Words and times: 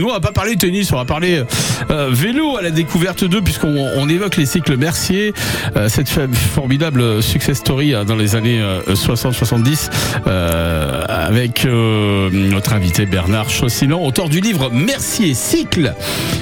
Nous, 0.00 0.10
on 0.10 0.12
va 0.12 0.20
pas 0.20 0.30
parler 0.30 0.54
tennis, 0.54 0.92
on 0.92 0.96
va 0.96 1.04
parler 1.04 1.42
euh, 1.90 2.08
vélo 2.12 2.56
à 2.56 2.62
la 2.62 2.70
découverte 2.70 3.24
d'eux, 3.24 3.42
puisqu'on 3.42 3.90
on 3.96 4.08
évoque 4.08 4.36
les 4.36 4.46
cycles 4.46 4.76
Mercier, 4.76 5.34
euh, 5.74 5.88
cette 5.88 6.08
formidable 6.08 7.20
success 7.20 7.58
story 7.58 7.94
hein, 7.94 8.04
dans 8.04 8.14
les 8.14 8.36
années 8.36 8.62
60-70, 8.86 9.90
euh, 10.28 11.02
avec 11.08 11.66
notre 11.66 12.74
invité 12.74 13.06
Bernard 13.06 13.50
Chaussinon, 13.50 14.06
auteur 14.06 14.28
du 14.28 14.40
livre 14.40 14.70
Mercier 14.70 15.34
cycle 15.34 15.92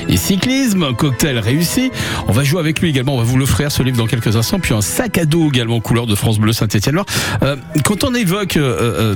et 0.06 0.18
cyclisme, 0.18 0.92
cocktail 0.92 1.38
réussi. 1.38 1.90
On 2.28 2.32
va 2.32 2.44
jouer 2.44 2.60
avec 2.60 2.80
lui 2.80 2.90
également, 2.90 3.14
on 3.14 3.18
va 3.18 3.24
vous 3.24 3.38
l'offrir 3.38 3.72
ce 3.72 3.82
livre 3.82 3.96
dans 3.96 4.06
quelques 4.06 4.36
instants, 4.36 4.58
puis 4.58 4.74
un 4.74 4.82
sac 4.82 5.16
à 5.16 5.24
dos 5.24 5.48
également 5.48 5.80
couleur 5.80 6.06
de 6.06 6.14
France 6.14 6.38
Bleu 6.38 6.52
Saint-Étienne-Loire. 6.52 7.06
quand 7.84 8.04
on 8.04 8.14
évoque 8.14 8.58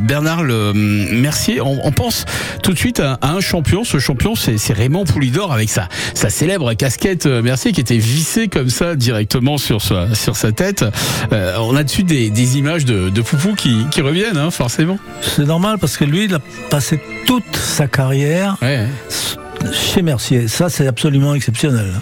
Bernard 0.01 0.45
le, 0.45 0.73
Mercier, 0.73 1.61
on, 1.61 1.87
on, 1.87 1.93
pense 1.93 2.25
tout 2.63 2.73
de 2.73 2.79
suite 2.79 3.01
à 3.01 3.19
un 3.21 3.41
champion, 3.41 3.85
ce 3.85 3.99
champion 3.99 4.30
c'est 4.35 4.73
Raymond 4.73 5.05
Poulidor 5.05 5.53
avec 5.53 5.69
sa, 5.69 5.89
sa 6.15 6.31
célèbre 6.31 6.73
casquette 6.75 7.27
euh, 7.27 7.43
Mercier 7.43 7.73
qui 7.73 7.81
était 7.81 7.99
vissée 7.99 8.49
comme 8.49 8.71
ça 8.71 8.95
directement 8.95 9.59
sur 9.59 9.83
sa, 9.83 10.15
sur 10.15 10.37
sa 10.37 10.53
tête. 10.53 10.85
Euh, 11.33 11.57
on 11.61 11.77
a 11.77 11.85
dessus 11.85 12.03
des, 12.03 12.31
des 12.31 12.59
images 12.59 12.85
de, 12.85 13.09
de 13.11 13.23
Poupou 13.23 13.55
qui, 13.55 13.87
qui 13.91 14.01
reviennent, 14.01 14.37
hein, 14.37 14.51
forcément. 14.51 14.99
C'est 15.23 15.45
normal 15.47 15.79
parce 15.79 15.97
que 15.97 16.05
lui, 16.05 16.25
il 16.25 16.35
a 16.35 16.41
passé 16.71 17.01
toute 17.27 17.57
sa 17.57 17.87
carrière 17.87 18.57
chez 19.73 20.03
Mercier. 20.03 20.49
Ça, 20.49 20.69
c'est 20.69 20.87
absolument 20.87 21.35
exceptionnel. 21.35 21.93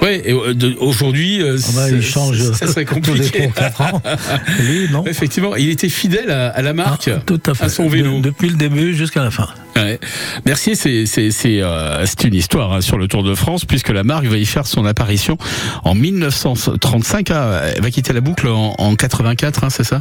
Oui, 0.00 0.20
et 0.24 0.32
euh, 0.32 0.54
aujourd'hui, 0.78 1.42
ah 1.42 1.70
bah, 1.74 1.90
il 1.90 2.02
change 2.02 2.52
ça 2.52 2.66
serait 2.68 2.84
compliqué. 2.84 3.50
4 3.54 3.80
ans. 3.80 4.02
Lui, 4.60 4.88
non. 4.92 5.04
Effectivement, 5.06 5.56
il 5.56 5.70
était 5.70 5.88
fidèle 5.88 6.30
à, 6.30 6.62
la 6.62 6.72
marque, 6.72 7.10
ah, 7.12 7.20
tout 7.26 7.40
à, 7.46 7.54
fait. 7.54 7.64
à 7.64 7.68
son 7.68 7.88
vélo. 7.88 8.20
depuis 8.20 8.48
le 8.48 8.56
début 8.56 8.94
jusqu'à 8.94 9.24
la 9.24 9.32
fin. 9.32 9.48
Ouais. 9.78 10.00
Mercier, 10.46 10.74
c'est 10.74 11.06
c'est 11.06 11.30
euh, 11.62 12.04
une 12.24 12.34
histoire 12.34 12.72
hein, 12.72 12.80
sur 12.80 12.98
le 12.98 13.08
Tour 13.08 13.22
de 13.22 13.34
France 13.34 13.64
puisque 13.64 13.90
la 13.90 14.04
marque 14.04 14.26
va 14.26 14.36
y 14.36 14.46
faire 14.46 14.66
son 14.66 14.84
apparition 14.84 15.38
en 15.84 15.94
1935. 15.94 17.30
Ah, 17.30 17.60
elle 17.76 17.82
va 17.82 17.90
quitter 17.90 18.12
la 18.12 18.20
boucle 18.20 18.48
en, 18.48 18.74
en 18.78 18.94
84, 18.94 19.64
hein, 19.64 19.70
c'est 19.70 19.84
ça? 19.84 20.00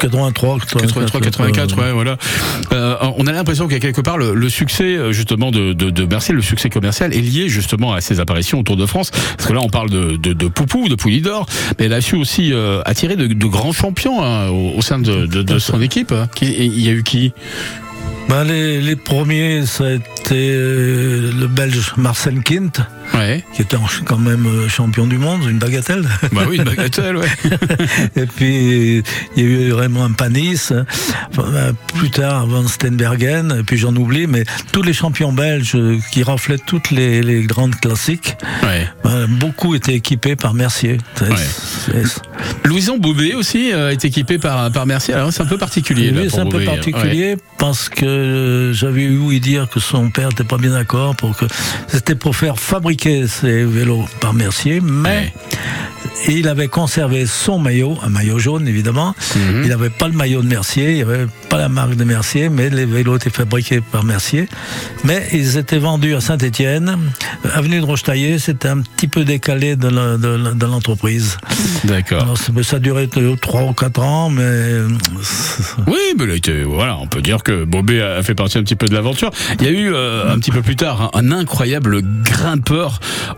83, 0.00 0.58
83, 0.58 1.20
84, 1.20 1.78
ouais, 1.78 1.92
voilà. 1.92 2.16
Euh, 2.72 2.96
on 3.16 3.26
a 3.26 3.32
l'impression 3.32 3.66
qu'il 3.66 3.74
y 3.74 3.76
a 3.76 3.80
quelque 3.80 4.00
part 4.00 4.18
le, 4.18 4.34
le 4.34 4.48
succès 4.48 4.96
euh, 4.96 5.12
justement 5.12 5.50
de, 5.50 5.72
de, 5.72 5.90
de, 5.90 6.04
Mercier, 6.04 6.34
le 6.34 6.42
succès 6.42 6.70
commercial 6.70 7.14
est 7.14 7.20
lié 7.20 7.48
justement 7.48 7.92
à 7.92 8.00
ses 8.00 8.20
apparitions 8.20 8.60
au 8.60 8.62
Tour 8.62 8.76
de 8.76 8.86
France. 8.86 9.10
Parce 9.10 9.48
que 9.48 9.52
là, 9.52 9.60
on 9.62 9.68
parle 9.68 9.90
de, 9.90 10.16
de, 10.16 10.32
de 10.32 10.48
Poupou, 10.48 10.88
de 10.88 10.94
Poulidor, 10.94 11.46
mais 11.78 11.86
elle 11.86 11.92
a 11.92 12.00
su 12.00 12.16
aussi 12.16 12.52
euh, 12.52 12.82
attirer 12.84 13.16
de, 13.16 13.46
grands 13.46 13.72
champions 13.72 14.22
hein, 14.22 14.48
au, 14.48 14.78
au, 14.78 14.82
sein 14.82 14.98
de, 14.98 15.58
son 15.58 15.80
équipe. 15.80 16.12
Hein. 16.12 16.28
Il 16.40 16.80
y 16.80 16.88
a 16.88 16.92
eu 16.92 17.02
qui? 17.02 17.32
Ben 18.28 18.44
les, 18.44 18.80
les, 18.80 18.96
premiers, 18.96 19.66
ça 19.66 19.84
a 19.84 19.90
été 19.92 20.54
euh, 20.54 21.30
le 21.38 21.46
Belge 21.46 21.94
Marcel 21.96 22.42
Kint, 22.42 22.72
ouais. 23.14 23.44
qui 23.54 23.62
était 23.62 23.76
quand 24.04 24.18
même 24.18 24.46
euh, 24.46 24.68
champion 24.68 25.06
du 25.06 25.18
monde, 25.18 25.44
une 25.48 25.58
bagatelle. 25.58 26.04
Bah 26.32 26.42
oui, 26.48 26.56
une 26.56 26.64
bagatelle, 26.64 27.16
ouais. 27.16 27.28
et 28.16 28.26
puis, 28.26 29.02
il 29.36 29.42
y 29.42 29.46
a 29.46 29.48
eu 29.48 29.72
Raymond 29.72 30.12
Panis, 30.12 30.70
ben, 31.36 31.74
plus 31.94 32.10
tard 32.10 32.46
Van 32.46 32.66
Steenbergen, 32.66 33.56
et 33.60 33.62
puis 33.62 33.76
j'en 33.76 33.94
oublie, 33.96 34.26
mais 34.26 34.44
tous 34.72 34.82
les 34.82 34.92
champions 34.92 35.32
belges 35.32 35.76
qui 36.12 36.22
raflaient 36.22 36.58
toutes 36.58 36.90
les, 36.90 37.22
les 37.22 37.42
grandes 37.42 37.76
classiques, 37.76 38.36
ouais. 38.62 38.86
ben, 39.04 39.26
beaucoup 39.26 39.74
étaient 39.74 39.94
équipés 39.94 40.36
par 40.36 40.54
Mercier. 40.54 40.98
Ouais. 41.20 42.02
Louison 42.64 42.98
Boubé 42.98 43.34
aussi 43.34 43.72
euh, 43.72 43.90
est 43.90 44.04
équipé 44.04 44.38
par, 44.38 44.70
par 44.70 44.86
Mercier. 44.86 45.14
Alors 45.14 45.32
c'est 45.32 45.42
un 45.42 45.46
peu 45.46 45.58
particulier. 45.58 46.12
Oui, 46.14 46.28
c'est 46.30 46.40
un 46.40 46.46
peu 46.46 46.60
hein. 46.60 46.64
particulier 46.64 47.36
parce 47.58 47.88
que 47.88 48.70
j'avais 48.72 49.02
eu 49.02 49.18
ouï 49.18 49.40
dire 49.40 49.68
que 49.68 49.80
son 49.80 50.10
père 50.10 50.28
n'était 50.28 50.44
pas 50.44 50.58
bien 50.58 50.70
d'accord 50.70 51.16
pour 51.16 51.36
que 51.36 51.44
c'était 51.88 52.14
pour 52.14 52.36
faire 52.36 52.58
fabriquer 52.58 53.01
ces 53.02 53.64
vélos 53.64 54.04
par 54.20 54.32
Mercier, 54.32 54.80
mais 54.80 55.32
il 56.28 56.48
avait 56.48 56.68
conservé 56.68 57.26
son 57.26 57.58
maillot, 57.58 57.98
un 58.02 58.08
maillot 58.08 58.38
jaune 58.38 58.68
évidemment. 58.68 59.14
Mhm. 59.34 59.62
Il 59.64 59.68
n'avait 59.68 59.90
pas 59.90 60.08
le 60.08 60.14
maillot 60.14 60.42
de 60.42 60.46
Mercier, 60.46 60.90
il 60.90 60.96
n'y 60.96 61.02
avait 61.02 61.26
pas 61.48 61.58
la 61.58 61.68
marque 61.68 61.96
de 61.96 62.04
Mercier, 62.04 62.48
mais 62.48 62.70
les 62.70 62.86
vélos 62.86 63.16
étaient 63.16 63.30
fabriqués 63.30 63.80
par 63.80 64.04
Mercier. 64.04 64.48
Mais 65.04 65.26
ils 65.32 65.56
étaient 65.58 65.78
vendus 65.78 66.14
à 66.14 66.20
Saint-Étienne, 66.20 66.96
avenue 67.54 67.80
de 67.80 67.84
Rochetaillé, 67.84 68.38
c'était 68.38 68.68
un 68.68 68.78
petit 68.78 69.08
peu 69.08 69.24
décalé 69.24 69.76
de 69.76 70.66
l'entreprise. 70.66 71.38
D'accord. 71.84 72.36
Ça 72.62 72.76
a 72.76 72.78
duré 72.78 73.08
3 73.08 73.62
ou 73.62 73.72
4 73.72 74.00
ans, 74.00 74.30
mais. 74.30 74.80
Oui, 75.86 75.98
mais 76.18 76.26
là, 76.26 76.34
voilà, 76.66 76.96
on 76.98 77.06
peut 77.06 77.22
dire 77.22 77.42
que 77.42 77.64
Bobé 77.64 78.00
a 78.02 78.22
fait 78.22 78.34
partie 78.34 78.58
un 78.58 78.62
petit 78.62 78.76
peu 78.76 78.86
de 78.86 78.94
l'aventure. 78.94 79.30
Il 79.60 79.66
y 79.66 79.68
a 79.68 79.72
eu 79.72 79.92
euh, 79.92 80.32
un 80.32 80.38
petit 80.38 80.50
peu 80.50 80.62
plus 80.62 80.76
tard 80.76 81.10
un, 81.14 81.32
incroyable 81.32 82.02
grimpeur 82.22 82.81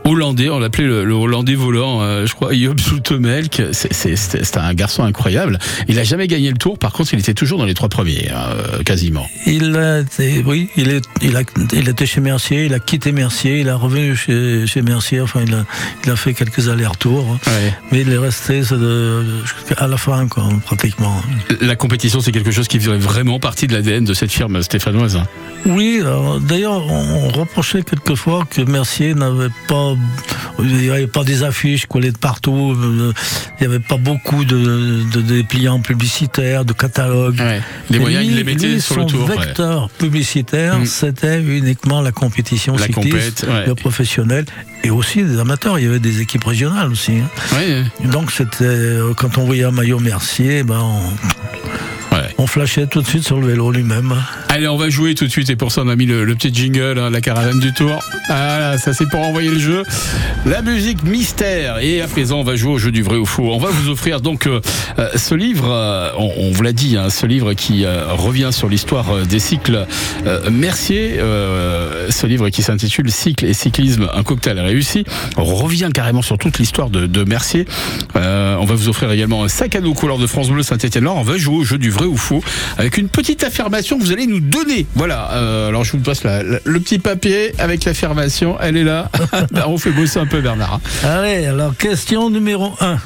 hollandais, 0.05 0.51
on 0.51 0.59
l'appelait 0.59 0.87
le, 0.87 1.13
hollandais 1.13 1.55
volant, 1.55 2.03
euh, 2.03 2.27
je 2.27 2.35
crois, 2.35 2.53
Job 2.55 2.79
Zoetemelk. 2.81 3.63
C'était 3.73 4.59
un 4.59 4.75
garçon 4.75 5.03
incroyable. 5.03 5.59
Il 5.89 5.99
a 5.99 6.05
jamais 6.05 6.27
gagné 6.27 6.51
le 6.51 6.57
tour, 6.57 6.79
par 6.79 6.93
contre, 6.93 7.15
il 7.15 7.21
était 7.21 7.35
toujours 7.35 7.59
dans 7.59 7.65
les 7.65 7.75
trois 7.75 7.89
premiers, 7.89 8.31
hein, 8.31 8.83
quasiment. 8.85 9.27
Il 9.47 9.77
a 9.77 10.01
été, 10.01 10.43
oui, 10.47 10.69
il, 10.77 10.91
est, 10.91 11.05
il, 11.23 11.37
a, 11.37 11.43
il 11.73 11.89
était 11.89 12.07
chez 12.07 12.21
Mercier, 12.21 12.67
il 12.67 12.75
a 12.75 12.79
quitté 12.79 13.13
Mercier, 13.13 13.61
il 13.61 13.69
a 13.69 13.77
revenu 13.77 14.17
chez, 14.17 14.67
chez 14.67 14.83
Mercier, 14.83 15.21
enfin, 15.21 15.41
il 15.47 15.55
a, 15.55 15.65
il 16.05 16.11
a 16.11 16.17
fait 16.17 16.35
quelques 16.35 16.69
allers-retours, 16.69 17.27
hein. 17.31 17.51
mais 17.91 18.01
il 18.01 18.13
est 18.13 18.19
resté 18.19 18.63
à 19.77 19.87
la 19.87 19.97
fin, 19.97 20.27
quoi, 20.29 20.45
pratiquement. 20.65 21.21
La 21.61 21.77
compétition, 21.77 22.21
c'est 22.21 22.33
quelque 22.33 22.51
chose 22.51 22.69
qui 22.69 22.79
faisait 22.79 22.97
vraiment 22.97 23.39
partie 23.39 23.67
de 23.67 23.75
l'ADN 23.75 24.05
de 24.05 24.15
cette 24.15 24.33
firme 24.33 24.63
stéphanoise. 24.63 25.21
Oui, 25.67 26.03
d'ailleurs, 26.43 26.87
on 26.91 27.29
reprochait 27.29 27.83
quelquefois 27.83 28.45
que 28.49 28.63
Mercier 28.63 29.15
n'avait 29.15 29.34
pas, 29.69 29.95
il 30.61 30.77
n'y 30.77 30.91
avait 30.91 31.07
pas 31.07 31.25
des 31.25 31.43
affiches 31.43 31.87
collées 31.87 32.13
de 32.13 32.19
partout, 32.19 32.75
euh, 32.77 33.13
il 33.61 33.67
n'y 33.67 33.75
avait 33.75 33.85
pas 33.85 33.97
beaucoup 33.97 34.45
de, 34.45 35.03
de 35.13 35.21
dépliants 35.21 35.81
publicitaires, 35.81 36.65
de 36.65 36.73
catalogues. 36.73 37.43
Les 37.91 37.99
moyens, 37.99 38.25
il 38.27 38.37
les 38.37 38.45
mettait 38.45 38.81
sur 38.81 38.97
le 38.99 39.07
tour. 39.07 39.27
Vecteur 39.27 39.91
publicitaire, 39.91 40.79
mm. 40.79 40.87
c'était 40.87 41.41
uniquement 41.41 42.01
la 42.01 42.13
compétition 42.13 42.77
la 42.77 42.87
cycliste, 42.87 43.47
le 43.67 43.75
professionnel 43.75 44.45
et 44.83 44.91
aussi 44.91 45.23
des 45.23 45.39
amateurs. 45.39 45.79
Il 45.79 45.85
y 45.85 45.89
avait 45.89 45.99
des 45.99 46.21
équipes 46.21 46.45
régionales 46.45 46.91
aussi. 46.91 47.13
Hein. 47.13 47.85
Donc 48.05 48.31
c'était 48.31 48.65
euh, 48.65 49.15
quand 49.15 49.39
on 49.39 49.45
voyait 49.45 49.65
un 49.65 49.71
maillot 49.71 49.99
Mercier, 49.99 50.63
ben 50.63 50.81
on, 50.81 51.64
on 52.39 52.47
flashait 52.47 52.87
tout 52.87 53.01
de 53.01 53.07
suite 53.07 53.25
sur 53.25 53.41
le 53.41 53.47
vélo 53.47 53.71
lui-même. 53.71 54.15
Allez, 54.49 54.69
on 54.69 54.77
va 54.77 54.89
jouer 54.89 55.15
tout 55.15 55.25
de 55.25 55.31
suite 55.31 55.51
et 55.51 55.57
pour 55.57 55.73
ça 55.73 55.83
on 55.85 55.89
a 55.89 55.97
mis 55.97 56.07
le, 56.07 56.27
petit 56.35 56.53
jingle, 56.53 56.99
hein, 56.99 57.11
la 57.11 57.21
caravane 57.21 57.61
du 57.61 57.73
tour. 57.73 57.99
Voilà, 58.27 58.79
ça 58.79 58.93
c'est 58.93 59.09
pour 59.09 59.21
envoyer 59.21 59.51
le 59.51 59.59
jeu. 59.59 59.83
La 60.47 60.63
musique 60.63 61.03
mystère. 61.05 61.79
Et 61.79 62.01
à 62.01 62.07
présent 62.07 62.41
on 62.41 62.45
va 62.45 62.57
jouer 62.57 62.73
au 62.73 62.79
jeu 62.79 62.91
du 62.91 63.03
vrai 63.03 63.17
ou 63.17 63.27
faux. 63.27 63.53
On 63.53 63.59
va 63.59 63.71
vous 63.71 63.91
offrir 63.91 64.21
donc 64.21 64.47
euh, 64.47 64.61
euh, 64.99 65.11
ce 65.17 65.35
livre, 65.35 65.69
euh, 65.71 66.11
on, 66.17 66.51
vous 66.51 66.63
l'a 66.63 66.73
dit, 66.73 66.97
hein, 66.97 67.11
ce 67.11 67.27
livre 67.27 67.53
qui 67.55 67.85
revient 67.87 68.51
sur 68.53 68.69
l'histoire 68.69 69.27
des 69.27 69.39
cycles 69.39 69.87
Mercier. 70.51 71.19
ce 71.19 72.27
livre 72.27 72.49
qui 72.49 72.63
s'intitule 72.63 73.11
Cycle 73.11 73.45
et 73.45 73.55
cyclisme, 73.55 74.09
un 74.15 74.23
cocktail 74.23 74.59
réussi. 74.61 75.05
Revient 75.37 75.91
carrément 75.93 76.23
sur 76.23 76.39
toute 76.39 76.59
l'histoire 76.59 76.91
de, 76.91 77.25
Mercier. 77.25 77.67
on 78.15 78.65
va 78.65 78.75
vous 78.75 78.89
offrir 78.89 79.11
également 79.11 79.45
un 79.45 79.49
sac 79.49 79.77
à 79.77 79.81
dos 79.81 79.95
couleur 79.95 80.19
de 80.19 80.27
France 80.27 80.49
Bleu 80.49 80.63
Saint-Etienne-Loire. 80.63 81.17
On 81.17 81.23
va 81.23 81.37
jouer 81.37 81.57
au 81.57 81.65
jeu 81.65 81.79
du 81.79 81.91
vrai 81.91 82.07
ou 82.07 82.17
faux 82.17 82.24
avec 82.79 82.99
une 82.99 83.09
petite 83.09 83.45
affirmation 83.45 83.99
que 83.99 84.05
vous 84.05 84.13
allez 84.13 84.27
nous 84.27 84.41
donner. 84.41 84.87
Voilà, 84.95 85.33
euh, 85.33 85.69
alors 85.69 85.85
je 85.85 85.93
vous 85.93 85.99
passe 85.99 86.23
le 86.25 86.81
petit 86.81 86.99
papier 86.99 87.53
avec 87.59 87.85
l'affirmation, 87.85 88.57
elle 88.61 88.77
est 88.77 88.85
là. 88.85 89.11
On 89.67 89.79
fait 89.79 89.91
bosser 89.91 90.19
un 90.19 90.27
peu 90.27 90.41
Bernard. 90.41 90.81
Hein. 91.05 91.09
Allez, 91.09 91.47
alors 91.47 91.77
question 91.77 92.31
numéro 92.31 92.73
1. 92.81 92.99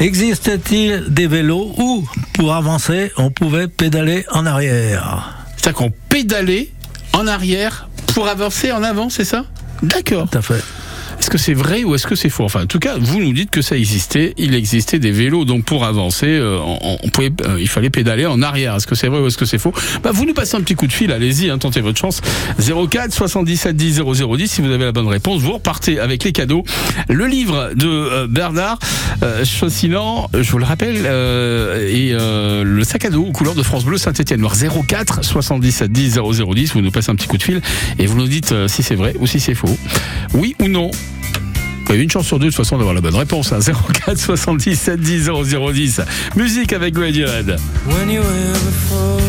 Existait-il 0.00 1.06
des 1.08 1.26
vélos 1.26 1.74
où, 1.76 2.06
pour 2.34 2.54
avancer, 2.54 3.10
on 3.16 3.30
pouvait 3.30 3.66
pédaler 3.66 4.24
en 4.30 4.46
arrière? 4.46 5.34
C'est-à-dire 5.56 5.78
qu'on 5.78 5.92
pédalait 6.08 6.70
en 7.12 7.26
arrière 7.26 7.88
pour 8.14 8.28
avancer 8.28 8.70
en 8.70 8.84
avant, 8.84 9.10
c'est 9.10 9.24
ça? 9.24 9.44
D'accord. 9.82 10.28
Tout 10.30 10.38
à 10.38 10.42
fait. 10.42 10.62
Est-ce 11.28 11.32
que 11.34 11.44
c'est 11.44 11.52
vrai 11.52 11.84
ou 11.84 11.94
est-ce 11.94 12.06
que 12.06 12.14
c'est 12.14 12.30
faux? 12.30 12.44
Enfin, 12.44 12.62
en 12.62 12.66
tout 12.66 12.78
cas, 12.78 12.96
vous 12.98 13.20
nous 13.20 13.34
dites 13.34 13.50
que 13.50 13.60
ça 13.60 13.76
existait. 13.76 14.32
Il 14.38 14.54
existait 14.54 14.98
des 14.98 15.10
vélos, 15.10 15.44
donc 15.44 15.66
pour 15.66 15.84
avancer, 15.84 16.26
euh, 16.26 16.58
euh, 16.58 17.60
il 17.60 17.68
fallait 17.68 17.90
pédaler 17.90 18.24
en 18.24 18.40
arrière. 18.40 18.74
Est-ce 18.76 18.86
que 18.86 18.94
c'est 18.94 19.08
vrai 19.08 19.20
ou 19.20 19.26
est-ce 19.26 19.36
que 19.36 19.44
c'est 19.44 19.58
faux? 19.58 19.74
Bah, 20.02 20.10
Vous 20.10 20.24
nous 20.24 20.32
passez 20.32 20.56
un 20.56 20.62
petit 20.62 20.74
coup 20.74 20.86
de 20.86 20.92
fil, 20.92 21.12
allez-y, 21.12 21.50
hein, 21.50 21.58
tentez 21.58 21.82
votre 21.82 21.98
chance. 21.98 22.22
04 22.58 23.12
77 23.12 23.76
10 23.76 24.00
0010, 24.00 24.50
si 24.50 24.62
vous 24.62 24.70
avez 24.70 24.86
la 24.86 24.92
bonne 24.92 25.06
réponse, 25.06 25.42
vous 25.42 25.52
repartez 25.52 26.00
avec 26.00 26.24
les 26.24 26.32
cadeaux. 26.32 26.64
Le 27.10 27.26
livre 27.26 27.72
de 27.76 27.86
euh, 27.86 28.26
Bernard 28.26 28.78
euh, 29.22 29.44
je 29.44 30.50
vous 30.50 30.58
le 30.58 30.64
rappelle, 30.64 30.96
et 30.96 32.12
le 32.14 32.82
sac 32.84 33.04
à 33.04 33.10
dos 33.10 33.24
aux 33.24 33.32
couleurs 33.32 33.54
de 33.54 33.62
France 33.62 33.84
Bleu 33.84 33.98
Saint-Etienne 33.98 34.40
Noir 34.40 34.54
04 34.56 35.22
77 35.22 35.92
10 35.92 36.20
0010, 36.20 36.72
vous 36.72 36.80
nous 36.80 36.90
passez 36.90 37.10
un 37.10 37.16
petit 37.16 37.28
coup 37.28 37.36
de 37.36 37.42
fil 37.42 37.60
et 37.98 38.06
vous 38.06 38.16
nous 38.16 38.28
dites 38.28 38.54
si 38.66 38.82
c'est 38.82 38.94
vrai 38.94 39.14
ou 39.18 39.26
si 39.26 39.40
c'est 39.40 39.54
faux. 39.54 39.76
Oui 40.32 40.56
ou 40.60 40.68
non? 40.68 40.90
Une 41.96 42.10
chance 42.10 42.26
sur 42.26 42.38
deux 42.38 42.46
de 42.46 42.50
toute 42.50 42.56
façon 42.56 42.76
d'avoir 42.76 42.94
la 42.94 43.00
bonne 43.00 43.14
réponse. 43.14 43.52
Hein. 43.52 43.60
04 43.60 44.18
77 44.18 45.00
10 45.00 45.30
0010. 45.46 46.00
Musique 46.36 46.72
avec 46.72 46.96
Radiohead. 46.96 47.56
When 47.86 48.10
you 48.10 48.20
were 48.20 48.52
before, 48.66 49.20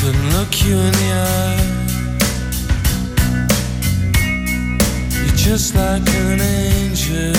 couldn't 0.00 0.30
look 0.36 0.64
you 0.64 0.76
in 0.76 0.90
the 0.90 1.12
eye. 1.12 1.74
You're 5.12 5.36
just 5.36 5.74
like 5.74 6.02
an 6.08 6.40
angel. 6.40 7.32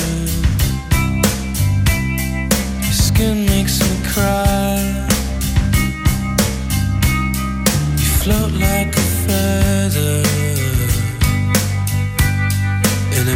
Your 2.81 2.93
skin 2.93 3.45
makes 3.45 3.79
me 3.81 3.97
cry. 4.13 4.79
You 7.97 8.05
float 8.21 8.51
like 8.53 8.95
a 8.95 9.01
feather 9.27 10.54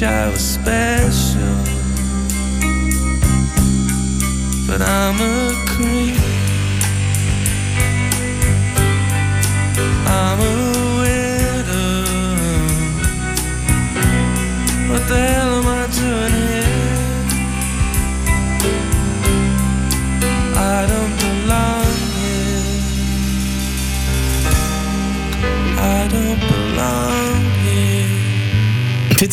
Wish 0.00 0.08
I 0.08 0.30
was 0.30 0.40
special. 0.40 1.56
But 4.66 4.80
I'm 4.82 5.20
a 5.20 5.49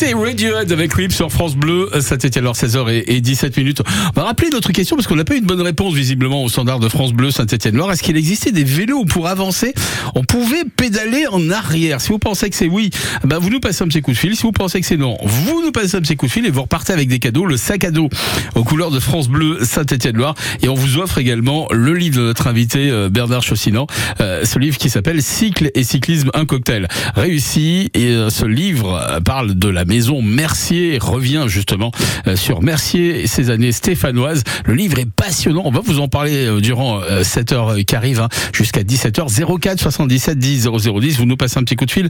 C'était 0.00 0.14
Radiohead 0.14 0.70
avec 0.70 0.96
Whip 0.96 1.10
sur 1.10 1.32
France 1.32 1.56
Bleu, 1.56 1.90
Saint-Etienne, 2.00 2.44
alors 2.44 2.54
16h 2.54 3.02
et 3.04 3.20
17 3.20 3.56
minutes. 3.56 3.82
On 4.14 4.20
va 4.20 4.28
rappeler 4.28 4.48
notre 4.48 4.70
question 4.70 4.94
parce 4.94 5.08
qu'on 5.08 5.16
n'a 5.16 5.24
pas 5.24 5.34
eu 5.34 5.38
une 5.38 5.44
bonne 5.44 5.60
réponse 5.60 5.92
visiblement 5.92 6.44
au 6.44 6.48
standard 6.48 6.78
de 6.78 6.88
France 6.88 7.12
Bleu 7.12 7.32
Saint-Etienne 7.32 7.74
Loire. 7.74 7.90
Est-ce 7.90 8.04
qu'il 8.04 8.16
existait 8.16 8.52
des 8.52 8.62
vélos 8.62 9.00
où 9.00 9.04
pour 9.06 9.26
avancer, 9.26 9.74
on 10.14 10.22
pouvait 10.22 10.62
pédaler 10.76 11.26
en 11.26 11.50
arrière 11.50 12.00
Si 12.00 12.10
vous 12.10 12.20
pensez 12.20 12.48
que 12.48 12.54
c'est 12.54 12.68
oui, 12.68 12.90
ben 13.24 13.38
vous 13.38 13.50
nous 13.50 13.58
passez 13.58 13.82
un 13.82 13.88
petit 13.88 14.00
coup 14.00 14.12
de 14.12 14.16
fil. 14.16 14.36
Si 14.36 14.42
vous 14.42 14.52
pensez 14.52 14.80
que 14.80 14.86
c'est 14.86 14.96
non, 14.96 15.16
vous 15.20 15.62
nous 15.64 15.72
passez 15.72 15.96
un 15.96 16.00
petit 16.00 16.14
coup 16.14 16.26
de 16.26 16.30
fil 16.30 16.46
et 16.46 16.50
vous 16.50 16.62
repartez 16.62 16.92
avec 16.92 17.08
des 17.08 17.18
cadeaux, 17.18 17.44
le 17.44 17.56
sac 17.56 17.82
à 17.82 17.90
dos 17.90 18.08
aux 18.54 18.62
couleurs 18.62 18.92
de 18.92 19.00
France 19.00 19.28
Bleu 19.28 19.64
Saint-Etienne 19.64 20.16
Loire. 20.16 20.36
Et 20.62 20.68
on 20.68 20.74
vous 20.74 20.98
offre 20.98 21.18
également 21.18 21.66
le 21.72 21.94
livre 21.94 22.18
de 22.18 22.22
notre 22.22 22.46
invité 22.46 22.88
euh, 22.88 23.08
Bernard 23.08 23.42
Chaussinan, 23.42 23.88
euh, 24.20 24.44
ce 24.44 24.60
livre 24.60 24.78
qui 24.78 24.90
s'appelle 24.90 25.22
Cycle 25.22 25.72
et 25.74 25.82
cyclisme, 25.82 26.30
un 26.34 26.44
cocktail 26.44 26.86
réussi. 27.16 27.90
Et 27.94 28.10
euh, 28.10 28.30
ce 28.30 28.44
livre 28.44 29.18
parle 29.24 29.54
de 29.54 29.68
la 29.68 29.87
maison 29.88 30.22
Mercier, 30.22 30.98
revient 31.00 31.44
justement 31.48 31.90
euh, 32.26 32.36
sur 32.36 32.62
Mercier 32.62 33.22
et 33.22 33.26
ses 33.26 33.50
années 33.50 33.72
stéphanoises. 33.72 34.44
Le 34.64 34.74
livre 34.74 34.98
est 34.98 35.10
passionnant. 35.10 35.62
On 35.64 35.70
va 35.70 35.80
vous 35.80 35.98
en 35.98 36.08
parler 36.08 36.46
euh, 36.46 36.60
durant 36.60 37.00
euh, 37.00 37.24
cette 37.24 37.52
heure 37.52 37.74
qui 37.86 37.96
arrive 37.96 38.20
hein, 38.20 38.28
jusqu'à 38.52 38.82
17h 38.82 39.58
04 39.60 39.80
77 39.80 40.38
10 40.38 40.68
0010. 40.68 41.18
Vous 41.18 41.24
nous 41.24 41.36
passez 41.36 41.58
un 41.58 41.64
petit 41.64 41.76
coup 41.76 41.86
de 41.86 41.90
fil, 41.90 42.08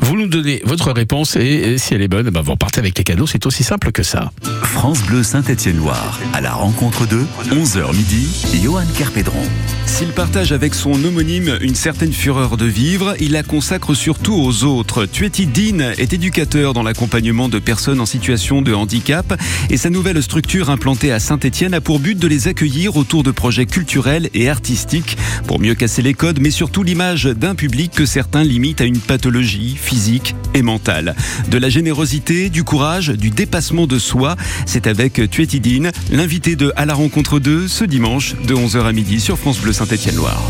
vous 0.00 0.16
nous 0.16 0.26
donnez 0.26 0.60
votre 0.64 0.92
réponse 0.92 1.36
et, 1.36 1.40
et 1.40 1.78
si 1.78 1.94
elle 1.94 2.02
est 2.02 2.08
bonne, 2.08 2.26
eh 2.28 2.30
ben 2.30 2.42
vous 2.42 2.52
repartez 2.52 2.80
avec 2.80 2.98
les 2.98 3.04
cadeaux. 3.04 3.26
C'est 3.26 3.46
aussi 3.46 3.62
simple 3.62 3.92
que 3.92 4.02
ça. 4.02 4.32
France 4.62 5.02
Bleu 5.02 5.22
Saint-Étienne-Loire, 5.22 6.18
à 6.32 6.40
la 6.40 6.52
rencontre 6.52 7.06
de 7.06 7.20
11h 7.50 7.94
midi, 7.94 8.28
Johan 8.62 8.84
Carpédron. 8.98 9.42
S'il 9.86 10.08
partage 10.08 10.52
avec 10.52 10.74
son 10.74 10.92
homonyme 11.04 11.58
une 11.60 11.74
certaine 11.74 12.12
fureur 12.12 12.56
de 12.56 12.64
vivre, 12.64 13.14
il 13.20 13.32
la 13.32 13.42
consacre 13.42 13.94
surtout 13.94 14.34
aux 14.34 14.64
autres. 14.64 15.06
Tueti 15.06 15.46
Dean 15.46 15.92
est 15.98 16.12
éducateur 16.12 16.72
dans 16.72 16.82
l'accompagnement 17.12 17.50
de 17.50 17.58
personnes 17.58 18.00
en 18.00 18.06
situation 18.06 18.62
de 18.62 18.72
handicap 18.72 19.38
et 19.68 19.76
sa 19.76 19.90
nouvelle 19.90 20.22
structure 20.22 20.70
implantée 20.70 21.12
à 21.12 21.20
Saint-Étienne 21.20 21.74
a 21.74 21.82
pour 21.82 22.00
but 22.00 22.18
de 22.18 22.26
les 22.26 22.48
accueillir 22.48 22.96
autour 22.96 23.22
de 23.22 23.30
projets 23.30 23.66
culturels 23.66 24.30
et 24.32 24.48
artistiques 24.48 25.18
pour 25.46 25.60
mieux 25.60 25.74
casser 25.74 26.00
les 26.00 26.14
codes, 26.14 26.40
mais 26.40 26.50
surtout 26.50 26.82
l'image 26.82 27.24
d'un 27.24 27.54
public 27.54 27.92
que 27.92 28.06
certains 28.06 28.44
limitent 28.44 28.80
à 28.80 28.84
une 28.84 28.98
pathologie 28.98 29.76
physique 29.78 30.34
et 30.54 30.62
mentale. 30.62 31.14
De 31.50 31.58
la 31.58 31.68
générosité, 31.68 32.48
du 32.48 32.64
courage, 32.64 33.10
du 33.10 33.28
dépassement 33.28 33.86
de 33.86 33.98
soi, 33.98 34.36
c'est 34.64 34.86
avec 34.86 35.20
Tueti 35.30 35.60
Dean, 35.60 35.90
l'invité 36.10 36.56
de 36.56 36.72
À 36.76 36.86
la 36.86 36.94
rencontre 36.94 37.40
2 37.40 37.68
ce 37.68 37.84
dimanche 37.84 38.36
de 38.46 38.54
11h 38.54 38.86
à 38.86 38.92
midi 38.92 39.20
sur 39.20 39.38
France 39.38 39.58
Bleu 39.58 39.74
Saint-Étienne-Loire. 39.74 40.42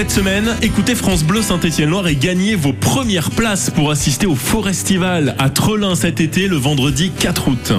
Cette 0.00 0.12
semaine, 0.12 0.56
écoutez 0.62 0.94
France 0.94 1.24
Bleu 1.24 1.42
Saint-Étienne-Loire 1.42 2.08
et 2.08 2.16
gagnez 2.16 2.54
vos 2.54 2.72
premières 2.72 3.30
places 3.30 3.68
pour 3.68 3.90
assister 3.90 4.24
au 4.26 4.34
Forestival 4.34 5.34
à 5.38 5.50
Trelin 5.50 5.94
cet 5.94 6.22
été 6.22 6.48
le 6.48 6.56
vendredi 6.56 7.10
4 7.10 7.48
août. 7.48 7.72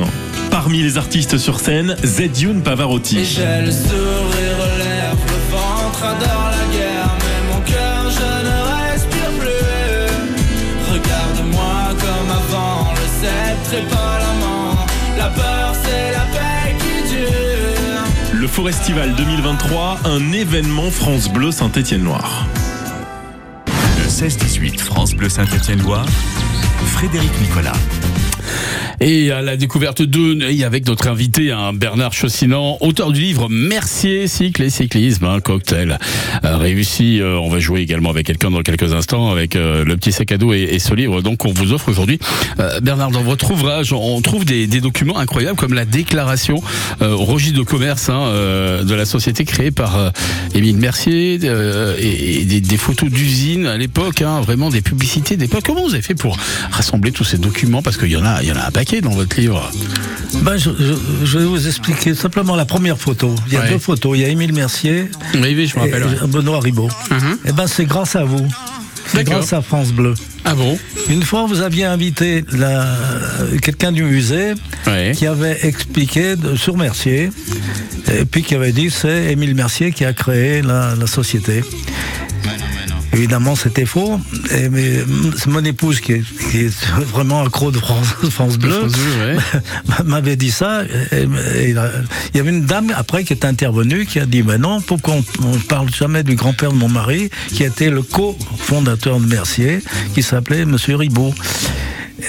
Parmi 0.51 0.83
les 0.83 0.99
artistes 0.99 1.39
sur 1.39 1.59
scène, 1.59 1.95
Zedioun 2.03 2.61
Pavarotti. 2.61 3.25
Forestival 18.51 19.15
2023, 19.15 19.99
un 20.03 20.33
événement 20.33 20.91
France 20.91 21.31
Bleu 21.31 21.51
Saint-Étienne-Loire. 21.51 22.45
Le 23.97 24.03
16-18 24.03 24.77
France 24.77 25.13
Bleu 25.13 25.29
Saint-Étienne-Loire, 25.29 26.05
Frédéric 26.85 27.31
Nicolas. 27.39 27.71
Et 29.03 29.31
à 29.31 29.41
la 29.41 29.57
découverte 29.57 30.03
de, 30.03 30.63
avec 30.63 30.85
notre 30.85 31.07
invité, 31.07 31.51
hein, 31.51 31.73
Bernard 31.73 32.13
Chaussinan, 32.13 32.77
auteur 32.81 33.11
du 33.11 33.21
livre 33.21 33.49
Mercier, 33.49 34.27
cycle 34.27 34.61
et 34.61 34.69
cyclisme, 34.69 35.25
un 35.25 35.39
cocktail 35.39 35.97
euh, 36.45 36.57
réussi. 36.57 37.19
Euh, 37.19 37.39
on 37.39 37.49
va 37.49 37.59
jouer 37.59 37.81
également 37.81 38.11
avec 38.11 38.27
quelqu'un 38.27 38.51
dans 38.51 38.61
quelques 38.61 38.93
instants, 38.93 39.31
avec 39.31 39.55
euh, 39.55 39.83
le 39.83 39.97
petit 39.97 40.11
sac 40.11 40.31
à 40.31 40.37
dos 40.37 40.53
et, 40.53 40.77
ce 40.77 40.93
livre. 40.93 41.23
Donc 41.23 41.45
on 41.45 41.51
vous 41.51 41.73
offre 41.73 41.89
aujourd'hui, 41.89 42.19
Bernard, 42.83 43.09
dans 43.09 43.23
votre 43.23 43.49
ouvrage, 43.49 43.91
on 43.91 44.21
trouve 44.21 44.45
des, 44.45 44.67
documents 44.67 45.17
incroyables 45.17 45.57
comme 45.57 45.73
la 45.73 45.85
déclaration 45.85 46.61
au 47.01 47.25
registre 47.25 47.57
de 47.57 47.63
commerce 47.63 48.09
hein, 48.09 48.31
de 48.83 48.93
la 48.93 49.05
société 49.05 49.45
créée 49.45 49.71
par 49.71 50.11
Émile 50.53 50.77
Mercier 50.77 51.35
et, 51.35 52.41
et 52.41 52.45
des, 52.45 52.61
des 52.61 52.77
photos 52.77 53.09
d'usines 53.09 53.65
à 53.65 53.77
l'époque, 53.77 54.21
hein, 54.21 54.41
vraiment 54.41 54.69
des 54.69 54.81
publicités 54.81 55.37
d'époque. 55.37 55.63
Comment 55.65 55.83
vous 55.83 55.93
avez 55.93 56.01
fait 56.01 56.15
pour 56.15 56.37
rassembler 56.71 57.11
tous 57.11 57.23
ces 57.23 57.37
documents? 57.37 57.81
Parce 57.81 57.97
qu'il 57.97 58.11
y 58.11 58.17
en 58.17 58.25
a, 58.25 58.41
il 58.41 58.49
y 58.49 58.51
en 58.51 58.57
a 58.57 58.67
un 58.67 58.71
paquet 58.71 58.90
dans 58.99 59.11
votre 59.11 59.39
livre. 59.39 59.71
Ben, 60.43 60.57
je, 60.57 60.69
je- 60.77 61.25
je 61.25 61.39
vais 61.39 61.45
vous 61.45 61.67
expliquer 61.67 62.13
simplement 62.15 62.55
la 62.57 62.65
première 62.65 62.97
photo. 62.97 63.33
Il 63.47 63.53
y 63.53 63.55
a 63.57 63.61
Ouais. 63.61 63.69
deux 63.69 63.77
photos. 63.79 64.17
Il 64.17 64.21
y 64.21 64.25
a 64.25 64.27
Émile 64.27 64.53
Mercier 64.53 65.09
Oui, 65.35 65.53
oui, 65.55 65.67
je 65.67 65.79
me 65.79 65.87
et 65.87 65.93
ouais. 65.93 66.27
Benoît 66.27 66.59
Ribot. 66.59 66.89
Mhm. 67.09 67.37
Et 67.45 67.51
ben, 67.53 67.67
c'est 67.67 67.85
grâce 67.85 68.15
à 68.17 68.23
vous. 68.25 68.45
C'est 69.07 69.23
grâce 69.25 69.51
à 69.53 69.61
France 69.61 69.91
Bleu. 69.91 70.13
Ah 70.45 70.55
bon 70.55 70.77
Une 71.09 71.23
fois, 71.23 71.45
vous 71.45 71.61
aviez 71.61 71.83
invité 71.85 72.45
la- 72.53 72.95
quelqu'un 73.61 73.91
du 73.91 74.03
musée 74.03 74.53
Ouais. 74.87 75.11
qui 75.15 75.27
avait 75.27 75.57
expliqué 75.65 76.35
de- 76.37 76.55
sur 76.55 76.77
Mercier, 76.77 77.29
et 78.13 78.23
puis 78.25 78.41
qui 78.41 78.55
avait 78.55 78.71
dit 78.71 78.89
c'est 78.89 79.31
Émile 79.33 79.53
Mercier 79.53 79.91
qui 79.91 80.05
a 80.05 80.13
créé 80.13 80.61
la, 80.61 80.95
la 80.97 81.07
société. 81.07 81.61
Évidemment, 83.13 83.55
c'était 83.55 83.85
faux. 83.85 84.19
Et, 84.55 84.69
mais 84.69 84.99
c'est 85.37 85.47
mon 85.47 85.63
épouse 85.65 85.99
qui 85.99 86.13
est, 86.13 86.23
qui 86.51 86.59
est 86.59 86.85
vraiment 87.13 87.43
accro 87.43 87.69
de 87.71 87.77
France, 87.77 88.07
France 88.29 88.57
Bleu. 88.57 88.83
Ouais. 88.83 89.37
m'avait 90.05 90.35
dit 90.37 90.51
ça. 90.51 90.83
et- 91.11 91.27
et 91.69 91.73
la- 91.73 91.91
il 92.33 92.37
y 92.37 92.39
avait 92.39 92.51
une 92.51 92.65
dame 92.65 92.93
après 92.95 93.23
qui 93.23 93.33
est 93.33 93.43
intervenue 93.45 94.05
qui 94.05 94.19
a 94.19 94.25
dit 94.25 94.41
ben 94.43 94.59
non, 94.61 94.79
pourquoi 94.81 95.15
on 95.43 95.51
ne 95.51 95.57
parle 95.59 95.89
jamais 95.93 96.23
du 96.23 96.35
grand-père 96.35 96.71
de 96.71 96.77
mon 96.77 96.89
mari 96.89 97.29
qui 97.49 97.63
était 97.63 97.89
le 97.89 98.01
co-fondateur 98.01 99.19
de 99.19 99.25
Mercier, 99.25 99.79
qui 100.13 100.23
s'appelait 100.23 100.65
Monsieur 100.65 100.95
Ribot. 100.95 101.33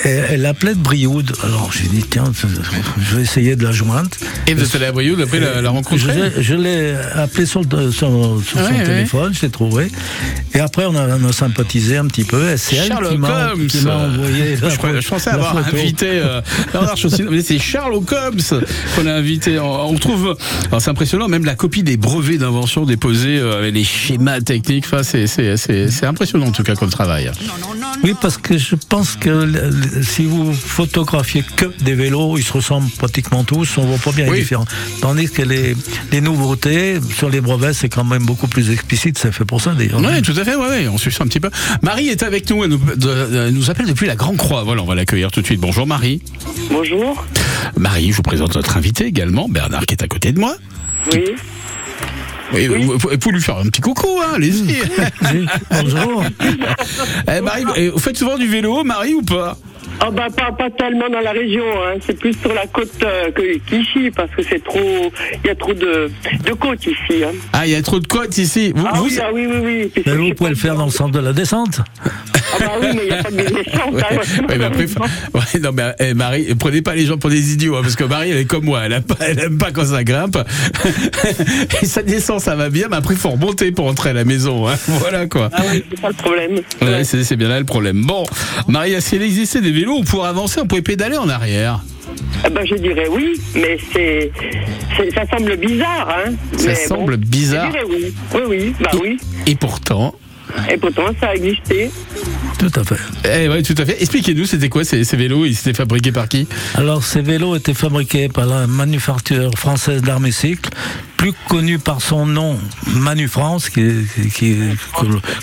Et 0.04 0.08
elle 0.08 0.42
l'appelait 0.42 0.75
de 0.75 0.80
Brioude. 0.80 1.32
Alors 1.44 1.70
j'ai 1.72 1.88
dit 1.88 2.02
tiens, 2.08 2.25
je 3.00 3.16
vais 3.16 3.22
essayer 3.22 3.56
de 3.56 3.64
la 3.64 3.72
joindre. 3.72 4.08
Et 4.46 4.54
vous 4.54 4.62
êtes 4.64 4.75
allé 4.75 4.87
à 4.87 4.92
Brioude 4.92 5.20
après 5.20 5.40
la, 5.40 5.61
la 5.61 5.70
rencontre 5.70 6.00
Je 6.00 6.08
l'ai- 6.11 6.42
Je 6.42 6.54
l'ai 6.54 6.94
appelé 7.14 7.46
sur, 7.46 7.62
le- 7.62 7.90
sur- 7.90 7.92
sur 7.92 8.08
Ouais, 8.08 8.40
son 8.68 8.75
ouais. 8.75 8.84
téléphone, 8.84 9.32
je 9.34 9.42
l'ai 9.42 9.50
trouvé. 9.50 9.90
Et 10.54 10.61
après, 10.61 10.84
on 10.87 10.94
a, 10.96 11.16
on 11.16 11.28
a 11.28 11.32
sympathisé 11.32 11.96
un 11.96 12.06
petit 12.06 12.25
peu. 12.25 12.56
C'est 12.56 12.76
elle 12.76 12.87
Sherlock 12.88 13.12
qui 13.68 13.80
m'a 13.82 13.96
envoyé. 13.96 14.56
la 14.56 14.68
je, 14.68 14.76
crois- 14.76 15.00
je 15.00 15.08
pensais 15.08 15.30
la 15.30 15.37
avoir 15.37 15.64
photo. 15.64 15.76
invité 15.76 16.06
euh, 16.11 16.40
c'est 17.44 17.58
Sherlock 17.58 18.12
Holmes 18.12 18.62
qu'on 18.96 19.06
a 19.06 19.12
invité. 19.12 19.58
On, 19.58 19.90
on 19.90 19.94
trouve, 19.94 20.37
c'est 20.78 20.88
impressionnant, 20.90 21.28
même 21.28 21.44
la 21.44 21.54
copie 21.54 21.82
des 21.82 21.96
brevets 21.96 22.38
d'invention 22.38 22.84
déposés 22.84 23.38
euh, 23.38 23.58
avec 23.58 23.75
les 23.75 23.84
schémas 23.84 24.40
techniques. 24.40 24.84
Enfin, 24.90 25.02
c'est, 25.02 26.04
impressionnant 26.04 26.46
en 26.46 26.52
tout 26.52 26.62
cas 26.62 26.75
comme 26.75 26.90
travail. 26.90 27.30
Oui, 28.04 28.14
parce 28.20 28.37
que 28.38 28.58
je 28.58 28.75
pense 28.88 29.16
que 29.16 29.28
si 30.03 30.25
vous 30.25 30.53
photographiez 30.53 31.45
que 31.57 31.67
des 31.81 31.95
vélos, 31.95 32.39
ils 32.39 32.43
se 32.45 32.53
ressemblent 32.53 32.91
pratiquement 32.99 33.45
tous, 33.45 33.77
on 33.79 33.83
voit 33.87 33.99
pas 33.99 34.12
bien 34.12 34.27
Oui. 34.29 34.37
les 34.37 34.43
différences. 34.43 34.69
Tandis 35.01 35.31
que 35.31 35.43
les, 35.43 35.75
les 36.11 36.21
nouveautés 36.21 36.99
sur 37.15 37.29
les 37.31 37.41
brevets, 37.41 37.73
c'est 37.75 37.89
quand 37.89 38.05
même 38.05 38.25
beaucoup 38.25 38.49
plus 38.49 38.71
explicite, 38.71 39.19
c'est 39.19 39.33
fait 39.33 39.45
pour 39.45 39.61
ça 39.61 39.73
d'ailleurs. 39.73 40.01
Oui, 40.01 40.23
tout 40.23 40.35
à 40.37 40.45
fait, 40.45 40.55
ouais, 40.55 40.69
ouais, 40.69 40.89
on 40.89 40.99
suit 40.99 41.12
ça 41.12 41.25
un 41.25 41.27
petit 41.27 41.41
peu. 41.41 41.51
Marie 41.83 42.09
est 42.09 42.23
avec 42.23 42.49
nous, 42.51 42.65
elle 42.65 42.71
nous, 42.71 42.79
de- 42.97 43.47
elle 43.49 43.55
nous 43.55 43.71
appelle 43.71 43.87
depuis 43.87 44.07
la 44.07 44.17
Grande 44.17 44.37
Croix. 44.37 44.62
Voilà, 44.65 44.83
on 44.83 44.87
va 44.87 44.95
l'accueillir 44.95 45.31
tout 45.31 45.41
de 45.41 45.47
suite. 45.47 45.61
Bonjour 45.61 45.87
Marie. 45.87 46.23
Bonjour. 46.71 47.25
Marie, 47.77 48.11
je 48.11 48.17
vous 48.17 48.23
présente 48.23 48.55
notre 48.57 48.77
invité 48.77 49.07
également, 49.07 49.49
Bernard 49.49 49.87
qui 49.87 49.95
est 49.95 50.03
à 50.03 50.09
côté 50.09 50.33
de 50.33 50.41
moi. 50.41 50.57
Oui. 51.12 51.25
Et 52.55 52.69
vous, 52.69 52.99
vous 52.99 53.17
pouvez 53.19 53.35
lui 53.35 53.41
faire 53.41 53.57
un 53.57 53.65
petit 53.65 53.81
coucou, 53.81 54.09
hein, 54.23 54.33
allez-y. 54.35 54.75
Oui, 55.33 55.47
Bonjour. 55.71 56.23
Eh, 57.27 57.41
Marie, 57.41 57.65
eh, 57.77 57.89
vous 57.89 57.99
faites 57.99 58.19
souvent 58.19 58.37
du 58.37 58.47
vélo, 58.47 58.85
Marie, 58.85 59.15
ou 59.15 59.23
pas? 59.23 59.57
Ah 60.00 60.11
bah 60.11 60.26
pas, 60.37 60.50
pas 60.52 60.70
tellement 60.70 61.08
dans 61.08 61.20
la 61.20 61.30
région, 61.32 61.62
hein. 61.84 61.99
c'est 62.04 62.18
plus 62.18 62.34
sur 62.40 62.52
la 62.52 62.66
côte 62.66 62.90
euh, 63.04 63.30
que- 63.30 63.58
qu'ici 63.66 64.11
parce 64.14 64.30
que 64.32 64.42
c'est 64.42 64.62
trop, 64.64 65.12
il 65.44 65.46
y 65.46 65.50
a 65.50 65.54
trop 65.54 65.72
de, 65.75 66.11
de 66.44 66.52
côtes 66.54 66.84
ici. 66.87 67.22
Hein. 67.25 67.32
Ah, 67.52 67.66
il 67.66 67.72
y 67.72 67.76
a 67.76 67.82
trop 67.82 68.00
de 68.00 68.06
côtes 68.06 68.37
ici. 68.38 68.72
Vous, 68.75 68.84
Ah, 68.87 68.96
vous- 68.99 69.04
oui, 69.04 69.18
ah 69.22 69.30
oui, 69.32 69.46
oui, 69.46 69.58
oui. 69.62 69.90
Puis 69.92 70.02
Mais 70.06 70.12
je 70.12 70.18
vous 70.18 70.28
sais 70.28 70.34
pouvez 70.34 70.50
le 70.50 70.56
faire 70.56 70.75
dans 70.75 70.87
le 70.87 70.90
centre 70.90 71.12
de 71.12 71.20
la 71.20 71.32
descente. 71.32 71.80
Ah 72.54 72.56
bah 72.58 72.66
oui, 72.80 72.88
mais 72.94 73.02
il 73.02 73.06
n'y 73.06 73.12
a 73.12 73.22
pas 73.22 73.30
de 73.30 73.37
descente. 73.37 73.92
Ouais, 73.94 74.02
hein. 74.11 74.44
ouais, 74.49 74.58
mais 74.58 74.64
après, 74.64 74.84
ouais, 74.87 75.61
non, 75.61 75.70
mais 75.72 75.94
eh, 76.00 76.14
Marie, 76.14 76.54
prenez 76.58 76.82
pas 76.82 76.94
les 76.94 77.06
gens 77.06 77.16
pour 77.18 77.30
des 77.30 77.52
idiots, 77.52 77.76
hein, 77.76 77.80
parce 77.82 77.96
que 77.96 78.04
Marie, 78.04 78.30
elle 78.30 78.38
est 78.38 78.44
comme 78.44 78.64
moi, 78.64 78.82
elle 78.84 78.92
aime 78.92 79.02
pas, 79.04 79.16
elle 79.20 79.38
aime 79.38 79.58
pas 79.58 79.70
quand 79.70 79.84
ça 79.87 80.02
grimpe. 80.04 80.37
Et 81.82 81.87
ça 81.87 82.02
descend, 82.02 82.40
ça 82.40 82.54
va 82.56 82.68
bien, 82.70 82.88
mais 82.90 82.96
après, 82.96 83.14
il 83.14 83.20
faut 83.20 83.30
remonter 83.30 83.72
pour 83.72 83.87
entrer 83.87 84.11
à 84.11 84.12
la 84.14 84.25
maison. 84.25 84.68
hein. 84.68 84.75
Voilà 84.88 85.26
quoi. 85.26 85.49
Ah 85.52 85.62
oui, 85.72 85.84
c'est 85.90 86.00
pas 86.00 86.08
le 86.08 86.14
problème. 86.14 86.61
Ouais, 86.80 87.04
c'est 87.04 87.25
c'est 87.25 87.37
bien 87.37 87.49
là 87.49 87.58
le 87.58 87.64
problème. 87.64 88.02
Bon, 88.04 88.25
Marie, 88.68 89.00
s'il 89.00 89.22
existait 89.22 89.61
des 89.61 89.72
vélos 89.72 89.82
où 89.87 90.03
pour 90.05 90.25
avancer, 90.27 90.61
on 90.61 90.67
pouvait 90.67 90.83
pédaler 90.83 91.17
en 91.17 91.29
arrière. 91.29 91.81
Ah 92.45 92.51
bah, 92.51 92.62
je 92.65 92.75
dirais 92.75 93.07
oui, 93.11 93.41
mais 93.55 93.79
c'est, 93.93 94.31
ça 95.15 95.23
semble 95.31 95.57
bizarre. 95.57 96.09
Hein. 96.27 96.33
Ça 96.59 96.69
Mais 96.69 96.75
semble 96.75 97.17
bon, 97.17 97.27
bizarre. 97.29 97.67
Je 97.67 97.71
dirais 97.73 97.85
oui. 97.89 98.15
Oui, 98.35 98.41
oui, 98.49 98.75
bah 98.81 98.91
oui. 99.01 99.19
Et 99.47 99.55
pourtant, 99.55 100.15
Et 100.71 100.77
pourtant, 100.77 101.05
ça 101.21 101.29
a 101.29 101.35
existé. 101.35 101.91
Tout 102.59 102.71
à 102.79 102.85
fait. 102.85 102.97
eh 103.45 103.49
ouais, 103.49 103.62
tout 103.62 103.75
à 103.79 103.85
fait. 103.87 104.01
Expliquez-nous, 104.01 104.45
c'était 104.45 104.69
quoi 104.69 104.85
ces, 104.85 105.05
ces 105.05 105.17
vélos? 105.17 105.47
Ils 105.47 105.53
étaient 105.53 105.75
fabriqués 105.75 106.12
par 106.12 106.29
qui? 106.29 106.47
Alors, 106.75 107.03
ces 107.03 107.23
vélos 107.23 107.57
étaient 107.57 107.75
fabriqués 107.75 108.29
par 108.29 108.47
la 108.47 108.67
manufacture 108.67 109.51
française 109.57 110.03
d'armes 110.03 110.27
et 110.27 110.33
cycles, 110.33 110.71
plus 111.23 111.35
connue 111.49 111.79
par 111.79 112.02
son 112.02 112.26
nom 112.26 112.59
Manu 112.97 113.29
France, 113.29 113.71
que, 113.71 114.02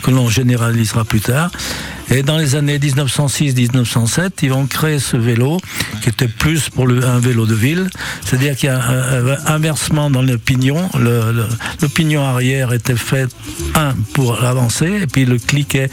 l'on 0.10 0.28
généralisera 0.28 1.06
plus 1.06 1.22
tard. 1.22 1.52
Et 2.12 2.24
dans 2.24 2.38
les 2.38 2.56
années 2.56 2.80
1906-1907, 2.80 4.32
ils 4.42 4.50
vont 4.50 4.66
créer 4.66 5.00
ce 5.00 5.16
vélo 5.16 5.58
qui 6.02 6.10
était 6.10 6.28
plus 6.28 6.70
pour 6.70 6.90
un 6.90 7.20
vélo 7.20 7.46
de 7.46 7.54
ville. 7.54 7.90
C'est-à-dire 8.26 8.56
qu'il 8.58 8.68
y 8.68 8.72
a 8.72 8.82
un, 8.82 9.38
inversement 9.46 10.10
dans 10.10 10.24
le 10.24 10.38
pignon. 10.38 10.90
Le, 11.00 11.48
pignon 11.94 12.26
arrière 12.26 12.74
était 12.74 12.96
fait, 12.96 13.30
un, 13.76 13.94
pour 14.14 14.44
avancer, 14.44 15.02
et 15.04 15.08
puis 15.08 15.26
le 15.26 15.38
cliquet 15.38 15.90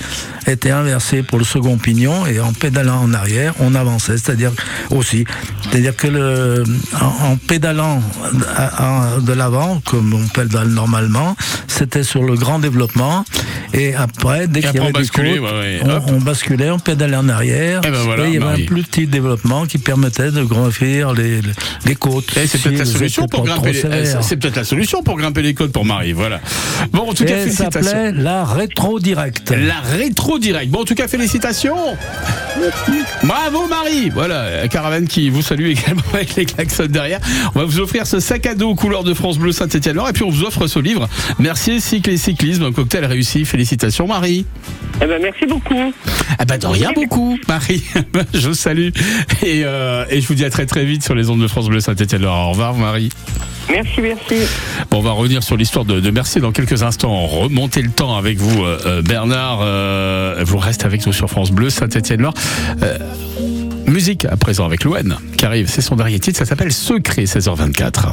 était 0.47 0.71
inversé 0.71 1.23
pour 1.23 1.39
le 1.39 1.45
second 1.45 1.77
pignon, 1.77 2.27
et 2.27 2.41
en 2.41 2.53
pédalant 2.53 3.03
en 3.03 3.13
arrière, 3.13 3.53
on 3.61 3.75
avançait. 3.75 4.17
C'est-à-dire 4.17 4.53
aussi. 4.91 5.27
C'est-à-dire 5.63 5.95
que 5.95 6.65
en, 7.01 7.37
pédalant 7.37 8.03
de 9.21 9.33
l'avant, 9.33 9.76
comme 9.85 10.15
on 10.15 10.27
pédale 10.29 10.69
normalement, 10.69 11.37
c'était 11.67 12.03
sur 12.03 12.23
le 12.23 12.35
grand 12.35 12.59
développement. 12.59 13.25
Et 13.75 13.95
après, 13.95 14.47
dès 14.47 14.61
Et 14.61 14.63
qu'il 14.63 14.75
y 14.75 14.79
avait 14.79 14.81
on 14.81 14.87
des 14.87 14.93
basculait, 14.93 15.39
côtes, 15.39 15.51
ouais, 15.51 15.81
ouais. 15.85 16.01
on, 16.09 16.15
on 16.15 16.21
basculait, 16.21 16.71
on 16.71 16.79
pédalait 16.79 17.17
en 17.17 17.29
arrière. 17.29 17.81
Eh 17.85 17.91
ben 17.91 17.99
voilà, 18.05 18.25
et 18.25 18.29
il 18.29 18.35
y 18.35 18.37
avait 18.37 18.45
Marie. 18.47 18.63
un 18.63 18.67
plus 18.67 18.83
petit 18.85 19.07
développement 19.07 19.67
qui 19.67 19.79
permettait 19.79 20.31
de 20.31 20.43
gravir 20.45 21.13
les, 21.13 21.41
les, 21.85 21.95
côtes. 21.95 22.31
C'est 22.35 22.47
si 22.47 22.59
peut-être 22.59 22.79
la 22.79 22.85
solution 22.87 23.27
pour 23.27 23.45
grimper 23.45 23.73
c'est 24.23 24.37
peut-être 24.37 24.57
la 24.57 24.65
solution 24.65 25.03
pour 25.03 25.17
grimper 25.19 25.43
les 25.43 25.55
côtes 25.55 25.73
pour 25.73 25.85
Marie. 25.85 26.13
Voilà. 26.13 26.41
Bon, 26.93 27.11
en 27.11 27.13
tout 27.15 27.25
Et 27.25 27.27
cas, 27.27 27.35
elle 27.35 27.41
félicitations. 27.43 27.83
s'appelait 27.83 28.13
la 28.13 28.45
rétro 28.45 29.01
direct. 29.01 29.51
La 29.51 29.81
rétro 29.81 30.39
direct. 30.39 30.71
Bon, 30.71 30.81
en 30.81 30.85
tout 30.85 30.95
cas, 30.95 31.09
félicitations. 31.09 31.77
Bravo 33.25 33.67
Marie. 33.69 34.11
Voilà, 34.11 34.67
caravane 34.69 35.07
qui 35.07 35.29
vous 35.31 35.43
salue 35.43 35.67
également 35.67 36.03
avec 36.15 36.35
les 36.37 36.47
klaxons 36.47 36.87
derrière. 36.89 37.21
On 37.55 37.59
va 37.61 37.65
vous 37.65 37.81
offrir 37.81 38.07
ce 38.07 38.21
sac 38.21 38.47
à 38.47 38.55
dos 38.55 38.75
couleur 38.75 39.05
de 39.05 39.13
France 39.15 39.39
Bleu 39.39 39.53
Saint-Étienne-Loire 39.67 40.11
et 40.11 40.13
puis 40.13 40.23
on 40.23 40.31
vous 40.31 40.45
offre 40.45 40.67
ce 40.69 40.79
livre. 40.79 41.09
Merci 41.41 41.81
cycle 41.81 42.11
et 42.11 42.17
cyclisme, 42.17 42.63
un 42.63 42.73
cocktail 42.73 43.05
réussi. 43.05 43.45
Félicitations 43.45 44.07
Marie. 44.07 44.47
Eh 45.03 45.07
ben, 45.07 45.21
merci 45.21 45.45
beaucoup. 45.47 45.93
Ah 46.39 46.45
bah 46.45 46.57
de 46.57 46.67
rien 46.67 46.93
beaucoup 46.95 47.37
Marie. 47.49 47.83
je 48.35 48.49
vous 48.49 48.55
salue 48.55 48.91
et, 49.43 49.63
euh, 49.65 50.05
et 50.09 50.21
je 50.21 50.29
vous 50.29 50.35
dis 50.35 50.45
à 50.45 50.51
très 50.51 50.67
très 50.67 50.85
vite 50.85 51.03
sur 51.03 51.15
les 51.15 51.31
ondes 51.31 51.43
de 51.43 51.49
France 51.49 51.69
Bleu 51.69 51.81
Saint-Étienne-Loire. 51.81 52.49
Au 52.49 52.51
revoir 52.51 52.75
Marie. 52.75 53.11
Merci, 53.69 54.01
merci. 54.01 54.47
Bon, 54.91 54.99
on 54.99 55.03
va 55.03 55.11
revenir 55.11 55.43
sur 55.43 55.57
l'histoire 55.57 55.85
de, 55.85 55.99
de 55.99 56.11
Mercier 56.11 56.41
dans 56.41 56.53
quelques 56.53 56.85
instants. 56.85 57.27
Remonter 57.27 57.83
le 57.83 57.91
temps 57.91 58.17
avec 58.17 58.39
vous, 58.39 58.63
euh, 58.65 58.79
euh, 58.87 59.03
Bernard. 59.03 59.59
Euh, 59.63 60.43
vous 60.47 60.59
restez 60.59 60.87
avec 60.87 61.05
nous 61.05 61.13
sur 61.13 61.29
France 61.29 61.51
Bleu, 61.51 61.69
Saint-Étienne-Loire. 61.71 62.35
Euh, 62.83 62.97
musique 63.87 64.25
à 64.25 64.37
présent 64.37 64.65
avec 64.65 64.85
Louane 64.85 65.17
qui 65.37 65.45
arrive. 65.45 65.69
C'est 65.69 65.83
son 65.83 65.97
dernier 65.97 66.21
titre. 66.21 66.39
Ça 66.39 66.45
s'appelle 66.45 66.73
Secret 66.73 67.25
16h24. 67.25 68.13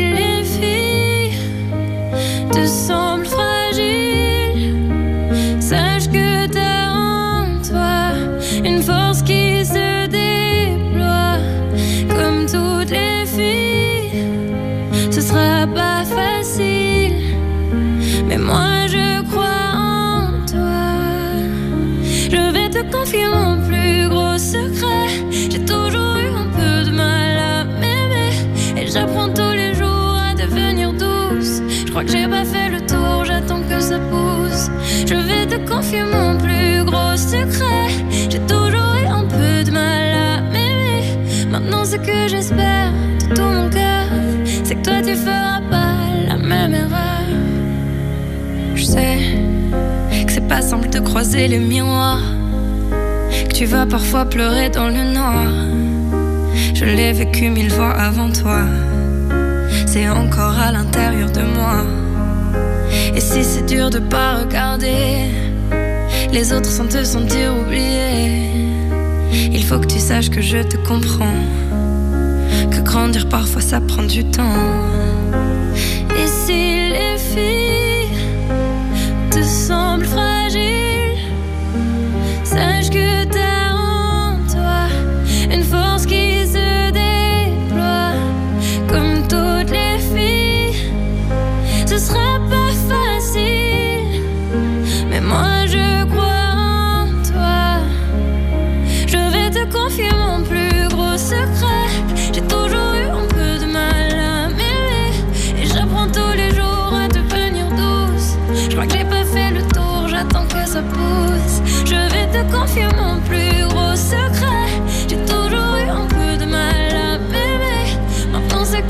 confier 35.81 36.03
mon 36.03 36.37
plus 36.37 36.83
gros 36.85 37.17
secret. 37.17 37.87
J'ai 38.29 38.39
toujours 38.41 38.93
eu 39.01 39.07
un 39.07 39.25
peu 39.25 39.63
de 39.63 39.71
mal 39.71 40.13
à 40.13 40.41
m'aimer. 40.41 41.01
Maintenant, 41.49 41.83
ce 41.83 41.95
que 41.95 42.27
j'espère 42.27 42.91
de 43.29 43.33
tout 43.35 43.41
mon 43.41 43.67
cœur, 43.69 44.05
c'est 44.63 44.75
que 44.75 44.83
toi 44.83 45.01
tu 45.01 45.15
feras 45.15 45.61
pas 45.71 45.95
la 46.27 46.37
même 46.37 46.75
erreur. 46.75 47.25
Je 48.75 48.83
sais 48.83 49.17
que 50.25 50.31
c'est 50.31 50.47
pas 50.47 50.61
simple 50.61 50.89
de 50.89 50.99
croiser 50.99 51.47
les 51.47 51.59
miroirs, 51.59 52.27
que 53.49 53.53
tu 53.53 53.65
vas 53.65 53.87
parfois 53.87 54.25
pleurer 54.25 54.69
dans 54.69 54.87
le 54.87 55.03
noir. 55.17 55.51
Je 56.75 56.85
l'ai 56.85 57.11
vécu 57.11 57.49
mille 57.49 57.71
fois 57.71 57.91
avant 57.91 58.31
toi, 58.31 58.61
c'est 59.87 60.07
encore 60.09 60.59
à 60.59 60.71
l'intérieur 60.71 61.31
de 61.31 61.41
moi. 61.41 61.77
Et 63.15 63.19
si 63.19 63.43
c'est 63.43 63.65
dur 63.65 63.89
de 63.89 63.99
pas 63.99 64.41
regarder 64.41 65.40
les 66.31 66.53
autres 66.53 66.69
sans 66.69 66.87
te 66.87 67.03
sentir 67.03 67.53
oublié, 67.57 68.51
il 69.51 69.63
faut 69.63 69.79
que 69.79 69.87
tu 69.87 69.99
saches 69.99 70.29
que 70.29 70.41
je 70.41 70.59
te 70.59 70.77
comprends, 70.77 71.43
que 72.71 72.81
grandir 72.81 73.27
parfois 73.27 73.61
ça 73.61 73.81
prend 73.81 74.03
du 74.03 74.23
temps. 74.23 75.10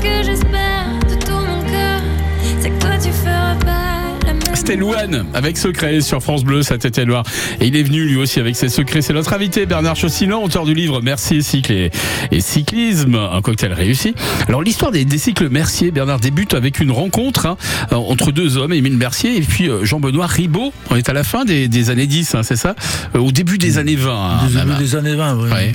Que 0.00 0.22
j'espère 0.22 0.31
Louane 4.70 5.26
avec 5.34 5.58
Secret 5.58 6.00
sur 6.00 6.22
France 6.22 6.44
Bleu, 6.44 6.62
Saint-Étienne-Loire. 6.62 7.24
Et 7.60 7.66
il 7.66 7.76
est 7.76 7.82
venu 7.82 8.04
lui 8.04 8.16
aussi 8.16 8.40
avec 8.40 8.56
ses 8.56 8.68
secrets. 8.68 9.02
C'est 9.02 9.12
notre 9.12 9.32
invité 9.34 9.66
Bernard 9.66 9.96
Chaussillon, 9.96 10.42
auteur 10.42 10.64
du 10.64 10.72
livre 10.72 11.00
Mercier, 11.02 11.42
cycle 11.42 11.72
et, 11.72 11.90
et 12.30 12.40
cyclisme, 12.40 13.14
un 13.16 13.40
cocktail 13.42 13.72
réussi. 13.72 14.14
Alors 14.48 14.62
l'histoire 14.62 14.90
des, 14.92 15.04
des 15.04 15.18
cycles 15.18 15.48
Mercier, 15.50 15.90
Bernard 15.90 16.20
débute 16.20 16.54
avec 16.54 16.80
une 16.80 16.90
rencontre 16.90 17.46
hein, 17.46 17.56
entre 17.90 18.32
deux 18.32 18.56
hommes, 18.56 18.72
Émile 18.72 18.96
Mercier 18.96 19.36
et 19.36 19.40
puis 19.42 19.68
euh, 19.68 19.84
Jean-Benoît 19.84 20.26
Ribaud. 20.26 20.72
On 20.90 20.96
est 20.96 21.08
à 21.08 21.12
la 21.12 21.24
fin 21.24 21.44
des, 21.44 21.68
des 21.68 21.90
années 21.90 22.06
10, 22.06 22.34
hein, 22.36 22.42
c'est 22.42 22.56
ça? 22.56 22.74
Euh, 23.14 23.18
Au 23.18 23.32
début 23.32 23.58
des 23.58 23.78
années 23.78 23.96
20. 23.96 24.10
hein, 24.12 24.40
Des, 24.48 24.54
même, 24.54 24.76
des 24.78 24.96
années 24.96 25.14
20, 25.16 25.36
oui. 25.38 25.50
Ouais, 25.50 25.72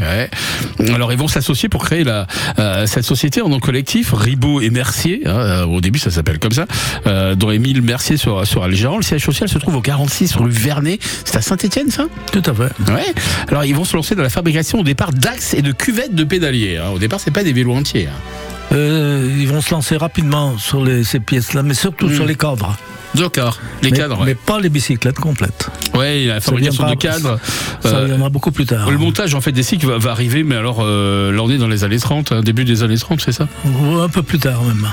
ouais. 0.80 0.92
Alors 0.94 1.12
ils 1.12 1.18
vont 1.20 1.28
s'associer 1.28 1.70
pour 1.70 1.84
créer 1.86 2.04
la, 2.04 2.26
euh, 2.58 2.86
cette 2.88 3.06
société 3.06 3.42
en 3.42 3.50
nom 3.50 3.60
collectif, 3.60 4.14
Ribaud 4.14 4.62
et 4.62 4.70
Mercier. 4.70 5.22
hein, 5.26 5.30
euh, 5.38 5.66
au 5.66 5.82
début, 5.82 6.00
ça 6.00 6.10
s'appelle 6.12 6.40
comme 6.40 6.52
ça. 6.54 6.66
Euh, 7.06 7.36
dont 7.36 7.52
Émile 7.52 7.82
Mercier 7.82 8.18
sera, 8.18 8.46
sera 8.46 8.68
le 8.68 8.76
gérant. 8.78 8.98
Le 8.98 9.04
siège 9.04 9.24
social 9.26 9.50
se 9.50 9.58
trouve 9.58 9.76
au 9.76 9.82
46 9.82 10.36
rue 10.36 10.50
Vernet. 10.50 11.00
C'est 11.26 11.38
à 11.38 11.42
Saint-Étienne, 11.42 11.90
ça? 11.92 12.06
Tout 12.32 12.42
à 12.46 12.54
fait. 12.54 12.92
Ouais. 12.92 13.14
Alors 13.50 13.66
ils 13.66 13.76
vont 13.76 13.84
se 13.86 13.96
lancer 13.96 14.16
dans 14.16 14.24
la 14.24 14.30
fabrication 14.30 14.80
au 14.80 14.84
départ 14.84 15.12
d'axes 15.12 15.54
et 15.54 15.62
de 15.62 15.72
cuvettes 15.72 16.16
de 16.16 16.24
pédaliers. 16.24 16.78
hein. 16.78 16.90
Au 16.94 17.00
départ, 17.00 17.20
c'est 17.20 17.32
pas 17.32 17.44
des 17.44 17.54
vélos 17.54 17.74
entiers. 17.74 18.08
hein. 18.08 18.74
Euh, 18.74 19.30
ils 19.40 19.48
vont 19.48 19.62
se 19.62 19.72
lancer 19.72 19.96
rapidement 19.98 20.58
sur 20.58 20.84
les- 20.84 21.04
ces 21.04 21.20
pièces-là, 21.22 21.64
mais 21.64 21.74
surtout 21.74 22.10
sur 22.10 22.26
les 22.26 22.36
cadres. 22.36 22.76
D'accord. 23.16 23.58
Les 23.82 23.90
mais, 23.92 23.98
cadres. 23.98 24.18
mais 24.20 24.32
Ouais. 24.32 24.36
pas 24.46 24.60
les 24.60 24.68
bicyclettes 24.70 25.18
complètes. 25.20 25.70
Ouais, 25.96 26.26
la 26.26 26.42
fabrication 26.42 26.88
de 26.90 26.96
cadres. 26.96 27.40
Ça 27.82 27.96
Euh, 27.96 28.06
viendra 28.06 28.30
beaucoup 28.30 28.52
plus 28.52 28.66
tard. 28.66 28.92
le 28.92 28.98
montage 28.98 29.34
en 29.34 29.40
fait 29.42 29.54
des 29.54 29.64
cycles 29.64 29.88
va, 29.88 29.98
va 29.98 30.12
arriver, 30.12 30.44
mais 30.44 30.56
alors 30.56 30.80
euh, 30.82 31.32
là 31.32 31.42
on 31.42 31.50
est 31.50 31.58
dans 31.58 31.70
les 31.70 31.86
années 31.86 31.98
30, 32.00 32.34
hein, 32.34 32.42
début 32.42 32.66
des 32.66 32.84
années 32.84 32.98
30, 32.98 33.22
c'est 33.22 33.32
ça? 33.32 33.48
Un 33.66 34.10
peu 34.10 34.22
plus 34.22 34.40
tard 34.40 34.62
même. 34.64 34.86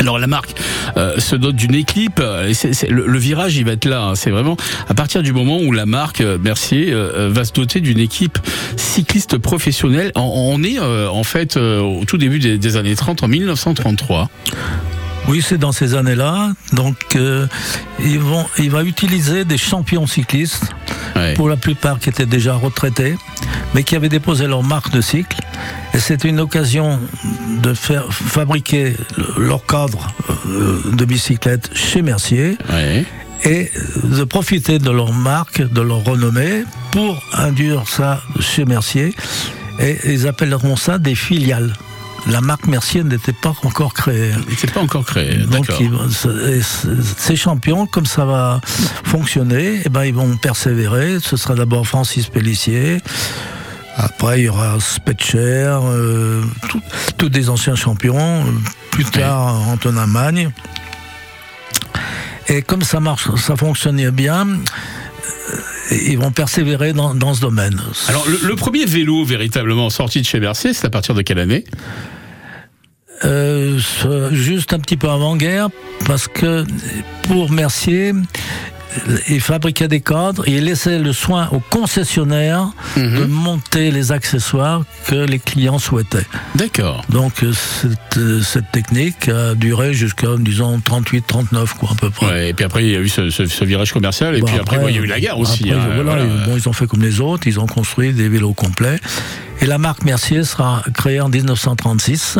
Alors 0.00 0.18
la 0.18 0.26
marque 0.26 0.54
euh, 0.96 1.18
se 1.18 1.36
dote 1.36 1.56
d'une 1.56 1.74
équipe. 1.74 2.20
euh, 2.20 2.52
le, 2.88 3.18
virage, 3.18 3.56
il 3.56 3.64
va 3.64 3.72
être 3.72 3.84
là. 3.84 4.02
hein. 4.02 4.14
C'est 4.14 4.30
vraiment 4.30 4.56
à 4.88 4.94
partir 4.94 5.22
du 5.22 5.32
moment 5.32 5.58
où 5.60 5.72
la 5.72 5.86
marque 5.86 6.20
euh, 6.20 6.38
Mercier 6.38 6.92
va 6.92 7.44
se 7.44 7.52
doter 7.52 7.80
d'une 7.80 7.98
équipe 7.98 8.38
cycliste 8.76 9.38
professionnelle. 9.38 10.12
On, 10.14 10.62
est 10.62 10.78
en 10.78 11.24
fait 11.24 11.56
au 11.56 12.04
tout 12.06 12.16
début 12.16 12.38
des, 12.38 12.58
des 12.58 12.76
années 12.76 12.94
30, 12.94 13.22
en 13.22 13.28
1933. 13.28 14.28
Oui, 15.28 15.42
c'est 15.46 15.58
dans 15.58 15.72
ces 15.72 15.94
années-là. 15.94 16.52
Donc, 16.72 16.96
euh, 17.16 17.46
ils 18.00 18.18
vont, 18.18 18.46
il 18.58 18.70
va 18.70 18.82
utiliser 18.82 19.44
des 19.44 19.58
champions 19.58 20.06
cyclistes, 20.06 20.70
Ouais. 21.16 21.34
pour 21.34 21.48
la 21.48 21.56
plupart 21.56 21.98
qui 21.98 22.08
étaient 22.10 22.26
déjà 22.26 22.54
retraités, 22.54 23.16
mais 23.74 23.82
qui 23.82 23.96
avaient 23.96 24.08
déposé 24.08 24.46
leur 24.46 24.62
marque 24.62 24.90
de 24.90 25.00
cycle. 25.00 25.36
Et 25.94 25.98
c'était 25.98 26.28
une 26.28 26.38
occasion 26.40 26.98
de 27.62 27.74
faire 27.74 28.12
fabriquer 28.12 28.94
le- 29.16 29.44
leur 29.48 29.64
cadre 29.66 30.14
euh, 30.46 30.80
de 30.92 31.04
bicyclette 31.04 31.70
chez 31.74 32.02
Mercier 32.02 32.56
Ouais. 32.70 33.04
et 33.44 33.70
de 34.04 34.24
profiter 34.24 34.78
de 34.78 34.90
leur 34.90 35.12
marque, 35.12 35.60
de 35.60 35.80
leur 35.80 36.04
renommée, 36.04 36.64
pour 36.92 37.20
induire 37.34 37.82
ça 37.88 38.20
chez 38.40 38.64
Mercier. 38.64 39.12
Et 39.80 39.96
ils 40.06 40.26
appelleront 40.28 40.76
ça 40.76 40.98
des 40.98 41.14
filiales. 41.14 41.72
La 42.28 42.40
marque 42.40 42.66
Mercier 42.66 43.04
n'était 43.04 43.32
pas 43.32 43.54
encore 43.62 43.94
créée. 43.94 44.32
S'est 44.56 44.66
pas 44.66 44.80
encore 44.80 45.04
créé. 45.04 45.38
Donc 45.38 45.66
D'accord. 45.66 45.82
et 46.46 46.60
ces 47.16 47.36
champions, 47.36 47.86
comme 47.86 48.06
ça 48.06 48.24
va 48.24 48.60
fonctionner, 49.04 49.80
eh 49.84 49.88
ben 49.88 50.04
ils 50.04 50.14
vont 50.14 50.36
persévérer. 50.36 51.18
Ce 51.20 51.36
sera 51.36 51.54
d'abord 51.54 51.86
Francis 51.86 52.26
Pellissier. 52.26 52.98
Après, 53.96 54.40
il 54.40 54.44
y 54.44 54.48
aura 54.48 54.78
Spetcher, 54.78 55.78
euh, 55.82 56.42
tous 57.16 57.30
des 57.30 57.48
anciens 57.48 57.74
champions. 57.74 58.44
Plus 58.92 59.04
tard, 59.06 59.68
Antonin 59.68 60.06
Magne. 60.06 60.50
Et 62.48 62.62
comme 62.62 62.82
ça 62.82 63.00
marche, 63.00 63.28
ça 63.36 63.56
fonctionnait 63.56 64.10
bien, 64.10 64.46
euh, 64.48 65.96
ils 66.06 66.18
vont 66.18 66.30
persévérer 66.30 66.92
dans, 66.92 67.14
dans 67.14 67.34
ce 67.34 67.40
domaine. 67.40 67.80
Alors 68.08 68.24
le, 68.28 68.38
le 68.42 68.56
premier 68.56 68.86
vélo 68.86 69.24
véritablement 69.24 69.90
sorti 69.90 70.20
de 70.20 70.26
chez 70.26 70.40
Mercier, 70.40 70.72
c'est 70.74 70.86
à 70.86 70.90
partir 70.90 71.14
de 71.14 71.22
quelle 71.22 71.38
année? 71.38 71.64
Euh, 73.24 73.78
juste 74.32 74.72
un 74.72 74.78
petit 74.78 74.96
peu 74.96 75.08
avant-guerre, 75.08 75.68
parce 76.06 76.28
que 76.28 76.64
pour 77.22 77.50
Mercier, 77.50 78.12
il 79.28 79.40
fabriquait 79.40 79.86
des 79.86 80.00
cadres 80.00 80.48
et 80.48 80.56
il 80.56 80.64
laissait 80.64 80.98
le 80.98 81.12
soin 81.12 81.48
aux 81.52 81.60
concessionnaires 81.60 82.70
de 82.96 83.24
monter 83.26 83.90
les 83.90 84.12
accessoires 84.12 84.82
que 85.06 85.14
les 85.14 85.38
clients 85.38 85.78
souhaitaient. 85.78 86.26
D'accord. 86.56 87.04
Donc 87.10 87.42
euh, 87.44 87.52
cette, 87.52 88.16
euh, 88.16 88.40
cette 88.40 88.72
technique 88.72 89.28
a 89.28 89.54
duré 89.54 89.92
jusqu'à, 89.94 90.28
disons, 90.38 90.78
38-39, 90.78 91.74
quoi, 91.78 91.90
à 91.92 91.94
peu 91.96 92.10
près. 92.10 92.26
Ouais, 92.26 92.48
et 92.48 92.54
puis 92.54 92.64
après, 92.64 92.84
il 92.84 92.90
y 92.90 92.96
a 92.96 93.00
eu 93.00 93.08
ce, 93.08 93.28
ce- 93.30 93.46
ce 93.46 93.64
virage 93.64 93.92
commercial, 93.92 94.34
et 94.34 94.40
Bon, 94.40 94.46
puis 94.46 94.58
après, 94.58 94.78
bon, 94.78 94.88
il 94.88 94.96
y 94.96 94.98
a 94.98 95.02
eu 95.02 95.06
la 95.06 95.20
guerre 95.20 95.38
aussi. 95.38 95.70
après, 95.70 95.84
hein, 95.92 96.02
voilà, 96.02 96.24
bon, 96.24 96.56
ils 96.56 96.68
ont 96.68 96.72
fait 96.72 96.86
comme 96.86 97.02
les 97.02 97.20
autres, 97.20 97.46
ils 97.46 97.60
ont 97.60 97.66
construit 97.66 98.12
des 98.14 98.28
vélos 98.28 98.54
complets. 98.54 98.98
Et 99.60 99.66
la 99.66 99.78
marque 99.78 100.04
Mercier 100.04 100.44
sera 100.44 100.82
créée 100.94 101.20
en 101.20 101.28
1936. 101.28 102.38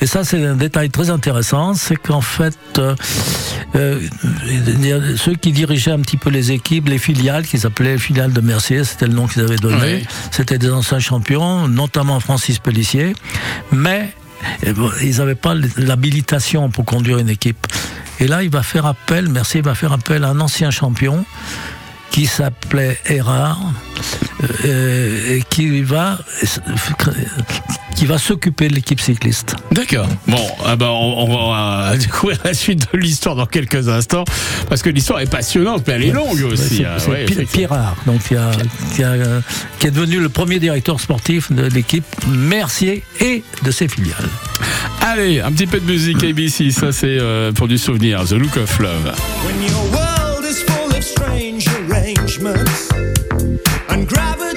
Et 0.00 0.06
ça, 0.06 0.24
c'est 0.24 0.44
un 0.44 0.56
détail 0.56 0.90
très 0.90 1.10
intéressant, 1.10 1.74
c'est 1.74 1.96
qu'en 1.96 2.20
fait, 2.20 2.56
euh, 2.78 2.94
euh, 3.74 4.00
ceux 5.16 5.34
qui 5.34 5.52
dirigeaient 5.52 5.92
un 5.92 6.00
petit 6.00 6.16
peu 6.16 6.30
les 6.30 6.52
équipes, 6.52 6.88
les 6.88 6.98
filiales, 6.98 7.46
qui 7.46 7.58
s'appelaient 7.58 7.98
filiales 7.98 8.32
de 8.32 8.40
Mercier, 8.40 8.84
c'était 8.84 9.06
le 9.06 9.14
nom 9.14 9.26
qu'ils 9.26 9.42
avaient 9.42 9.56
donné. 9.56 9.76
Ouais. 9.76 10.02
C'était 10.30 10.58
des 10.58 10.70
anciens 10.70 10.98
champions, 10.98 11.68
notamment 11.68 12.20
Francis 12.20 12.58
Pellissier, 12.58 13.14
mais 13.70 14.14
eh 14.64 14.72
bon, 14.72 14.90
ils 15.02 15.18
n'avaient 15.18 15.34
pas 15.34 15.54
l'habilitation 15.76 16.68
pour 16.68 16.84
conduire 16.84 17.18
une 17.18 17.28
équipe. 17.28 17.66
Et 18.20 18.26
là, 18.26 18.42
il 18.42 18.50
va 18.50 18.62
faire 18.62 18.86
appel, 18.86 19.28
Mercier 19.28 19.62
va 19.62 19.74
faire 19.74 19.92
appel 19.92 20.24
à 20.24 20.28
un 20.28 20.40
ancien 20.40 20.70
champion 20.70 21.24
qui 22.12 22.26
s'appelait 22.26 22.98
Erard 23.06 23.58
euh, 24.64 25.36
et 25.36 25.42
qui 25.48 25.80
va 25.82 26.18
qui 27.96 28.06
va 28.06 28.18
s'occuper 28.18 28.68
de 28.68 28.74
l'équipe 28.74 29.00
cycliste. 29.00 29.54
D'accord. 29.70 30.08
Bon, 30.26 30.44
ah 30.66 30.76
bah, 30.76 30.90
on, 30.90 31.24
on 31.28 31.52
va 31.52 31.96
découvrir 31.96 32.38
la 32.44 32.52
suite 32.54 32.88
de 32.92 32.98
l'histoire 32.98 33.36
dans 33.36 33.46
quelques 33.46 33.88
instants, 33.88 34.24
parce 34.68 34.82
que 34.82 34.90
l'histoire 34.90 35.20
est 35.20 35.30
passionnante, 35.30 35.84
mais 35.86 35.94
elle 35.94 36.04
est 36.04 36.10
longue 36.10 36.42
aussi. 36.50 36.78
C'est 36.78 36.84
hein. 36.84 36.96
Ouais, 37.08 37.26
donc 38.06 38.22
qui, 38.24 38.34
a- 38.36 38.50
qui 38.94 39.02
a, 39.04 39.08
euh, 39.08 39.40
qui 39.78 39.86
est 39.86 39.90
devenu 39.90 40.18
le 40.20 40.28
premier 40.28 40.58
directeur 40.58 41.00
sportif 41.00 41.52
de 41.52 41.62
l'équipe 41.66 42.04
Mercier 42.28 43.04
et 43.20 43.42
de 43.62 43.70
ses 43.70 43.88
filiales. 43.88 44.28
Allez, 45.00 45.40
un 45.40 45.52
petit 45.52 45.66
peu 45.66 45.78
de 45.80 45.86
musique 45.90 46.22
ABC, 46.24 46.70
ça 46.70 46.92
c'est 46.92 47.18
euh, 47.20 47.52
pour 47.52 47.68
du 47.68 47.78
souvenir, 47.78 48.24
The 48.24 48.32
Look 48.32 48.56
of 48.56 48.78
Love. 48.80 49.12
Arrangements 52.16 52.90
and 53.88 54.08
gravity 54.08 54.51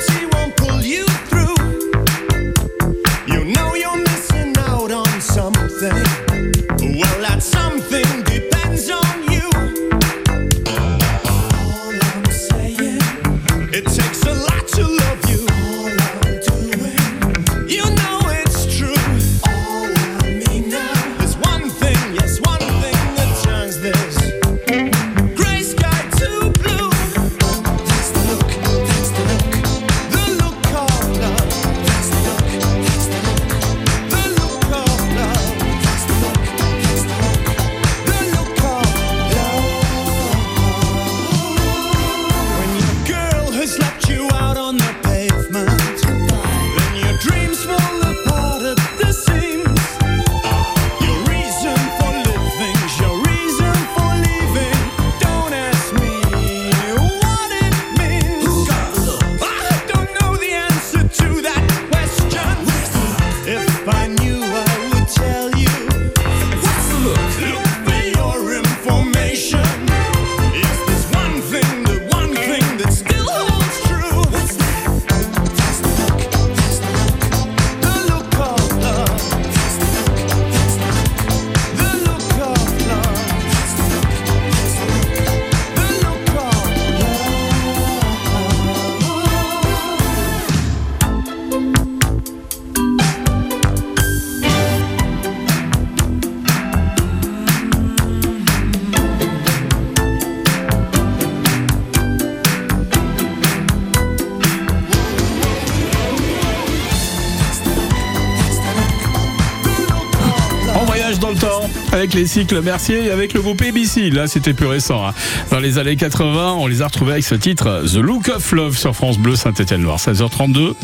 avec 112.05 112.13
les 112.13 112.27
cycles 112.27 112.61
Mercier 112.61 113.05
et 113.05 113.09
avec 113.09 113.33
le 113.33 113.41
groupe 113.41 113.63
ABC. 113.63 114.11
Là, 114.11 114.27
c'était 114.27 114.53
plus 114.53 114.67
récent. 114.67 115.07
hein. 115.07 115.13
Dans 115.49 115.59
les 115.59 115.79
années 115.79 115.95
80, 115.95 116.53
on 116.59 116.67
les 116.67 116.83
a 116.83 116.85
retrouvés 116.87 117.13
avec 117.13 117.25
ce 117.25 117.33
titre 117.33 117.83
The 117.91 117.95
Look 117.95 118.29
of 118.29 118.51
Love 118.51 118.77
sur 118.77 118.95
France 118.95 119.17
Bleu 119.17 119.35
Saint-Étienne-Loire. 119.35 119.97
16h32. 119.97 120.75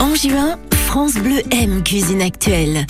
En 0.00 0.14
juin, 0.16 0.56
France 0.88 1.14
Bleu 1.14 1.42
aime 1.52 1.84
Cuisine 1.84 2.22
Actuelle. 2.22 2.86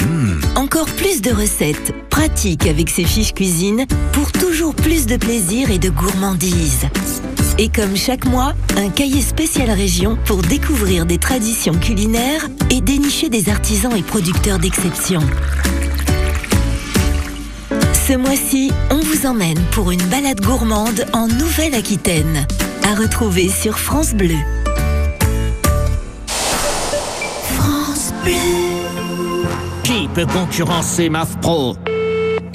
Encore 0.54 0.86
plus 0.86 1.20
de 1.20 1.30
recettes, 1.30 1.92
pratiques 2.08 2.66
avec 2.66 2.88
ses 2.88 3.04
fiches 3.04 3.34
cuisine 3.34 3.84
pour 4.12 4.32
toujours 4.32 4.74
plus 4.74 5.04
de 5.04 5.16
plaisir 5.18 5.70
et 5.70 5.78
de 5.78 5.90
gourmandise. 5.90 6.86
Et 7.58 7.68
comme 7.68 7.96
chaque 7.96 8.24
mois, 8.24 8.54
un 8.78 8.88
cahier 8.88 9.20
spécial 9.20 9.70
région 9.70 10.16
pour 10.24 10.40
découvrir 10.40 11.04
des 11.04 11.18
traditions 11.18 11.74
culinaires 11.74 12.46
et 12.70 12.80
dénicher 12.80 13.28
des 13.28 13.50
artisans 13.50 13.94
et 13.94 14.02
producteurs 14.02 14.58
d'exception. 14.58 15.20
Ce 18.06 18.12
mois-ci, 18.12 18.70
on 18.92 19.00
vous 19.00 19.26
emmène 19.26 19.58
pour 19.72 19.90
une 19.90 20.02
balade 20.04 20.40
gourmande 20.40 21.04
en 21.12 21.26
Nouvelle-Aquitaine. 21.26 22.46
À 22.84 22.94
retrouver 22.94 23.48
sur 23.48 23.80
France 23.80 24.14
Bleu. 24.14 24.36
France 26.28 28.12
Bleu. 28.22 28.32
Qui 29.82 30.06
peut 30.14 30.26
concurrencer 30.26 31.08
MAF 31.08 31.36
Pro 31.40 31.76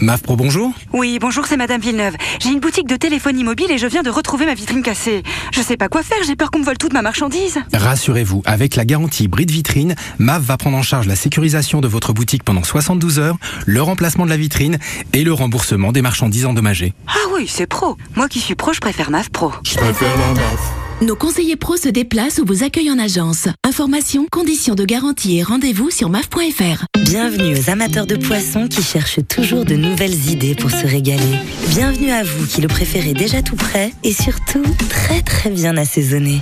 MAF 0.02 0.24
Pro, 0.24 0.36
bonjour. 0.36 0.74
Oui, 0.94 1.20
bonjour, 1.22 1.46
c'est 1.46 1.58
Madame 1.58 1.80
Villeneuve. 1.80 2.16
J'ai 2.40 2.50
une 2.50 2.60
boutique 2.60 2.88
de 2.88 2.96
téléphonie 2.96 3.44
mobile 3.44 3.70
et 3.70 3.78
je 3.78 3.86
viens 3.86 4.02
de 4.02 4.10
retrouver 4.10 4.48
ma 4.48 4.56
vitrine 4.56 4.82
cassée. 4.82 5.22
Je 5.52 5.62
sais 5.62 5.78
pas 5.78 5.90
quoi 5.90 6.02
faire, 6.02 6.18
j'ai 6.26 6.36
peur 6.36 6.50
qu'on 6.50 6.58
me 6.58 6.64
vole 6.64 6.80
toute 6.80 6.94
ma 6.94 7.04
marchandise. 7.04 7.60
Rassurez-vous, 7.72 8.42
avec 8.46 8.76
la 8.76 8.84
garantie 8.84 9.28
Brid 9.28 9.52
Vitrine, 9.52 9.96
MAF 10.18 10.42
va 10.42 10.58
prendre 10.58 10.78
en 10.78 10.82
charge 10.82 11.06
la 11.06 11.16
sécurisation 11.16 11.82
de 11.82 11.88
votre 11.88 12.14
boutique 12.14 12.44
pendant 12.44 12.64
72 12.64 13.20
heures, 13.20 13.38
le 13.68 13.82
remplacement 13.84 14.26
de 14.26 14.32
la 14.32 14.38
vitrine 14.38 14.80
et 15.14 15.24
le 15.24 15.34
remboursement 15.34 15.92
des 15.92 16.02
marchandises 16.02 16.48
endommagées. 16.48 16.96
Ah 17.08 17.30
oui, 17.36 17.48
c'est 17.48 17.68
pro. 17.68 17.96
Moi 18.16 18.28
qui 18.28 18.40
suis 18.40 18.56
pro, 18.56 18.74
je 18.74 18.80
préfère 18.80 19.12
MAF 19.12 19.30
Pro. 19.30 19.52
Je 19.64 19.76
préfère 19.76 20.18
la 20.18 20.34
MAF. 20.34 20.91
Nos 21.02 21.16
conseillers 21.16 21.56
pros 21.56 21.78
se 21.78 21.90
déplacent 21.90 22.38
ou 22.38 22.46
vous 22.46 22.64
accueillent 22.64 22.92
en 22.92 23.00
agence. 23.00 23.48
Informations, 23.64 24.28
conditions 24.32 24.76
de 24.76 24.86
garantie 24.86 25.40
et 25.40 25.42
rendez-vous 25.42 25.90
sur 25.90 26.10
maf.fr. 26.10 26.86
Bienvenue 27.00 27.58
aux 27.58 27.72
amateurs 27.72 28.06
de 28.06 28.18
poissons 28.18 28.68
qui 28.68 28.84
cherchent 28.84 29.26
toujours 29.28 29.66
de 29.66 29.74
nouvelles 29.74 30.30
idées 30.30 30.54
pour 30.54 30.70
se 30.70 30.86
régaler. 30.86 31.40
Bienvenue 31.70 32.12
à 32.12 32.22
vous 32.22 32.46
qui 32.46 32.62
le 32.62 32.68
préférez 32.68 33.14
déjà 33.14 33.42
tout 33.42 33.56
prêt 33.56 33.92
et 34.04 34.14
surtout 34.14 34.62
très 34.90 35.24
très 35.24 35.50
bien 35.50 35.76
assaisonné. 35.76 36.40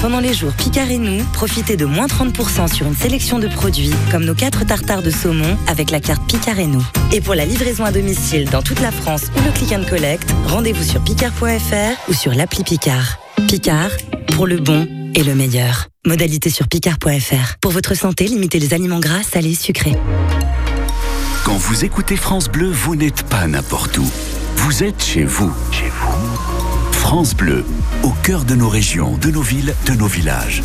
Pendant 0.00 0.20
les 0.20 0.32
jours 0.32 0.52
Picard 0.52 0.92
et 0.92 0.98
nous, 0.98 1.24
profitez 1.32 1.76
de 1.76 1.84
moins 1.84 2.06
30% 2.06 2.72
sur 2.72 2.86
une 2.86 2.94
sélection 2.94 3.40
de 3.40 3.48
produits 3.48 3.90
comme 4.12 4.24
nos 4.24 4.34
4 4.34 4.64
tartares 4.64 5.02
de 5.02 5.10
saumon 5.10 5.56
avec 5.66 5.90
la 5.90 5.98
carte 5.98 6.24
Picard 6.28 6.60
et 6.60 6.68
nous. 6.68 6.86
Et 7.12 7.20
pour 7.20 7.34
la 7.34 7.44
livraison 7.44 7.84
à 7.84 7.90
domicile 7.90 8.48
dans 8.48 8.62
toute 8.62 8.80
la 8.80 8.92
France 8.92 9.24
ou 9.36 9.44
le 9.44 9.50
click 9.50 9.72
and 9.72 9.90
collect, 9.90 10.30
rendez-vous 10.46 10.84
sur 10.84 11.02
picard.fr 11.02 12.08
ou 12.08 12.12
sur 12.12 12.32
l'appli 12.32 12.62
Picard. 12.62 13.18
Picard, 13.46 13.90
pour 14.32 14.46
le 14.46 14.58
bon 14.58 14.88
et 15.14 15.22
le 15.22 15.34
meilleur. 15.34 15.86
Modalité 16.06 16.50
sur 16.50 16.66
picard.fr. 16.66 17.56
Pour 17.60 17.70
votre 17.70 17.94
santé, 17.94 18.26
limitez 18.26 18.58
les 18.58 18.74
aliments 18.74 18.98
gras, 18.98 19.22
salés, 19.22 19.54
sucrés. 19.54 19.96
Quand 21.44 21.56
vous 21.56 21.84
écoutez 21.84 22.16
France 22.16 22.48
Bleu, 22.48 22.70
vous 22.70 22.96
n'êtes 22.96 23.22
pas 23.24 23.46
n'importe 23.46 23.98
où. 23.98 24.10
Vous 24.56 24.82
êtes 24.82 25.02
chez 25.02 25.24
vous. 25.24 25.52
Chez 25.70 25.88
vous. 25.88 26.92
France 26.92 27.34
Bleu, 27.34 27.64
au 28.02 28.10
cœur 28.22 28.44
de 28.44 28.54
nos 28.54 28.68
régions, 28.68 29.16
de 29.18 29.30
nos 29.30 29.42
villes, 29.42 29.74
de 29.86 29.92
nos 29.92 30.08
villages. 30.08 30.62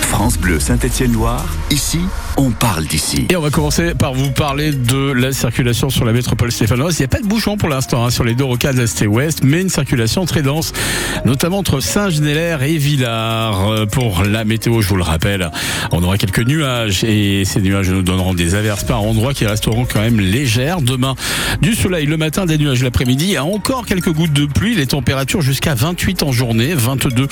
France 0.00 0.38
Bleu 0.38 0.60
Saint-Étienne-Loire, 0.60 1.46
ici, 1.70 2.00
on 2.38 2.52
parle 2.52 2.86
d'ici. 2.86 3.26
Et 3.30 3.36
on 3.36 3.40
va 3.40 3.50
commencer 3.50 3.94
par 3.94 4.14
vous 4.14 4.30
parler 4.30 4.70
de 4.70 5.10
la 5.10 5.32
circulation 5.32 5.90
sur 5.90 6.04
la 6.04 6.12
métropole 6.12 6.52
stéphanoise. 6.52 6.96
Il 6.98 7.02
n'y 7.02 7.06
a 7.06 7.08
pas 7.08 7.18
de 7.18 7.26
bouchon 7.26 7.56
pour 7.56 7.68
l'instant 7.68 8.04
hein, 8.04 8.10
sur 8.10 8.22
les 8.22 8.34
deux 8.34 8.44
rocades 8.44 8.78
est 8.78 9.02
et 9.02 9.08
ouest, 9.08 9.40
mais 9.42 9.60
une 9.60 9.68
circulation 9.68 10.24
très 10.24 10.42
dense, 10.42 10.72
notamment 11.24 11.58
entre 11.58 11.80
Saint-Genélaire 11.80 12.62
et 12.62 12.76
Villars. 12.76 13.68
Euh, 13.68 13.86
Pour 13.86 14.22
la 14.22 14.44
météo, 14.44 14.80
je 14.82 14.88
vous 14.88 14.96
le 14.96 15.02
rappelle, 15.02 15.50
on 15.90 16.00
aura 16.04 16.16
quelques 16.16 16.46
nuages 16.46 17.02
et 17.02 17.44
ces 17.44 17.60
nuages 17.60 17.90
nous 17.90 18.02
donneront 18.02 18.34
des 18.34 18.54
averses 18.54 18.84
par 18.84 19.02
endroits 19.02 19.34
qui 19.34 19.44
resteront 19.44 19.84
quand 19.84 20.00
même 20.00 20.20
légères. 20.20 20.80
Demain, 20.80 21.16
du 21.60 21.74
soleil 21.74 22.06
le 22.06 22.16
matin, 22.16 22.46
des 22.46 22.56
nuages 22.56 22.84
l'après-midi 22.84 23.32
et 23.32 23.38
encore 23.40 23.84
quelques 23.84 24.12
gouttes 24.12 24.32
de 24.32 24.46
pluie. 24.46 24.76
Les 24.76 24.86
températures 24.86 25.42
jusqu'à 25.42 25.74
28 25.74 26.22
en 26.22 26.30
journée, 26.30 26.74
22 26.74 27.26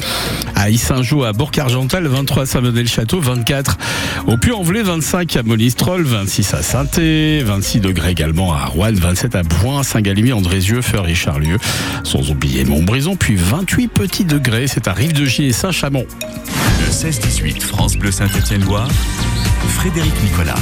à 0.56 0.68
Issingeau, 0.68 1.22
à 1.22 1.32
Bourg-Argental, 1.32 2.08
23 2.08 2.42
à 2.42 2.46
Saint-Bonnet-le-Château, 2.46 3.20
24 3.20 3.78
au 4.26 4.36
Puy-en-Velay, 4.36 4.82
25 4.96 5.36
à 5.36 5.42
Monistrol, 5.42 6.04
26 6.04 6.54
à 6.54 6.62
saint 6.62 6.86
26 6.86 7.80
degrés 7.80 8.12
également 8.12 8.54
à 8.54 8.64
Rouen, 8.64 8.94
27 8.94 9.34
à 9.34 9.42
Boin, 9.42 9.82
Saint-Galimier, 9.82 10.32
Andrézieux, 10.32 10.80
Feur 10.80 11.06
et 11.06 11.14
Charlieu, 11.14 11.58
sans 12.02 12.30
oublier 12.30 12.64
Montbrison, 12.64 13.14
puis 13.14 13.36
28 13.36 13.88
petits 13.88 14.24
degrés, 14.24 14.66
c'est 14.66 14.88
à 14.88 14.94
Rive-de-Gier 14.94 15.48
et 15.48 15.52
Saint-Chamond. 15.52 16.06
Le 16.80 16.90
16-18 16.90 17.60
France 17.60 17.98
Bleu 17.98 18.10
Saint-Étienne-Loire, 18.10 18.88
Frédéric 19.68 20.14
Nicolas. 20.22 20.54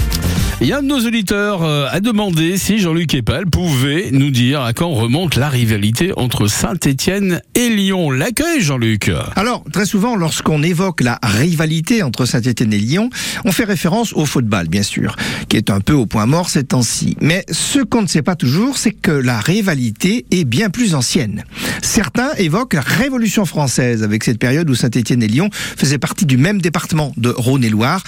A 0.60 0.78
un 0.78 0.82
de 0.82 0.86
nos 0.86 1.04
auditeurs 1.04 1.62
euh, 1.62 1.88
a 1.90 2.00
demandé 2.00 2.56
si 2.58 2.78
Jean-Luc 2.78 3.12
Epal 3.14 3.46
pouvait 3.46 4.10
nous 4.12 4.30
dire 4.30 4.62
à 4.62 4.72
quand 4.72 4.90
remonte 4.90 5.34
la 5.34 5.48
rivalité 5.48 6.12
entre 6.16 6.46
Saint-Étienne 6.46 7.42
et 7.54 7.68
Lyon. 7.68 8.10
L'accueil, 8.10 8.60
Jean-Luc. 8.60 9.10
Alors, 9.36 9.64
très 9.72 9.84
souvent, 9.84 10.16
lorsqu'on 10.16 10.62
évoque 10.62 11.02
la 11.02 11.18
rivalité 11.22 12.02
entre 12.02 12.24
Saint-Etienne 12.24 12.72
et 12.72 12.78
Lyon, 12.78 13.10
on 13.44 13.52
fait 13.52 13.64
référence 13.64 14.12
au 14.14 14.24
football, 14.26 14.68
bien 14.68 14.84
sûr, 14.84 15.16
qui 15.48 15.56
est 15.56 15.70
un 15.70 15.80
peu 15.80 15.92
au 15.92 16.06
point 16.06 16.26
mort 16.26 16.48
ces 16.48 16.64
temps-ci. 16.64 17.16
Mais 17.20 17.44
ce 17.50 17.80
qu'on 17.80 18.02
ne 18.02 18.08
sait 18.08 18.22
pas 18.22 18.36
toujours, 18.36 18.78
c'est 18.78 18.92
que 18.92 19.10
la 19.10 19.40
rivalité 19.40 20.24
est 20.30 20.44
bien 20.44 20.70
plus 20.70 20.94
ancienne. 20.94 21.44
Certains 21.82 22.32
évoquent 22.38 22.74
la 22.74 22.80
Révolution 22.80 23.44
française, 23.44 24.02
avec 24.02 24.24
cette 24.24 24.38
période 24.38 24.70
où 24.70 24.74
Saint-Etienne 24.74 25.22
et 25.22 25.28
Lyon 25.28 25.50
faisaient 25.52 25.98
partie 25.98 26.26
du 26.26 26.38
même 26.38 26.60
département 26.60 27.12
de 27.16 27.28
Rhône 27.28 27.64
et 27.64 27.70
Loire, 27.70 28.02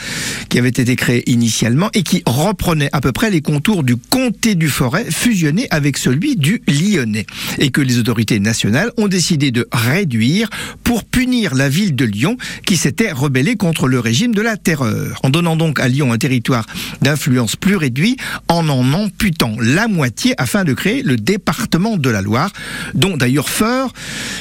qui 0.49 0.59
avait 0.59 0.69
été 0.69 0.97
créé 0.97 1.29
initialement 1.31 1.91
et 1.93 2.03
qui 2.03 2.23
reprenait 2.47 2.89
à 2.93 3.01
peu 3.01 3.11
près 3.11 3.31
les 3.31 3.41
contours 3.41 3.83
du 3.83 3.97
comté 3.97 4.55
du 4.55 4.69
Forêt 4.69 5.11
fusionné 5.11 5.67
avec 5.71 5.97
celui 5.97 6.37
du 6.37 6.63
Lyonnais. 6.69 7.27
Et 7.59 7.71
que 7.71 7.81
les 7.81 7.99
autorités 7.99 8.39
nationales 8.39 8.93
ont 8.97 9.09
décidé 9.09 9.51
de 9.51 9.67
réduire 9.73 10.49
pour 10.85 11.03
punir 11.03 11.57
la 11.57 11.69
ville 11.69 11.97
de 11.97 12.05
Lyon 12.05 12.37
qui 12.65 12.77
s'était 12.77 13.11
rebellée 13.11 13.57
contre 13.57 13.89
le 13.89 13.99
régime 13.99 14.33
de 14.33 14.43
la 14.43 14.57
terreur. 14.57 15.19
En 15.25 15.31
donnant 15.31 15.57
donc 15.57 15.81
à 15.81 15.89
Lyon 15.89 16.13
un 16.13 16.19
territoire 16.19 16.67
d'influence 17.03 17.57
plus 17.57 17.77
réduit, 17.77 18.17
en 18.49 18.69
en 18.69 18.93
amputant 18.93 19.57
la 19.61 19.89
moitié 19.89 20.35
afin 20.39 20.63
de 20.63 20.73
créer 20.73 21.03
le 21.03 21.17
département 21.17 21.97
de 21.97 22.11
la 22.11 22.23
Loire, 22.23 22.53
dont 22.95 23.17
d'ailleurs 23.17 23.49
Feur 23.49 23.93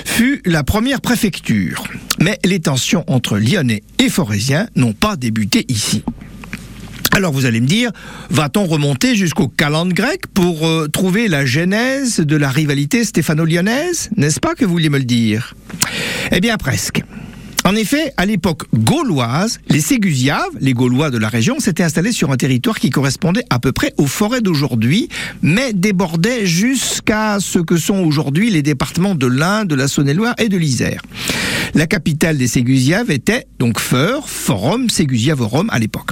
fut 0.05 0.41
la 0.45 0.63
première 0.63 1.01
préfecture. 1.01 1.83
Mais 2.19 2.37
les 2.45 2.59
tensions 2.59 3.03
entre 3.07 3.37
Lyonnais 3.39 3.81
et 3.97 4.09
Forésiens 4.09 4.67
n'ont 4.75 4.93
pas 4.93 5.15
débuté 5.15 5.65
ici. 5.69 6.03
Alors 7.15 7.31
vous 7.31 7.45
allez 7.45 7.61
me 7.61 7.65
dire, 7.65 7.91
va-t-on 8.29 8.65
remonter 8.65 9.15
jusqu'au 9.15 9.47
calende 9.47 9.93
grec 9.93 10.23
pour 10.33 10.67
euh, 10.67 10.89
trouver 10.89 11.29
la 11.29 11.45
genèse 11.45 12.19
de 12.19 12.35
la 12.35 12.49
rivalité 12.49 13.05
stéphano-lyonnaise? 13.05 14.09
N'est-ce 14.17 14.41
pas 14.41 14.53
que 14.53 14.65
vous 14.65 14.71
vouliez 14.73 14.89
me 14.89 14.97
le 14.97 15.05
dire? 15.05 15.53
Eh 16.33 16.41
bien 16.41 16.57
presque. 16.57 17.03
En 17.67 17.75
effet, 17.75 18.13
à 18.15 18.27
l'époque 18.27 18.65
gauloise, 18.75 19.59
les 19.69 19.81
Ségusiaves, 19.81 20.51
les 20.59 20.73
Gaulois 20.73 21.09
de 21.09 21.17
la 21.17 21.29
région, 21.29 21.59
s'étaient 21.59 21.81
installés 21.81 22.11
sur 22.11 22.31
un 22.31 22.37
territoire 22.37 22.77
qui 22.77 22.91
correspondait 22.91 23.43
à 23.49 23.57
peu 23.57 23.71
près 23.71 23.91
aux 23.97 24.05
forêts 24.05 24.41
d'aujourd'hui, 24.41 25.09
mais 25.41 25.73
débordait 25.73 26.45
jusqu'à 26.45 27.39
ce 27.39 27.57
que 27.57 27.77
sont 27.77 28.03
aujourd'hui 28.03 28.51
les 28.51 28.61
départements 28.61 29.15
de 29.15 29.25
l'Ain, 29.25 29.65
de 29.65 29.73
la 29.73 29.87
Saône-et-Loire 29.87 30.35
et 30.37 30.47
de 30.47 30.57
l'Isère. 30.57 31.01
La 31.73 31.87
capitale 31.87 32.37
des 32.37 32.47
Ségusiaves 32.47 33.09
était 33.09 33.47
donc 33.57 33.79
Feur, 33.79 34.29
Forum, 34.29 34.89
Ségusiavorum 34.89 35.67
à 35.71 35.79
l'époque. 35.79 36.11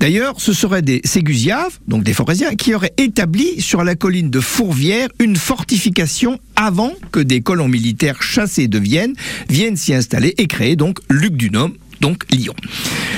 D'ailleurs, 0.00 0.34
ce 0.38 0.52
seraient 0.52 0.82
des 0.82 1.00
Ségusiaves, 1.04 1.78
donc 1.86 2.02
des 2.02 2.14
Forésiens, 2.14 2.54
qui 2.54 2.74
auraient 2.74 2.94
établi 2.96 3.60
sur 3.60 3.84
la 3.84 3.94
colline 3.94 4.30
de 4.30 4.40
Fourvière 4.40 5.08
une 5.20 5.36
fortification 5.36 6.40
avant 6.56 6.92
que 7.12 7.20
des 7.20 7.42
colons 7.42 7.68
militaires 7.68 8.22
chassés 8.22 8.68
de 8.68 8.78
Vienne 8.78 9.14
viennent 9.48 9.76
s'y 9.76 9.94
installer 9.94 10.34
et 10.38 10.46
créer 10.46 10.76
donc 10.76 10.93
Luc 11.08 11.36
du 11.36 11.50
Nôme, 11.50 11.72
donc 12.00 12.24
Lyon. 12.30 12.54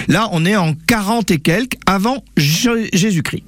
Là, 0.08 0.28
on 0.32 0.44
est 0.44 0.56
en 0.56 0.74
40 0.86 1.30
et 1.30 1.38
quelques 1.38 1.74
avant 1.86 2.22
Jésus-Christ. 2.36 3.44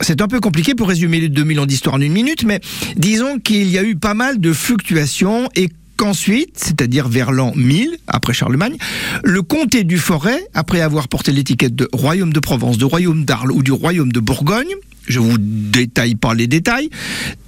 C'est 0.00 0.20
un 0.20 0.28
peu 0.28 0.38
compliqué 0.40 0.74
pour 0.74 0.88
résumer 0.88 1.20
les 1.20 1.28
2000 1.28 1.60
ans 1.60 1.66
d'histoire 1.66 1.96
en 1.96 2.00
une 2.00 2.12
minute, 2.12 2.44
mais 2.44 2.60
disons 2.96 3.38
qu'il 3.38 3.68
y 3.68 3.78
a 3.78 3.82
eu 3.82 3.96
pas 3.96 4.14
mal 4.14 4.40
de 4.40 4.52
fluctuations 4.52 5.48
et 5.56 5.68
qu'ensuite, 5.96 6.52
c'est-à-dire 6.54 7.08
vers 7.08 7.32
l'an 7.32 7.52
1000, 7.56 7.96
après 8.06 8.32
Charlemagne, 8.32 8.76
le 9.24 9.42
comté 9.42 9.82
du 9.82 9.98
Forêt, 9.98 10.40
après 10.54 10.80
avoir 10.80 11.08
porté 11.08 11.32
l'étiquette 11.32 11.74
de 11.74 11.88
royaume 11.92 12.32
de 12.32 12.38
Provence, 12.38 12.78
de 12.78 12.84
royaume 12.84 13.24
d'Arles 13.24 13.50
ou 13.50 13.64
du 13.64 13.72
royaume 13.72 14.12
de 14.12 14.20
Bourgogne, 14.20 14.72
je 15.08 15.18
vous 15.18 15.36
détaille 15.38 16.14
pas 16.14 16.34
les 16.34 16.46
détails, 16.46 16.90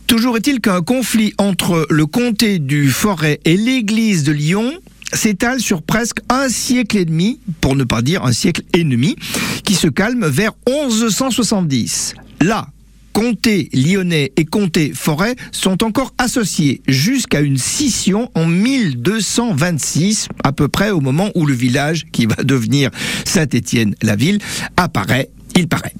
toujours 0.08 0.36
est-il 0.36 0.60
qu'un 0.60 0.82
conflit 0.82 1.32
entre 1.38 1.86
le 1.88 2.06
comté 2.06 2.58
du 2.58 2.90
Forêt 2.90 3.38
et 3.44 3.56
l'église 3.56 4.24
de 4.24 4.32
Lyon 4.32 4.72
s'étale 5.12 5.60
sur 5.60 5.82
presque 5.82 6.18
un 6.28 6.48
siècle 6.48 6.96
et 6.98 7.04
demi, 7.04 7.40
pour 7.60 7.76
ne 7.76 7.84
pas 7.84 8.02
dire 8.02 8.24
un 8.24 8.32
siècle 8.32 8.62
et 8.74 8.84
demi, 8.84 9.16
qui 9.64 9.74
se 9.74 9.88
calme 9.88 10.26
vers 10.26 10.52
1170. 10.68 12.14
Là, 12.40 12.68
comté 13.12 13.68
lyonnais 13.72 14.32
et 14.36 14.44
comté 14.44 14.92
forêt 14.94 15.34
sont 15.52 15.82
encore 15.84 16.14
associés 16.18 16.80
jusqu'à 16.86 17.40
une 17.40 17.58
scission 17.58 18.30
en 18.34 18.46
1226, 18.46 20.28
à 20.44 20.52
peu 20.52 20.68
près 20.68 20.90
au 20.90 21.00
moment 21.00 21.30
où 21.34 21.46
le 21.46 21.54
village, 21.54 22.06
qui 22.12 22.26
va 22.26 22.42
devenir 22.42 22.90
Saint-Étienne, 23.24 23.94
la 24.02 24.16
ville, 24.16 24.38
apparaît. 24.76 25.30
Il 25.60 25.68
paraît. 25.68 25.92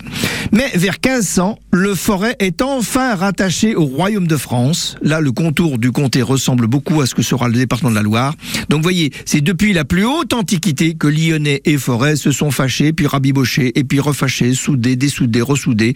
Mais 0.53 0.71
vers 0.75 0.95
1500, 1.05 1.59
le 1.71 1.95
forêt 1.95 2.35
est 2.39 2.63
enfin 2.63 3.15
rattaché 3.15 3.77
au 3.77 3.85
royaume 3.85 4.27
de 4.27 4.39
France. 4.39 4.97
Là, 5.03 5.21
le 5.21 5.33
contour 5.33 5.77
du 5.77 5.93
comté 5.93 6.23
ressemble 6.23 6.67
beaucoup 6.67 7.03
à 7.03 7.07
ce 7.07 7.15
que 7.15 7.21
sera 7.21 7.47
le 7.49 7.53
département 7.53 7.91
de 7.91 7.95
la 7.95 8.03
Loire. 8.03 8.35
Donc, 8.71 8.83
voyez, 8.83 9.13
c'est 9.27 9.43
depuis 9.43 9.75
la 9.75 9.85
plus 9.85 10.07
haute 10.07 10.33
antiquité 10.33 10.95
que 10.95 11.09
Lyonnais 11.09 11.61
et 11.67 11.77
Forêt 11.77 12.17
se 12.17 12.33
sont 12.33 12.51
fâchés, 12.51 12.95
puis 12.95 13.07
rabibochés, 13.07 13.79
et 13.79 13.85
puis 13.85 14.01
refâchés, 14.01 14.55
soudés, 14.55 14.97
dessoudés, 14.97 15.43
ressoudés. 15.43 15.93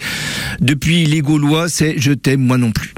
Depuis 0.61 1.07
les 1.07 1.23
Gaulois, 1.23 1.71
c'est 1.71 1.95
je 1.97 2.13
t'aime 2.13 2.43
moi 2.43 2.59
non 2.59 2.71
plus. 2.71 2.93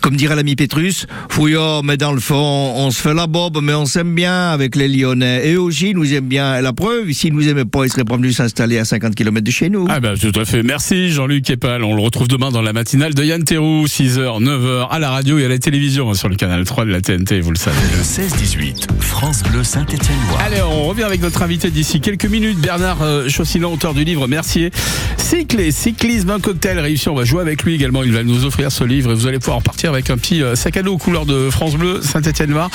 Comme 0.00 0.16
dirait 0.16 0.36
l'ami 0.36 0.56
Pétrus, 0.56 1.06
fouillard, 1.28 1.84
mais 1.84 1.96
dans 1.96 2.12
le 2.12 2.20
fond, 2.20 2.72
on 2.76 2.90
se 2.90 3.00
fait 3.00 3.14
la 3.14 3.26
bobe, 3.26 3.58
mais 3.62 3.74
on 3.74 3.86
s'aime 3.86 4.14
bien 4.14 4.50
avec 4.50 4.76
les 4.76 4.88
Lyonnais. 4.88 5.48
Et 5.48 5.56
aussi, 5.56 5.94
nous 5.94 6.12
aiment 6.14 6.28
bien. 6.28 6.60
La 6.60 6.72
preuve, 6.72 7.10
s'ils 7.12 7.34
nous 7.34 7.48
aimaient 7.48 7.64
pas, 7.64 7.84
ils 7.84 7.90
seraient 7.90 8.04
pas 8.04 8.16
venus 8.16 8.36
s'installer 8.36 8.78
à 8.78 8.84
50 8.84 9.14
km 9.14 9.44
de 9.44 9.50
chez 9.50 9.70
nous. 9.70 9.86
Ah 9.88 10.00
bah 10.00 10.14
tout 10.16 10.32
à 10.38 10.44
fait. 10.44 10.62
Merci 10.62 11.10
Jean-Luc 11.10 11.48
Epal. 11.50 11.84
On 11.84 11.94
le 11.94 12.02
retrouve 12.02 12.28
demain 12.28 12.50
dans 12.50 12.62
la 12.62 12.72
matinale 12.72 13.14
de 13.14 13.24
Yann 13.24 13.44
Terrou, 13.44 13.86
6h, 13.86 14.42
9h 14.42 14.88
à 14.90 14.98
la 14.98 15.10
radio 15.10 15.38
et 15.38 15.44
à 15.44 15.48
la 15.48 15.58
télévision 15.58 16.10
hein, 16.10 16.14
sur 16.14 16.28
le 16.28 16.36
canal 16.36 16.64
3 16.64 16.84
de 16.84 16.90
la 16.90 17.00
TNT, 17.00 17.40
vous 17.40 17.50
le 17.50 17.58
savez. 17.58 17.76
Le 17.96 18.02
16-18 18.02 18.86
France 19.00 19.42
Bleu 19.42 19.64
Saint-Étienne-Loire. 19.64 20.40
Allez, 20.40 20.62
on 20.62 20.86
revient 20.86 21.04
avec 21.04 21.20
notre 21.20 21.42
invité 21.42 21.70
d'ici 21.70 22.00
quelques 22.00 22.26
minutes, 22.26 22.58
Bernard 22.58 23.02
euh, 23.02 23.28
Chaussilan, 23.28 23.72
auteur 23.72 23.94
du 23.94 24.04
livre 24.04 24.26
Mercier. 24.26 24.70
Cyclé, 25.16 25.72
cyclisme, 25.72 26.30
un 26.30 26.40
cocktail 26.40 26.78
réussi. 26.78 27.08
On 27.08 27.14
va 27.14 27.24
jouer 27.24 27.40
avec 27.40 27.62
lui 27.62 27.74
également. 27.74 28.02
Il 28.02 28.12
va 28.12 28.22
nous 28.22 28.44
offrir 28.44 28.72
ce 28.72 28.84
livre 28.84 29.10
et 29.10 29.14
vous 29.14 29.26
allez 29.26 29.38
pouvoir 29.38 29.62
repartir 29.88 29.92
avec 29.92 30.10
un 30.10 30.16
petit 30.16 30.42
euh, 30.42 30.54
sac 30.54 30.76
à 30.76 30.82
dos 30.82 30.94
aux 30.94 30.98
couleurs 30.98 31.26
de 31.26 31.50
France 31.50 31.74
Bleu, 31.74 32.00
Saint-Étienne-Loire. 32.02 32.70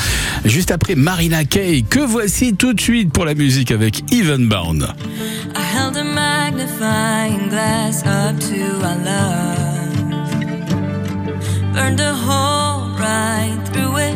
Juste 0.46 0.72
après 0.72 0.96
Marina 0.96 1.44
Kay, 1.46 1.84
que 1.84 2.00
voici 2.00 2.56
tout 2.56 2.74
de 2.74 2.82
suite 2.82 3.12
pour 3.12 3.26
la 3.26 3.36
musique 3.36 3.72
avec 3.72 4.12
Evenbound. 4.12 4.88
I 5.56 5.60
held 5.76 5.98
a 5.98 6.04
magnifying 6.04 7.50
glass 7.50 8.04
up 8.06 8.40
to 8.40 8.86
our 8.86 8.98
love. 9.04 9.64
Burned 11.74 12.00
a 12.00 12.14
hole 12.14 12.90
right 12.98 13.58
through 13.72 13.98
it. 13.98 14.16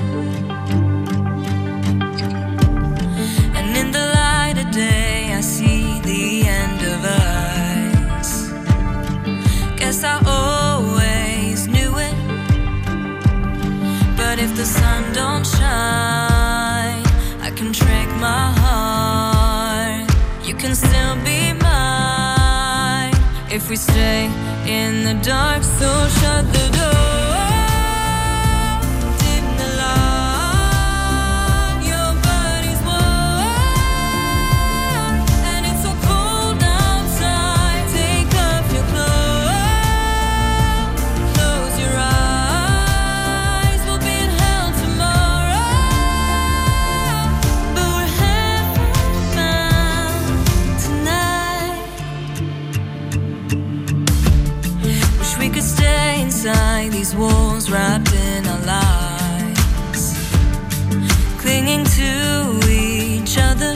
And 3.56 3.76
in 3.76 3.92
the 3.92 4.06
light 4.14 4.58
of 4.58 4.72
day, 4.72 5.34
I 5.34 5.42
see 5.42 6.00
the 6.04 6.48
end 6.48 6.82
of 6.84 7.04
us. 7.06 8.52
Guess 9.78 10.04
I 10.04 10.20
the 14.58 14.66
sun 14.66 15.14
don't 15.14 15.46
shine, 15.46 17.04
I 17.48 17.52
can 17.56 17.72
trick 17.72 18.10
my 18.20 18.52
heart. 18.62 20.10
You 20.48 20.56
can 20.56 20.74
still 20.74 21.16
be 21.24 21.54
mine 21.54 23.14
if 23.52 23.70
we 23.70 23.76
stay 23.76 24.26
in 24.66 25.04
the 25.04 25.14
dark, 25.22 25.62
so 25.62 25.90
shut 26.20 26.52
the 26.54 26.70
door. 26.76 27.27
Inside 56.22 56.92
these 56.92 57.16
walls 57.16 57.70
wrapped 57.70 58.14
in 58.14 58.46
our 58.48 58.62
lies, 58.66 60.04
clinging 61.38 61.86
to 61.86 62.60
each 62.70 63.38
other. 63.38 63.74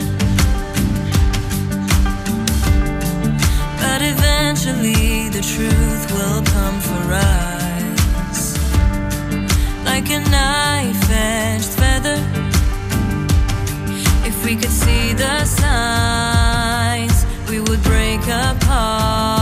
But 3.82 4.00
eventually 4.02 5.28
the 5.28 5.42
truth 5.54 6.04
will 6.16 6.42
come 6.56 6.78
for 6.80 7.04
us, 7.14 8.56
like 9.84 10.10
a 10.10 10.20
knife-edged 10.34 11.72
feather. 11.80 12.18
If 14.24 14.44
we 14.44 14.56
could 14.56 14.76
see 14.84 15.12
the 15.12 15.44
signs, 15.44 17.24
we 17.48 17.60
would 17.60 17.82
break 17.82 18.22
apart. 18.26 19.41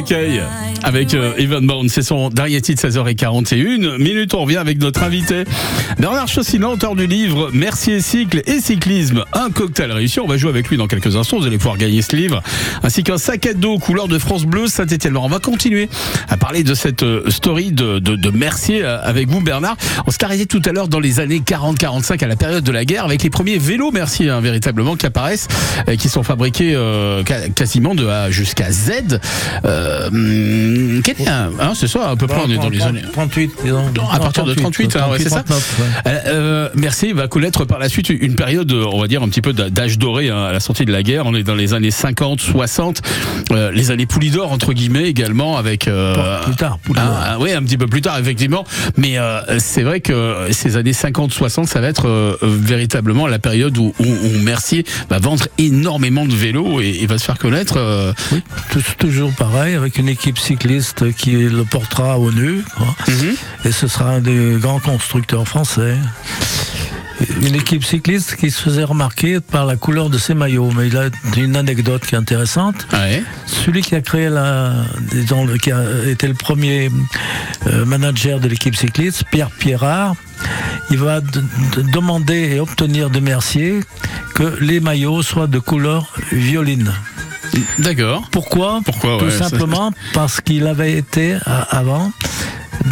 Lacaille 0.00 0.69
avec 0.82 1.14
euh, 1.14 1.34
Evan 1.36 1.66
Bourne, 1.66 1.88
c'est 1.88 2.02
son 2.02 2.28
dernier 2.28 2.60
titre 2.60 2.86
16h41 2.86 3.98
minutes. 3.98 4.34
On 4.34 4.42
revient 4.44 4.56
avec 4.56 4.80
notre 4.80 5.02
invité 5.02 5.44
Bernard 5.98 6.28
Chaussina, 6.28 6.68
auteur 6.68 6.94
du 6.94 7.06
livre 7.06 7.50
Mercier 7.52 8.00
cycle 8.00 8.42
et 8.46 8.60
cyclisme, 8.60 9.24
un 9.32 9.50
cocktail 9.50 9.92
réussi. 9.92 10.20
On 10.20 10.26
va 10.26 10.36
jouer 10.36 10.50
avec 10.50 10.68
lui 10.68 10.76
dans 10.76 10.86
quelques 10.86 11.16
instants. 11.16 11.38
Vous 11.38 11.46
allez 11.46 11.58
pouvoir 11.58 11.76
gagner 11.76 12.02
ce 12.02 12.16
livre 12.16 12.42
ainsi 12.82 13.02
qu'un 13.02 13.18
sac 13.18 13.46
à 13.46 13.54
dos 13.54 13.78
couleur 13.78 14.08
de 14.08 14.18
France 14.18 14.44
Bleu 14.44 14.66
Saint-Étienne. 14.66 15.16
On 15.16 15.28
va 15.28 15.38
continuer 15.38 15.88
à 16.28 16.36
parler 16.36 16.62
de 16.62 16.74
cette 16.74 17.02
euh, 17.02 17.28
story 17.30 17.72
de, 17.72 17.98
de, 17.98 18.16
de 18.16 18.30
Mercier 18.30 18.82
euh, 18.82 19.00
avec 19.02 19.28
vous 19.28 19.40
Bernard. 19.40 19.76
On 20.06 20.10
s'est 20.10 20.24
arrêté 20.24 20.46
tout 20.46 20.62
à 20.64 20.72
l'heure 20.72 20.88
dans 20.88 21.00
les 21.00 21.20
années 21.20 21.40
40-45 21.40 22.24
à 22.24 22.26
la 22.26 22.36
période 22.36 22.64
de 22.64 22.72
la 22.72 22.84
guerre 22.84 23.04
avec 23.04 23.22
les 23.22 23.30
premiers 23.30 23.58
vélos 23.58 23.90
Mercier 23.90 24.30
hein, 24.30 24.40
véritablement 24.40 24.96
qui 24.96 25.06
apparaissent, 25.06 25.48
euh, 25.88 25.96
qui 25.96 26.08
sont 26.08 26.22
fabriqués 26.22 26.72
euh, 26.74 27.22
quasiment 27.54 27.94
de 27.94 28.06
A 28.06 28.30
jusqu'à 28.30 28.70
Z. 28.70 29.20
Euh, 29.64 30.10
hum, 30.76 31.02
quel 31.02 31.16
un- 31.28 31.50
hein, 31.60 31.72
c'est 31.74 31.88
ça 31.88 32.10
à 32.10 32.16
peu 32.16 32.26
près 32.26 32.40
on 32.46 32.50
est 32.50 32.56
dans 32.56 32.68
les 32.68 32.82
années 32.82 33.02
38, 33.12 33.50
disons. 33.64 33.84
à 34.12 34.18
partir 34.18 34.44
de 34.44 34.54
38, 34.54 34.96
hein, 34.96 35.06
ouais, 35.10 35.18
c'est 35.18 35.28
ça 35.28 35.42
39, 35.42 35.78
ouais. 35.80 36.10
Euh, 36.12 36.18
euh, 36.26 36.68
Mercier 36.74 37.12
va 37.12 37.28
connaître 37.28 37.64
par 37.64 37.78
la 37.78 37.88
suite 37.88 38.08
une 38.10 38.34
période, 38.34 38.70
euh, 38.72 38.84
on 38.92 39.00
va 39.00 39.06
dire 39.08 39.22
un 39.22 39.28
petit 39.28 39.40
peu 39.42 39.52
d'âge 39.52 39.98
doré 39.98 40.28
hein, 40.30 40.44
à 40.44 40.52
la 40.52 40.60
sortie 40.60 40.84
de 40.84 40.92
la 40.92 41.02
guerre. 41.02 41.26
On 41.26 41.34
est 41.34 41.42
dans 41.42 41.54
les 41.54 41.74
années 41.74 41.90
50, 41.90 42.40
60, 42.40 43.02
euh, 43.52 43.70
les 43.72 43.90
années 43.90 44.06
Poulidor 44.06 44.52
entre 44.52 44.72
guillemets 44.72 45.04
également 45.08 45.56
avec 45.56 45.88
euh, 45.88 46.40
Plus 46.44 46.56
tard, 46.56 46.78
ah, 46.96 47.36
oui, 47.40 47.52
un 47.52 47.62
petit 47.62 47.76
peu 47.78 47.86
plus 47.86 48.00
tard 48.00 48.18
effectivement. 48.18 48.64
Mais 48.96 49.18
euh, 49.18 49.58
c'est 49.58 49.82
vrai 49.82 50.00
que 50.00 50.48
ces 50.50 50.76
années 50.76 50.92
50, 50.92 51.32
60, 51.32 51.66
ça 51.66 51.80
va 51.80 51.88
être 51.88 52.06
euh, 52.08 52.36
véritablement 52.42 53.26
la 53.26 53.38
période 53.38 53.76
où, 53.78 53.92
où- 53.98 54.04
où 54.04 54.38
Mercier 54.42 54.84
va 55.08 55.18
vendre 55.18 55.44
énormément 55.58 56.24
de 56.26 56.34
vélos 56.34 56.80
et, 56.80 56.98
et 57.02 57.06
va 57.06 57.18
se 57.18 57.24
faire 57.24 57.38
connaître. 57.38 57.74
euh, 57.78 58.12
Tout- 58.70 58.80
toujours 58.98 59.32
pareil, 59.32 59.74
avec 59.74 59.98
une 59.98 60.08
équipe 60.08 60.38
cycliste 60.38 60.59
qui 61.16 61.32
le 61.32 61.64
portera 61.64 62.18
au 62.18 62.30
nu. 62.30 62.62
quoi. 62.76 62.86
Et 63.64 63.72
ce 63.72 63.88
sera 63.88 64.10
un 64.10 64.20
des 64.20 64.56
grands 64.60 64.78
constructeurs 64.78 65.46
français. 65.48 65.96
Une 67.42 67.54
équipe 67.54 67.84
cycliste 67.84 68.36
qui 68.36 68.50
se 68.50 68.60
faisait 68.60 68.84
remarquer 68.84 69.40
par 69.40 69.66
la 69.66 69.76
couleur 69.76 70.08
de 70.10 70.18
ses 70.18 70.34
maillots. 70.34 70.70
Mais 70.76 70.88
il 70.88 70.96
a 70.96 71.08
une 71.36 71.56
anecdote 71.56 72.04
qui 72.06 72.14
est 72.14 72.18
intéressante. 72.18 72.86
Celui 73.46 73.82
qui 73.82 73.94
a 73.94 74.00
créé 74.00 74.28
la, 74.28 74.72
disons, 75.12 75.46
qui 75.58 75.70
a 75.72 75.82
été 76.06 76.26
le 76.28 76.34
premier 76.34 76.90
euh, 77.66 77.84
manager 77.84 78.40
de 78.40 78.48
l'équipe 78.48 78.76
cycliste, 78.76 79.24
Pierre 79.30 79.50
Pierrard, 79.50 80.14
il 80.90 80.98
va 80.98 81.20
demander 81.92 82.54
et 82.54 82.60
obtenir 82.60 83.10
de 83.10 83.20
Mercier 83.20 83.80
que 84.34 84.56
les 84.60 84.80
maillots 84.80 85.22
soient 85.22 85.46
de 85.46 85.58
couleur 85.58 86.12
violine. 86.32 86.92
D'accord. 87.78 88.28
Pourquoi 88.30 88.80
Pourquoi 88.84 89.18
Tout 89.18 89.24
ouais, 89.26 89.30
ça- 89.30 89.48
simplement 89.48 89.92
parce 90.14 90.40
qu'il 90.40 90.66
avait 90.66 90.92
été 90.96 91.34
à- 91.46 91.62
avant 91.76 92.12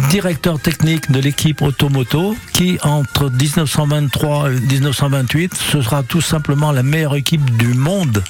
directeur 0.09 0.59
technique 0.59 1.11
de 1.11 1.19
l'équipe 1.19 1.61
Automoto 1.63 2.35
qui 2.53 2.77
entre 2.83 3.29
1923 3.31 4.51
et 4.51 4.59
1928 4.59 5.53
ce 5.55 5.81
sera 5.81 6.03
tout 6.03 6.21
simplement 6.21 6.71
la 6.71 6.83
meilleure 6.83 7.15
équipe 7.15 7.57
du 7.57 7.73
monde 7.73 8.23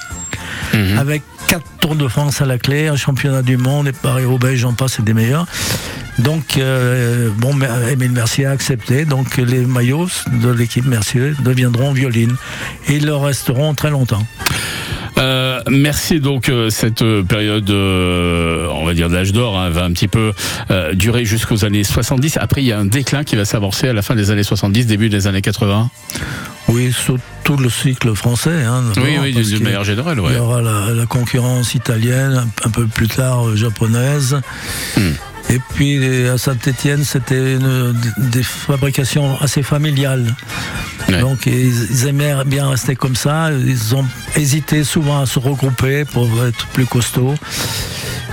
avec 0.98 1.24
quatre 1.48 1.66
Tours 1.82 1.96
de 1.96 2.08
France 2.08 2.42
à 2.42 2.46
la 2.46 2.58
clé, 2.60 2.88
un 2.88 2.96
championnat 2.96 3.42
du 3.42 3.58
monde 3.58 3.88
et 3.88 3.92
Paris-Roubaix, 3.92 4.56
j'en 4.58 4.74
passe, 4.74 4.94
c'est 4.98 5.04
des 5.06 5.14
meilleurs. 5.16 5.48
Donc, 6.20 6.58
euh, 6.58 7.30
bon, 7.38 7.54
Mer- 7.54 7.88
Émile 7.90 8.12
Mercier 8.12 8.46
a 8.46 8.52
accepté. 8.52 9.06
Donc, 9.06 9.38
les 9.38 9.66
maillots 9.66 10.10
de 10.32 10.50
l'équipe 10.50 10.86
Mercier 10.86 11.32
deviendront 11.40 11.92
violines. 11.94 12.36
Et 12.88 12.98
ils 12.98 13.06
le 13.06 13.16
resteront 13.16 13.74
très 13.74 13.90
longtemps. 13.90 14.22
Euh, 15.20 15.62
merci 15.70 16.20
donc 16.20 16.50
euh, 16.50 16.70
cette 16.70 17.02
euh, 17.02 17.24
période, 17.24 17.70
euh, 17.70 18.68
on 18.72 18.86
va 18.86 18.94
dire 18.94 19.10
d'âge 19.10 19.34
d'or, 19.34 19.58
hein, 19.58 19.70
va 19.70 19.84
un 19.84 19.92
petit 19.92 20.08
peu 20.08 20.32
euh, 20.72 20.94
durer 20.94 21.26
jusqu'aux 21.26 21.66
années 21.66 21.84
70. 21.84 22.38
Après, 22.38 22.62
il 22.62 22.68
y 22.68 22.72
a 22.72 22.80
un 22.80 22.86
déclin 22.86 23.24
qui 23.24 23.36
va 23.36 23.46
s'amorcer 23.46 23.90
à 23.90 23.94
la 23.94 24.02
fin 24.02 24.16
des 24.16 24.32
années 24.32 24.44
70, 24.44 24.86
début 24.86 25.10
des 25.10 25.28
années 25.28 25.42
80. 25.42 25.90
Oui, 26.70 26.94
sur 26.94 27.18
tout 27.44 27.58
le 27.58 27.70
cycle 27.70 28.14
français. 28.16 28.64
Hein, 28.64 28.84
Oui, 28.98 29.18
oui, 29.22 29.34
qu'il 29.34 29.64
manière 29.64 29.84
générale, 29.84 30.20
ouais. 30.20 30.32
Il 30.32 30.38
y 30.38 30.40
aura 30.40 30.62
la, 30.62 30.94
la 30.94 31.06
concurrence 31.06 31.74
italienne, 31.76 32.48
un, 32.64 32.70
peu 32.70 32.86
plus 32.86 33.08
tard 33.08 33.56
japonaise. 33.56 34.40
Hmm. 34.96 35.12
Et 35.50 35.60
puis 35.74 36.28
à 36.28 36.38
Saint-Étienne, 36.38 37.04
c'était 37.04 37.58
des 38.18 38.44
fabrications 38.44 39.40
assez 39.42 39.64
familiales. 39.64 40.36
Donc 41.22 41.48
ils, 41.48 42.06
aimaient 42.08 42.36
bien 42.46 42.70
rester 42.70 42.96
comme 42.96 43.16
ça. 43.16 43.50
Ils 43.52 43.96
ont 43.96 44.06
hésité 44.36 44.84
souvent 44.84 45.22
à 45.22 45.26
se 45.26 45.40
regrouper 45.40 46.06
pour 46.06 46.28
être 46.46 46.68
plus 46.68 46.86
costauds. 46.86 47.34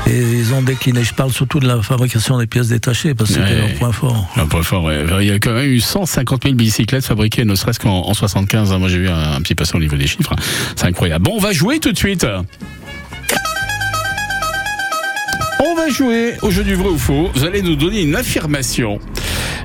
Et 0.08 0.20
ils 0.20 0.52
ont 0.54 0.62
décliné. 0.62 1.02
Je 1.02 1.14
parle 1.14 1.32
surtout 1.32 1.58
de 1.58 1.66
la 1.66 1.82
fabrication 1.82 2.38
des 2.38 2.46
pièces 2.46 2.68
détachées 2.68 3.14
parce 3.14 3.30
que 3.30 3.36
c'était 3.40 3.54
Ouais. 3.60 3.68
leur 3.70 3.74
point 3.78 3.92
fort. 3.92 4.28
Un 4.36 4.46
point 4.46 4.62
fort, 4.62 4.84
ouais. 4.84 5.04
Il 5.20 5.26
y 5.26 5.32
a 5.32 5.38
quand 5.40 5.52
même 5.54 5.64
eu 5.68 5.80
150 5.80 6.44
000 6.44 6.54
bicyclettes 6.54 7.06
fabriquées, 7.06 7.44
ne 7.44 7.54
serait-ce 7.56 7.80
qu'en 7.80 8.02
en 8.06 8.14
75. 8.14 8.72
hein. 8.72 8.78
Moi, 8.78 8.88
j'ai 8.88 8.98
vu 8.98 9.08
un, 9.08 9.32
un 9.32 9.40
petit 9.40 9.54
passé 9.56 9.72
au 9.74 9.80
niveau 9.80 9.96
des 9.96 10.06
chiffres. 10.06 10.32
hein. 10.34 10.42
C'est 10.76 10.84
incroyable. 10.86 11.24
Bon, 11.24 11.32
on 11.36 11.40
va 11.40 11.52
jouer 11.52 11.80
tout 11.80 11.90
de 11.92 11.98
suite. 11.98 12.24
On 15.64 15.74
va 15.74 15.88
jouer 15.88 16.34
au 16.42 16.50
jeu 16.50 16.64
du 16.64 16.74
vrai 16.74 16.88
ou 16.88 16.98
faux. 16.98 17.30
Vous 17.34 17.44
allez 17.44 17.62
nous 17.62 17.76
donner 17.76 18.02
une 18.02 18.14
affirmation. 18.14 18.98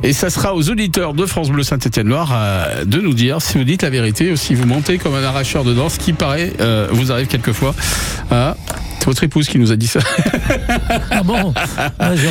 Et 0.04 0.14
ça 0.14 0.30
sera 0.30 0.56
aux 0.56 0.70
auditeurs 0.70 1.14
de 1.14 1.26
France 1.26 1.50
Bleu 1.50 1.64
Saint-Étienne-Loire 1.64 2.32
euh, 2.34 2.86
de 2.86 3.02
nous 3.02 3.14
dire 3.14 3.42
si 3.42 3.58
vous 3.58 3.66
dites 3.66 3.84
la 3.84 3.90
vérité 3.90 4.32
ou 4.32 4.36
si 4.36 4.56
vous 4.56 4.66
montez 4.66 4.98
comme 4.98 5.16
un 5.16 5.24
arracheur 5.24 5.64
dedans, 5.64 5.90
ce 5.90 6.00
qui 6.00 6.14
paraît 6.14 6.54
euh, 6.62 6.88
vous 6.92 7.12
arrive 7.12 7.28
quelquefois. 7.28 7.76
C'est 9.02 9.08
votre 9.08 9.24
épouse 9.24 9.48
qui 9.48 9.58
nous 9.58 9.72
a 9.72 9.76
dit 9.76 9.88
ça. 9.88 10.00
Ah 11.10 11.24
bon 11.24 11.56
Ah, 11.98 12.16
je, 12.16 12.22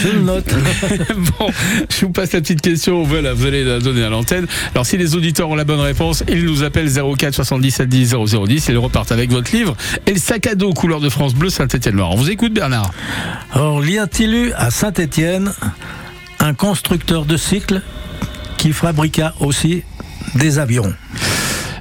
je 0.00 0.08
le 0.14 0.20
note. 0.20 0.44
bon, 1.38 1.50
je 1.90 2.06
vous 2.06 2.12
passe 2.12 2.32
la 2.32 2.40
petite 2.40 2.60
question. 2.60 3.02
Voilà, 3.02 3.34
vous 3.34 3.44
allez 3.46 3.64
la 3.64 3.80
donner 3.80 4.04
à 4.04 4.10
l'antenne. 4.10 4.46
Alors, 4.74 4.86
si 4.86 4.96
les 4.96 5.16
auditeurs 5.16 5.48
ont 5.48 5.56
la 5.56 5.64
bonne 5.64 5.80
réponse, 5.80 6.22
ils 6.28 6.44
nous 6.44 6.62
appellent 6.62 6.88
04 6.88 7.34
77 7.34 7.88
10 7.88 8.14
0010 8.28 8.68
et 8.68 8.72
ils 8.72 8.78
repartent 8.78 9.10
avec 9.10 9.32
votre 9.32 9.50
livre 9.50 9.76
et 10.06 10.12
le 10.12 10.20
sac 10.20 10.46
à 10.46 10.54
dos 10.54 10.72
couleur 10.72 11.00
de 11.00 11.08
France 11.08 11.34
bleu 11.34 11.50
Saint-Étienne-Loire. 11.50 12.12
On 12.12 12.16
vous 12.16 12.30
écoute, 12.30 12.54
Bernard. 12.54 12.92
Alors, 13.52 13.84
y 13.84 13.98
a-t-il 13.98 14.34
eu 14.34 14.52
à 14.52 14.70
Saint-Étienne 14.70 15.52
un 16.38 16.54
constructeur 16.54 17.24
de 17.24 17.36
cycles 17.36 17.82
qui 18.56 18.72
fabriqua 18.72 19.34
aussi 19.40 19.82
des 20.36 20.60
avions? 20.60 20.94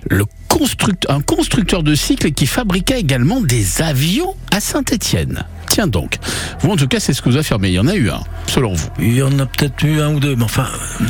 Le 0.09 0.25
construct- 0.57 1.05
un 1.09 1.21
constructeur 1.21 1.83
de 1.83 1.95
cycles 1.95 2.31
qui 2.31 2.45
fabriqua 2.45 2.97
également 2.97 3.41
des 3.41 3.81
avions 3.81 4.35
à 4.51 4.59
Saint-Étienne. 4.59 5.43
Tiens 5.69 5.87
donc. 5.87 6.17
Vous, 6.59 6.69
en 6.69 6.75
tout 6.75 6.87
cas, 6.87 6.99
c'est 6.99 7.13
ce 7.13 7.21
que 7.23 7.29
vous 7.29 7.37
affirmez. 7.37 7.69
Il 7.69 7.73
y 7.73 7.79
en 7.79 7.87
a 7.87 7.95
eu 7.95 8.11
un, 8.11 8.21
selon 8.45 8.73
vous. 8.73 8.87
Il 8.99 9.15
y 9.15 9.23
en 9.23 9.39
a 9.39 9.47
peut-être 9.47 9.83
eu 9.83 9.99
un 10.01 10.13
ou 10.13 10.19
deux, 10.19 10.35
mais 10.35 10.43
enfin, 10.43 10.67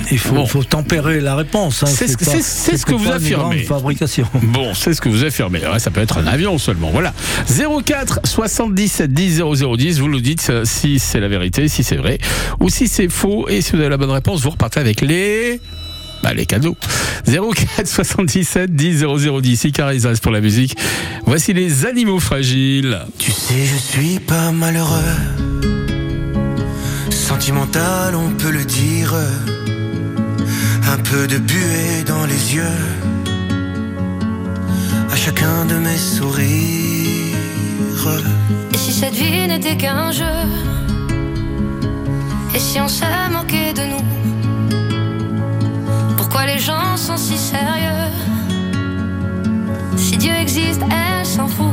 il 0.10 0.18
faut, 0.18 0.36
Bon. 0.36 0.46
faut 0.46 0.64
tempérer 0.64 1.20
la 1.20 1.36
réponse. 1.36 1.84
hein. 1.84 1.88
C'est 1.88 2.08
ce 2.08 2.16
que- 2.16 2.24
pas- 2.24 2.32
ce 2.78 2.86
que 2.86 2.94
vous 2.94 3.12
affirmez. 3.12 3.64
fabrication. 3.64 4.26
Bon, 4.42 4.74
c'est 4.74 4.94
ce 4.94 5.02
que 5.02 5.10
vous 5.10 5.26
affirmez. 5.26 5.60
Ouais, 5.68 5.80
ça 5.80 5.92
peut 5.92 6.00
être 6.00 6.18
un 6.18 6.28
avion 6.28 6.58
seulement. 6.58 6.92
Voilà. 6.92 7.14
04 7.48 8.22
77 8.24 9.12
10 9.14 9.42
0010. 9.42 10.00
Vous 10.00 10.08
nous 10.08 10.22
dites 10.22 10.48
euh, 10.50 10.62
si 10.64 10.98
c'est 10.98 11.20
la 11.20 11.28
vérité, 11.28 11.68
si 11.68 11.84
c'est 11.84 11.98
vrai, 11.98 12.18
ou 12.62 12.70
si 12.70 12.88
c'est 12.88 13.10
faux. 13.10 13.50
Et 13.50 13.60
si 13.62 13.74
vous 13.74 13.80
avez 13.80 13.90
la 13.90 13.98
bonne 13.98 14.12
réponse, 14.12 14.42
vous 14.44 14.52
repartez 14.52 14.80
avec 14.80 15.02
les. 15.02 15.60
Bah, 16.24 16.34
les 16.34 16.46
cadeaux. 16.46 16.78
04 17.28 17.86
77 17.86 18.74
10 18.74 19.04
0010. 19.04 19.66
Icarisas 19.66 20.20
pour 20.22 20.32
la 20.32 20.40
musique. 20.40 20.78
Voici 21.26 21.54
les 21.54 21.86
animaux 21.86 22.20
fragiles. 22.20 23.00
Tu 23.18 23.32
sais, 23.32 23.66
je 23.66 23.76
suis 23.76 24.20
pas 24.20 24.52
malheureux. 24.52 25.18
Sentimental, 27.10 28.16
on 28.16 28.32
peut 28.32 28.52
le 28.52 28.64
dire. 28.64 29.14
Un 30.92 30.98
peu 30.98 31.28
de 31.28 31.38
buée 31.38 32.04
dans 32.08 32.26
les 32.26 32.56
yeux. 32.56 32.80
À 35.12 35.16
chacun 35.16 35.66
de 35.66 35.76
mes 35.76 35.98
sourires. 35.98 36.54
Et 38.74 38.78
si 38.78 38.92
cette 38.94 39.14
vie 39.14 39.48
n'était 39.48 39.78
qu'un 39.78 40.12
jeu? 40.12 40.24
Et 42.56 42.60
si 42.60 42.80
on 42.80 42.88
se 42.88 43.06
moquait 43.32 43.74
de 43.74 43.82
nous? 43.82 44.23
Sont 47.04 47.18
si 47.18 47.38
sérieux. 47.38 48.10
Si 49.98 50.18
Dieu 50.18 50.32
existe, 50.32 50.82
elle 50.84 51.26
s'en 51.26 51.50
fout 51.50 51.73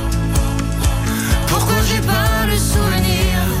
Pourquoi 1.51 1.81
j'ai 1.83 1.99
pas 1.99 2.45
le 2.47 2.57
souvenir 2.57 3.60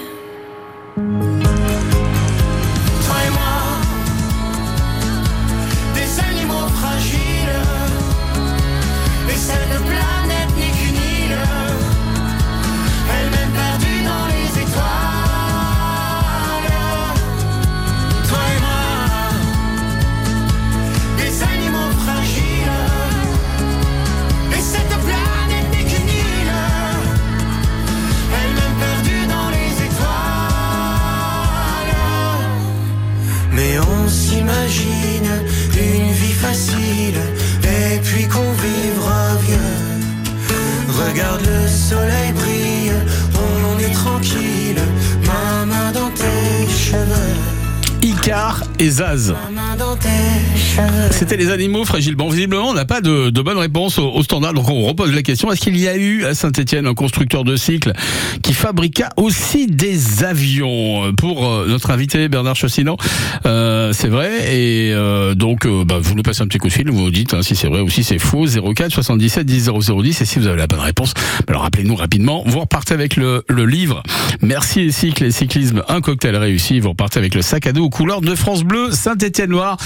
Les 51.37 51.49
animaux 51.49 51.85
fragiles. 51.85 52.15
Bon, 52.15 52.29
visiblement, 52.29 52.69
on 52.69 52.73
n'a 52.73 52.83
pas 52.83 52.99
de, 52.99 53.29
bonne 53.29 53.57
réponse 53.57 53.97
au, 53.97 54.21
standard, 54.21 54.53
on 54.55 54.83
repose 54.83 55.13
la 55.13 55.21
question. 55.21 55.49
Est-ce 55.49 55.61
qu'il 55.61 55.77
y 55.77 55.87
a 55.87 55.95
eu 55.95 56.25
à 56.25 56.35
Saint-Etienne 56.35 56.85
un 56.85 56.93
constructeur 56.93 57.45
de 57.45 57.55
cycle 57.55 57.93
qui 58.41 58.53
fabriqua 58.53 59.09
aussi 59.15 59.67
des 59.67 60.25
avions 60.25 61.13
Pour 61.13 61.47
euh, 61.47 61.67
notre 61.69 61.89
invité 61.89 62.27
Bernard 62.27 62.57
Chassinan, 62.57 62.97
euh, 63.45 63.93
c'est 63.93 64.09
vrai. 64.09 64.53
Et 64.53 64.91
euh, 64.93 65.33
donc, 65.33 65.65
euh, 65.65 65.85
bah, 65.85 65.99
vous 66.01 66.15
nous 66.15 66.21
passez 66.21 66.41
un 66.41 66.47
petit 66.47 66.57
coup 66.57 66.67
de 66.67 66.73
fil, 66.73 66.91
vous 66.91 67.01
nous 67.01 67.11
dites 67.11 67.33
hein, 67.33 67.41
si 67.41 67.55
c'est 67.55 67.67
vrai 67.67 67.79
ou 67.79 67.89
si 67.89 68.03
c'est 68.03 68.19
faux. 68.19 68.45
04 68.45 68.91
77 68.91 69.45
10 69.45 69.69
0010. 69.69 70.21
Et 70.21 70.25
si 70.25 70.37
vous 70.37 70.47
avez 70.47 70.57
la 70.57 70.67
bonne 70.67 70.81
réponse, 70.81 71.13
bah, 71.13 71.45
alors 71.49 71.61
rappelez-nous 71.61 71.95
rapidement. 71.95 72.43
Vous 72.45 72.59
repartez 72.59 72.93
avec 72.93 73.15
le, 73.15 73.43
le 73.47 73.65
livre 73.65 74.03
Merci 74.41 74.81
les 74.81 74.91
cycles 74.91 75.23
et 75.23 75.31
cyclisme, 75.31 75.83
un 75.87 76.01
cocktail 76.01 76.35
réussi. 76.35 76.79
Vous 76.79 76.89
repartez 76.89 77.19
avec 77.19 77.35
le 77.35 77.41
sac 77.41 77.67
à 77.67 77.71
dos 77.71 77.85
aux 77.85 77.89
couleurs 77.89 78.21
de 78.21 78.35
France 78.35 78.63
Bleu, 78.63 78.91
Saint-Étienne-Loire. 78.91 79.77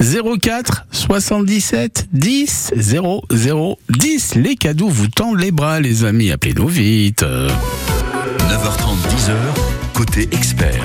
04 0.00 0.86
77 0.90 2.08
10 2.12 2.72
00 2.76 3.78
10. 3.88 4.34
Les 4.36 4.56
cadeaux 4.56 4.88
vous 4.88 5.08
tendent 5.08 5.40
les 5.40 5.50
bras, 5.50 5.80
les 5.80 6.04
amis. 6.04 6.30
Appelez-nous 6.30 6.68
vite. 6.68 7.24
9h30, 8.36 8.96
10h, 9.08 9.34
côté 9.94 10.28
expert. 10.32 10.84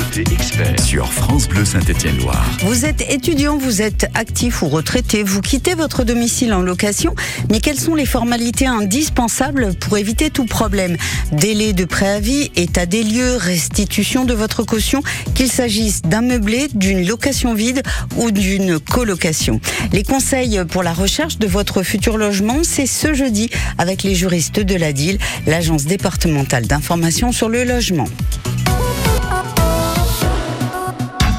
Sur 0.85 1.11
France 1.11 1.47
Bleu 1.47 1.65
Saint-Étienne-Loire. 1.65 2.45
Vous 2.59 2.85
êtes 2.85 3.01
étudiant, 3.09 3.57
vous 3.57 3.81
êtes 3.81 4.05
actif 4.13 4.61
ou 4.61 4.69
retraité, 4.69 5.23
vous 5.23 5.41
quittez 5.41 5.73
votre 5.73 6.03
domicile 6.03 6.53
en 6.53 6.61
location, 6.61 7.15
mais 7.49 7.59
quelles 7.59 7.79
sont 7.79 7.95
les 7.95 8.05
formalités 8.05 8.67
indispensables 8.67 9.73
pour 9.79 9.97
éviter 9.97 10.29
tout 10.29 10.45
problème? 10.45 10.95
Délai 11.31 11.73
de 11.73 11.85
préavis, 11.85 12.51
état 12.55 12.85
des 12.85 13.01
lieux, 13.03 13.35
restitution 13.35 14.25
de 14.25 14.35
votre 14.35 14.61
caution, 14.61 15.01
qu'il 15.33 15.49
s'agisse 15.49 16.03
d'un 16.03 16.21
meublé, 16.21 16.67
d'une 16.75 17.07
location 17.07 17.55
vide 17.55 17.81
ou 18.17 18.29
d'une 18.29 18.79
colocation. 18.79 19.59
Les 19.91 20.03
conseils 20.03 20.61
pour 20.69 20.83
la 20.83 20.93
recherche 20.93 21.39
de 21.39 21.47
votre 21.47 21.81
futur 21.81 22.17
logement, 22.17 22.59
c'est 22.61 22.85
ce 22.85 23.15
jeudi 23.15 23.49
avec 23.79 24.03
les 24.03 24.13
juristes 24.13 24.59
de 24.59 24.75
la 24.75 24.93
DIL, 24.93 25.17
l'agence 25.47 25.85
départementale 25.85 26.67
d'information 26.67 27.31
sur 27.33 27.49
le 27.49 27.63
logement. 27.63 28.05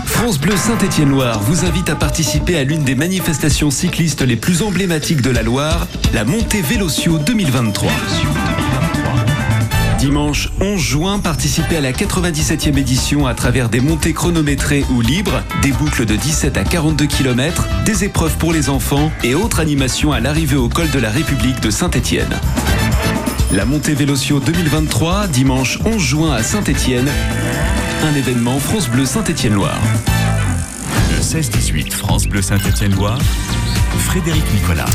France 0.07 0.39
Bleu 0.41 0.57
Saint-Étienne-Loire 0.57 1.41
vous 1.41 1.65
invite 1.65 1.89
à 1.89 1.95
participer 1.95 2.59
à 2.59 2.65
l'une 2.65 2.83
des 2.83 2.97
manifestations 2.97 3.71
cyclistes 3.71 4.23
les 4.23 4.37
plus 4.37 4.63
emblématiques 4.63 5.23
de 5.23 5.31
la 5.31 5.43
Loire, 5.43 5.87
la 6.13 6.25
montée 6.25 6.63
Vélotio 6.63 7.19
2023. 7.19 7.93
Dimanche 9.99 10.51
11 10.61 10.81
juin, 10.81 11.19
participez 11.19 11.77
à 11.77 11.81
la 11.81 11.93
97e 11.93 12.77
édition 12.77 13.27
à 13.27 13.35
travers 13.35 13.69
des 13.69 13.81
montées 13.81 14.13
chronométrées 14.13 14.85
ou 14.91 15.01
libres, 15.01 15.43
des 15.63 15.71
boucles 15.73 16.07
de 16.07 16.17
17 16.17 16.57
à 16.59 16.65
42 16.65 17.07
km, 17.07 17.69
des 17.85 18.05
épreuves 18.05 18.37
pour 18.37 18.53
les 18.53 18.69
enfants 18.69 19.13
et 19.23 19.35
autres 19.35 19.61
animations 19.61 20.13
à 20.13 20.21
l'arrivée 20.21 20.57
au 20.57 20.69
col 20.69 20.91
de 20.91 20.99
la 20.99 21.11
République 21.11 21.61
de 21.61 21.71
Saint-Étienne. 21.71 22.39
La 23.53 23.65
montée 23.65 23.95
Vélotio 23.95 24.41
2023, 24.41 25.29
dimanche 25.29 25.79
11 25.85 26.03
juin 26.03 26.33
à 26.33 26.43
Saint-Étienne, 26.43 27.09
un 28.03 28.15
événement 28.15 28.59
France 28.59 28.89
Bleu 28.89 29.05
Saint-Étienne-Loire. 29.05 29.81
Le 31.11 31.23
16-18 31.23 31.93
France 31.93 32.27
Bleu 32.27 32.43
Saint-Étienne-Loire. 32.43 33.19
Frédéric 33.99 34.45
Nicolas. 34.55 34.87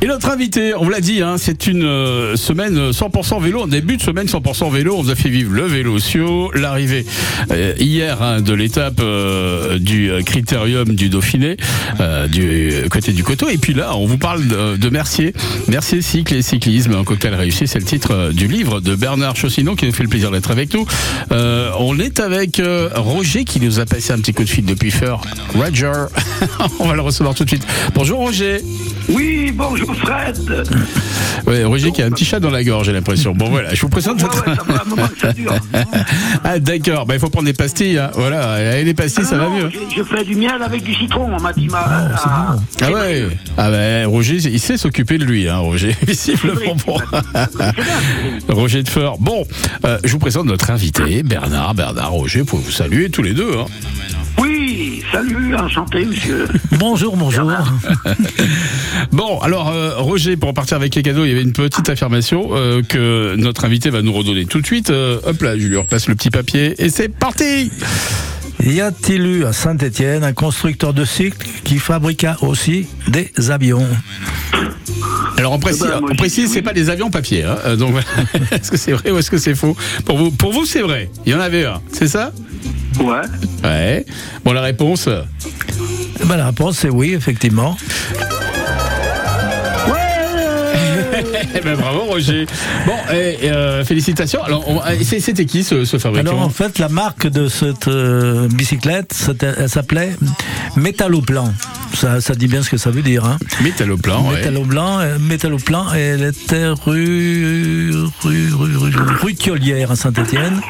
Et 0.00 0.06
notre 0.06 0.30
invité, 0.30 0.74
on 0.74 0.84
vous 0.84 0.90
l'a 0.90 1.00
dit, 1.00 1.22
hein, 1.22 1.36
c'est 1.38 1.66
une 1.66 1.84
euh, 1.84 2.36
semaine 2.36 2.90
100% 2.90 3.42
vélo, 3.42 3.62
en 3.62 3.66
début 3.66 3.96
de 3.96 4.02
semaine 4.02 4.26
100% 4.26 4.72
vélo. 4.72 4.94
On 4.96 5.02
vous 5.02 5.10
a 5.10 5.16
fait 5.16 5.28
vivre 5.28 5.52
le 5.52 5.64
Vélotio, 5.64 6.52
l'arrivée 6.52 7.04
euh, 7.50 7.74
hier 7.78 8.22
hein, 8.22 8.40
de 8.40 8.52
l'étape 8.52 9.00
euh, 9.00 9.78
du 9.78 10.10
euh, 10.10 10.22
critérium 10.22 10.94
du 10.94 11.08
Dauphiné, 11.08 11.56
euh, 12.00 12.28
du 12.28 12.88
côté 12.90 13.12
du 13.12 13.24
coteau. 13.24 13.48
Et 13.48 13.58
puis 13.58 13.74
là, 13.74 13.96
on 13.96 14.06
vous 14.06 14.18
parle 14.18 14.46
de, 14.46 14.88
Mercier, 14.88 15.34
Mercier 15.66 16.00
cycle 16.00 16.34
et 16.34 16.42
cyclisme, 16.42 16.94
un 16.94 17.04
cocktail 17.04 17.34
réussi. 17.34 17.66
C'est 17.66 17.78
le 17.78 17.84
titre 17.84 18.12
euh, 18.12 18.32
du 18.32 18.46
livre 18.46 18.80
de 18.80 18.94
Bernard 18.94 19.36
Chaussinon 19.36 19.74
qui 19.74 19.86
nous 19.86 19.92
fait 19.92 20.02
le 20.02 20.08
plaisir 20.08 20.30
d'être 20.30 20.50
avec 20.50 20.72
nous. 20.74 20.86
Euh, 21.32 21.70
on 21.78 21.98
est 21.98 22.20
avec 22.20 22.60
euh, 22.60 22.90
Roger 22.94 23.44
qui 23.44 23.60
nous 23.60 23.80
a 23.80 23.86
passé 23.86 24.12
un 24.12 24.18
petit 24.18 24.32
coup 24.32 24.44
de 24.44 24.48
fil 24.48 24.64
depuis 24.64 24.90
Feur. 24.90 25.20
Roger, 25.54 25.92
on 26.78 26.86
va 26.86 26.94
le 26.94 27.00
recevoir 27.00 27.34
tout 27.34 27.44
de 27.44 27.48
suite. 27.48 27.66
Bonjour 27.94 28.20
Roger. 28.28 28.60
Oui, 29.08 29.52
bonjour 29.54 29.94
Fred. 29.96 30.36
Ouais, 31.46 31.64
Roger 31.64 31.92
qui 31.92 32.02
a 32.02 32.06
un 32.06 32.10
petit 32.10 32.26
chat 32.26 32.38
dans 32.40 32.50
la 32.50 32.62
gorge, 32.62 32.84
j'ai 32.84 32.92
l'impression. 32.92 33.32
Bon 33.34 33.48
voilà, 33.48 33.72
je 33.74 33.80
vous 33.80 33.88
présente 33.88 34.20
votre. 34.20 34.44
ah 36.44 36.58
d'accord, 36.58 37.06
bah, 37.06 37.14
il 37.14 37.20
faut 37.20 37.30
prendre 37.30 37.46
des 37.46 37.54
pastilles. 37.54 37.96
hein. 37.96 38.10
Voilà, 38.12 38.78
et 38.78 38.84
les 38.84 38.92
pastilles, 38.92 39.24
ça 39.24 39.38
va 39.38 39.44
Non, 39.44 39.56
mieux. 39.56 39.70
Je, 39.70 39.96
je 39.96 40.02
fais 40.02 40.24
du 40.24 40.34
miel 40.36 40.60
avec 40.62 40.82
du 40.82 40.92
citron, 40.94 41.26
on 41.34 41.40
m'a 41.40 41.54
dit 41.54 41.68
ma. 41.68 41.78
ah, 41.78 42.56
Ah 42.82 42.90
ouais. 42.92 43.28
Ah 43.56 43.70
bah 43.70 44.06
Roger, 44.06 44.36
il 44.36 44.60
sait 44.60 44.76
s'occuper 44.76 45.16
de 45.16 45.24
lui, 45.24 45.48
hein, 45.48 45.56
Roger. 45.56 45.96
Visiblement 46.06 46.76
bon. 46.86 46.98
Roger 48.54 48.82
de 48.82 48.90
Feur. 48.90 49.16
Bon, 49.18 49.46
euh, 49.86 49.96
je 50.04 50.12
vous 50.12 50.18
présente 50.18 50.44
notre 50.44 50.70
invité, 50.70 51.22
Bernard. 51.22 51.74
Bernard, 51.74 52.10
Roger, 52.10 52.44
pour 52.44 52.58
vous 52.58 52.70
saluer 52.72 53.08
tous 53.08 53.22
les 53.22 53.32
deux. 53.32 53.52
hein. 53.58 53.64
Oui, 54.38 55.02
salut, 55.12 55.54
enchanté, 55.56 56.04
monsieur. 56.04 56.46
Bonjour, 56.78 57.16
bonjour. 57.16 57.50
Bon, 59.10 59.38
alors 59.40 59.68
euh, 59.70 59.96
Roger, 59.96 60.36
pour 60.36 60.50
repartir 60.50 60.76
avec 60.76 60.94
les 60.94 61.02
cadeaux, 61.02 61.24
il 61.24 61.28
y 61.28 61.32
avait 61.32 61.42
une 61.42 61.52
petite 61.52 61.88
affirmation 61.88 62.50
euh, 62.52 62.82
que 62.82 63.34
notre 63.36 63.64
invité 63.64 63.90
va 63.90 64.02
nous 64.02 64.12
redonner 64.12 64.44
tout 64.44 64.60
de 64.60 64.66
suite. 64.66 64.90
Euh, 64.90 65.18
hop 65.26 65.42
là, 65.42 65.58
je 65.58 65.66
lui 65.66 65.76
repasse 65.76 66.08
le 66.08 66.14
petit 66.14 66.30
papier 66.30 66.74
et 66.78 66.88
c'est 66.90 67.08
parti 67.08 67.72
Y 68.64 68.80
a-t-il 68.80 69.26
eu 69.26 69.44
à 69.44 69.52
Saint-Étienne 69.52 70.22
un 70.22 70.32
constructeur 70.32 70.92
de 70.94 71.04
cycle 71.04 71.46
qui 71.64 71.78
fabriqua 71.78 72.36
aussi 72.42 72.86
des 73.08 73.32
avions 73.50 73.86
Alors 75.36 75.52
on 75.52 75.58
précise, 75.58 75.86
on 76.02 76.14
précise, 76.14 76.52
c'est 76.52 76.62
pas 76.62 76.72
des 76.74 76.90
avions 76.90 77.10
papier. 77.10 77.44
Hein, 77.44 77.76
donc 77.76 77.94
est-ce 78.52 78.70
que 78.70 78.76
c'est 78.76 78.92
vrai 78.92 79.10
ou 79.10 79.18
est-ce 79.18 79.30
que 79.30 79.38
c'est 79.38 79.54
faux? 79.56 79.76
Pour 80.04 80.16
vous, 80.16 80.30
pour 80.30 80.52
vous, 80.52 80.64
c'est 80.64 80.82
vrai. 80.82 81.10
Il 81.26 81.32
y 81.32 81.34
en 81.34 81.40
avait 81.40 81.64
un, 81.64 81.80
c'est 81.92 82.08
ça? 82.08 82.32
Ouais. 83.00 83.22
Ouais. 83.64 84.06
Bon, 84.44 84.52
la 84.52 84.60
réponse? 84.62 85.08
ben, 86.24 86.36
La 86.36 86.46
réponse 86.46 86.78
c'est 86.78 86.90
oui, 86.90 87.14
effectivement. 87.14 87.76
Eh 91.54 91.60
ben, 91.60 91.76
bravo 91.76 92.00
Roger. 92.04 92.46
Bon, 92.86 92.92
et, 93.12 93.50
euh, 93.50 93.84
félicitations. 93.84 94.42
Alors, 94.42 94.64
c'était 95.02 95.44
qui 95.46 95.64
ce, 95.64 95.84
ce 95.84 95.98
fabricant 95.98 96.30
Alors 96.30 96.42
en 96.42 96.50
fait, 96.50 96.78
la 96.78 96.88
marque 96.88 97.26
de 97.26 97.48
cette 97.48 97.88
euh, 97.88 98.48
bicyclette, 98.48 99.14
elle 99.58 99.68
s'appelait 99.68 100.16
Métalloplan. 100.76 101.52
Ça, 101.94 102.20
ça 102.20 102.34
dit 102.34 102.46
bien 102.48 102.62
ce 102.62 102.70
que 102.70 102.76
ça 102.76 102.90
veut 102.90 103.02
dire. 103.02 103.24
Hein. 103.24 103.38
Métalloplan. 103.62 104.30
Métalloplan, 104.30 105.00
euh, 105.00 105.18
Métalloplan, 105.18 105.86
et 105.94 106.00
elle 106.00 106.22
était 106.24 106.68
rue, 106.68 107.92
rue, 108.22 108.52
rue, 108.52 108.76
rue, 108.76 108.92
rue 109.22 109.34
Thiolière 109.34 109.90
à 109.90 109.96
Saint-Étienne. 109.96 110.60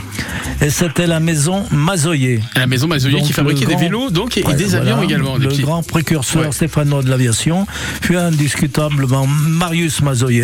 Et 0.61 0.70
c'était 0.70 1.07
la 1.07 1.20
maison 1.20 1.64
Mazoyer. 1.70 2.40
La 2.57 2.66
maison 2.66 2.88
Mazoyer 2.88 3.20
qui 3.22 3.32
fabriquait 3.32 3.66
des 3.66 3.76
vélos 3.76 4.11
donc, 4.11 4.36
et 4.38 4.44
Ouais, 4.44 4.55
des 4.55 4.64
voilà, 4.66 4.92
avions 4.92 5.03
également. 5.03 5.38
des 5.38 5.44
Le 5.44 5.51
petits- 5.51 5.62
grand 5.62 5.82
précurseur 5.86 6.42
Ouais. 6.46 6.53
stéphanois 6.53 7.03
de 7.03 7.11
l'aviation 7.11 7.66
fut 8.03 8.16
indiscutablement 8.16 9.26
Marius 9.26 10.01
Mazoyer, 10.03 10.38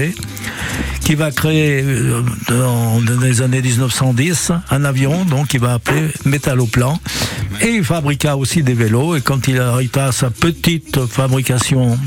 qui 1.04 1.14
va 1.14 1.30
créer 1.30 1.82
euh, 1.82 2.22
dans, 2.48 3.00
les 3.20 3.42
années 3.42 3.60
1910 3.60 4.52
un 4.70 4.84
avion 4.84 5.24
donc 5.26 5.52
il 5.52 5.60
va 5.60 5.74
appeler 5.74 6.08
Métalloplan. 6.24 6.98
Et 7.60 7.68
il 7.76 7.84
fabriqua 7.84 8.36
aussi 8.36 8.62
des 8.62 8.74
vélos. 8.74 9.14
Et 9.14 9.20
quand 9.20 9.46
il 9.46 9.60
arriva 9.60 10.06
à 10.06 10.12
sa 10.12 10.30
petite 10.30 11.06
fabrication 11.06 11.98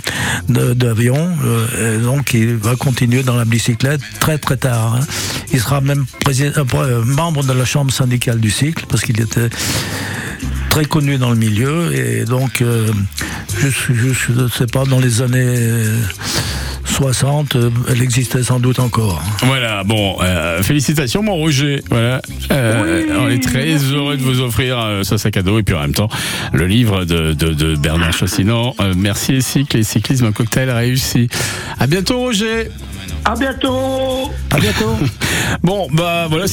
d'avions, 0.50 1.30
euh, 1.46 2.02
donc 2.02 2.34
il 2.34 2.56
va 2.58 2.76
continuer 2.76 3.24
dans 3.24 3.36
la 3.36 3.46
bicyclette 3.46 4.02
très 4.20 4.38
très 4.40 4.58
tard. 4.58 4.96
hein. 4.96 5.06
Il 5.54 5.62
sera 5.62 5.80
même 5.80 6.06
euh, 6.28 7.04
membre 7.06 7.44
de 7.44 7.54
la 7.54 7.66
chambre 7.66 7.94
syndicale 7.94 8.40
du 8.40 8.50
cycle 8.50 8.86
parce 8.90 9.04
qu'il 9.04 9.22
était 9.22 9.50
très 10.70 10.86
connu 10.86 11.18
dans 11.18 11.30
le 11.30 11.38
milieu 11.38 11.96
et 11.96 12.26
donc 12.26 12.62
je 12.62 14.34
ne 14.34 14.48
sais 14.50 14.68
pas 14.68 14.84
dans 14.84 15.00
les 15.00 15.22
années 15.22 15.86
60 16.98 17.56
euh, 17.56 17.70
elle 17.90 18.02
existait 18.02 18.42
sans 18.42 18.60
doute 18.60 18.80
encore. 18.80 19.22
Voilà, 19.44 19.84
bon, 19.84 20.18
euh, 20.24 20.64
félicitations 20.64 21.22
mon 21.22 21.36
Roger. 21.36 21.84
Voilà, 21.92 22.22
Euh, 22.50 23.04
on 23.20 23.30
est 23.30 23.44
très 23.44 23.76
heureux 23.76 24.18
de 24.18 24.24
vous 24.24 24.40
offrir 24.42 24.80
euh, 24.80 25.04
ce 25.04 25.16
sac 25.18 25.38
à 25.38 25.44
dos 25.44 25.60
et 25.60 25.64
puis 25.64 25.76
en 25.76 25.82
même 25.82 25.94
temps 25.94 26.10
le 26.54 26.66
livre 26.66 27.06
de, 27.06 27.34
de, 27.34 27.54
de 27.54 27.76
Bernard 27.76 28.14
Chassinan. 28.14 28.74
Euh, 28.82 28.96
merci 28.98 29.44
cycle 29.44 29.78
et 29.78 29.84
cyclisme, 29.84 30.26
un 30.26 30.32
cocktail 30.32 30.72
réussi. 30.72 31.28
À 31.80 31.86
bientôt 31.86 32.18
Roger. 32.18 32.70
À 33.26 33.36
bientôt. 33.36 34.32
À 34.50 34.60
bientôt. 34.60 34.96
Bon, 35.64 35.88
bah 35.94 36.28
voilà, 36.30 36.46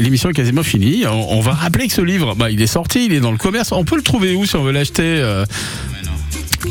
l'émission 0.00 0.30
est 0.30 0.32
quasiment 0.32 0.62
finie. 0.64 1.04
On, 1.06 1.36
on 1.38 1.40
va 1.40 1.52
rappeler 1.52 1.86
que 1.86 1.92
ce 1.92 2.00
livre, 2.00 2.34
bah, 2.34 2.50
il 2.50 2.60
est 2.60 2.66
sorti, 2.66 3.06
il 3.06 3.12
est 3.14 3.20
dans 3.20 3.30
le 3.30 3.38
commerce. 3.38 3.70
On 3.72 3.84
peut 3.84 3.94
le 3.96 4.02
trouver 4.02 4.34
où 4.34 4.46
si 4.46 4.56
on 4.56 4.62
veut 4.64 4.72
l'acheter 4.72 5.02
euh, 5.20 5.44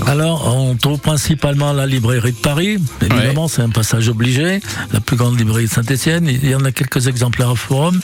Alors, 0.05 0.53
on 0.55 0.75
trouve 0.75 0.99
principalement 0.99 1.73
la 1.73 1.85
librairie 1.85 2.31
de 2.31 2.37
Paris. 2.37 2.77
Évidemment, 3.01 3.47
c'est 3.47 3.61
un 3.61 3.69
passage 3.69 4.09
obligé. 4.09 4.59
La 4.93 4.99
plus 4.99 5.15
grande 5.15 5.37
librairie 5.37 5.65
de 5.65 5.71
Saint-Etienne. 5.71 6.27
Il 6.27 6.49
y 6.49 6.55
en 6.55 6.65
a 6.65 6.71
quelques 6.71 7.07
exemplaires 7.07 7.51
au 7.51 7.55
forum. 7.55 7.99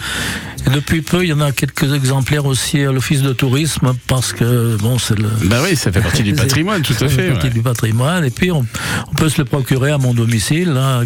Et 0.65 0.69
depuis 0.69 1.01
peu, 1.01 1.23
il 1.23 1.29
y 1.29 1.33
en 1.33 1.41
a 1.41 1.51
quelques 1.51 1.93
exemplaires 1.93 2.45
aussi 2.45 2.81
à 2.81 2.91
l'office 2.91 3.21
de 3.21 3.33
tourisme 3.33 3.93
parce 4.07 4.31
que 4.33 4.77
bon, 4.77 4.97
c'est 4.97 5.17
le. 5.17 5.27
Bah 5.45 5.57
oui, 5.63 5.75
ça 5.75 5.91
fait 5.91 6.01
partie 6.01 6.23
du 6.23 6.33
patrimoine, 6.33 6.81
tout 6.81 6.93
à 6.93 6.97
Ça 6.97 7.09
fait, 7.09 7.29
partie 7.29 7.47
ouais. 7.47 7.53
du 7.53 7.61
patrimoine. 7.61 8.23
Et 8.23 8.31
puis 8.31 8.51
on, 8.51 8.65
on 9.11 9.15
peut 9.15 9.29
se 9.29 9.39
le 9.39 9.45
procurer 9.45 9.91
à 9.91 9.97
mon 9.97 10.13
domicile, 10.13 10.73
hein, 10.77 11.03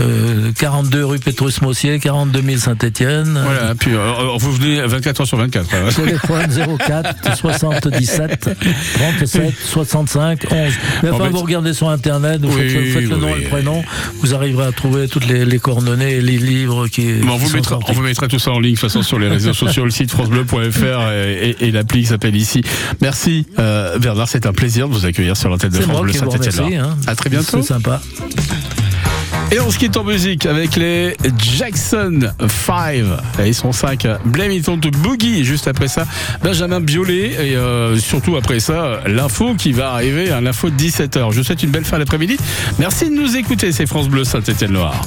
euh, 0.00 0.50
42 0.58 1.04
rue 1.04 1.18
Pétrus 1.18 1.60
Mossier, 1.62 1.98
42 1.98 2.42
000 2.42 2.56
Saint-Étienne. 2.58 3.40
Voilà, 3.44 3.74
puis 3.74 3.92
euh, 3.94 4.12
vous 4.38 4.52
venez 4.52 4.80
24 4.86 5.20
heures 5.22 5.26
sur 5.26 5.38
24. 5.38 5.74
hein. 5.74 5.88
Téléphone 5.94 6.76
04 6.86 7.36
77 7.36 8.48
37 8.94 9.54
65 9.58 10.46
11. 10.50 10.72
Mais 11.02 11.10
enfin, 11.10 11.28
vous 11.30 11.38
regardez 11.38 11.72
sur 11.74 11.88
Internet, 11.88 12.40
vous 12.42 12.56
Oui, 12.56 12.68
faites, 12.92 13.02
le- 13.02 13.16
nom 13.16 13.26
oui. 13.28 13.32
et 13.40 13.42
le 13.44 13.48
prénom, 13.48 13.84
vous 14.20 14.34
arriverez 14.34 14.66
à 14.66 14.72
trouver 14.72 15.08
toutes 15.08 15.26
les, 15.26 15.44
les 15.44 15.58
coordonnées 15.58 16.12
et 16.16 16.20
les 16.20 16.38
livres 16.38 16.88
qui. 16.88 17.12
Bon, 17.14 17.32
on, 17.32 17.36
qui 17.38 17.44
vous 17.44 17.50
sont 17.50 17.56
mettra, 17.56 17.70
sortis. 17.76 17.90
on 17.90 17.94
vous 17.94 18.02
mettra 18.02 18.28
tout 18.28 18.38
ça 18.38 18.50
en 18.52 18.60
ligne, 18.60 18.74
de 18.74 18.80
toute 18.80 18.88
façon, 18.90 19.02
sur 19.02 19.18
les 19.18 19.28
réseaux 19.28 19.54
sociaux, 19.54 19.84
le 19.84 19.90
site 19.90 20.10
francebleu.fr 20.10 21.10
et, 21.12 21.56
et- 21.60 21.66
et 21.66 21.70
l'appli 21.70 22.00
qui 22.02 22.06
s'appelle 22.06 22.36
ici. 22.36 22.62
Merci, 23.00 23.46
euh, 23.58 23.98
Bernard. 23.98 24.28
C'est 24.28 24.46
un 24.46 24.52
plaisir 24.52 24.88
de 24.88 24.94
vous 24.94 25.06
accueillir 25.06 25.36
sur 25.36 25.48
l'antenne 25.48 25.70
de 25.70 25.76
C'est 25.76 25.82
France 25.82 26.00
Bleu 26.02 26.12
Saint-Étienne. 26.12 26.80
Hein. 26.80 26.96
À 27.06 27.14
très 27.14 27.30
bientôt. 27.30 27.62
C'est 27.62 27.62
sympa. 27.62 28.00
Et 29.50 29.60
on 29.60 29.70
se 29.70 29.78
quitte 29.78 29.96
en 29.96 30.04
musique 30.04 30.44
avec 30.44 30.76
les 30.76 31.16
Jackson 31.38 32.20
5. 32.66 33.04
Et 33.42 33.46
ils 33.46 33.54
sont 33.54 33.72
5. 33.72 34.06
Blame 34.26 34.52
It 34.52 34.68
Boogie. 34.98 35.42
Juste 35.42 35.68
après 35.68 35.88
ça, 35.88 36.06
Benjamin 36.42 36.80
Biolay. 36.80 37.32
Et 37.32 37.56
euh, 37.56 37.96
surtout 37.96 38.36
après 38.36 38.60
ça, 38.60 39.00
l'info 39.06 39.54
qui 39.54 39.72
va 39.72 39.92
arriver 39.92 40.30
à 40.30 40.42
l'info 40.42 40.68
de 40.68 40.76
17h. 40.76 41.32
Je 41.32 41.38
vous 41.38 41.44
souhaite 41.44 41.62
une 41.62 41.70
belle 41.70 41.86
fin 41.86 41.98
d'après-midi. 41.98 42.36
Merci 42.78 43.06
de 43.08 43.14
nous 43.14 43.36
écouter. 43.36 43.72
C'est 43.72 43.86
France 43.86 44.08
Bleu 44.08 44.24
Saint-Étienne-Loire. 44.24 45.00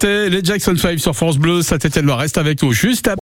C'était 0.00 0.30
les 0.30 0.42
Jackson 0.42 0.74
5 0.74 0.98
sur 0.98 1.14
France 1.14 1.36
Bleu. 1.36 1.60
Saint-Étienne-Loire 1.60 2.20
reste 2.20 2.38
avec 2.38 2.62
nous 2.62 2.72
juste 2.72 3.06
après. 3.06 3.18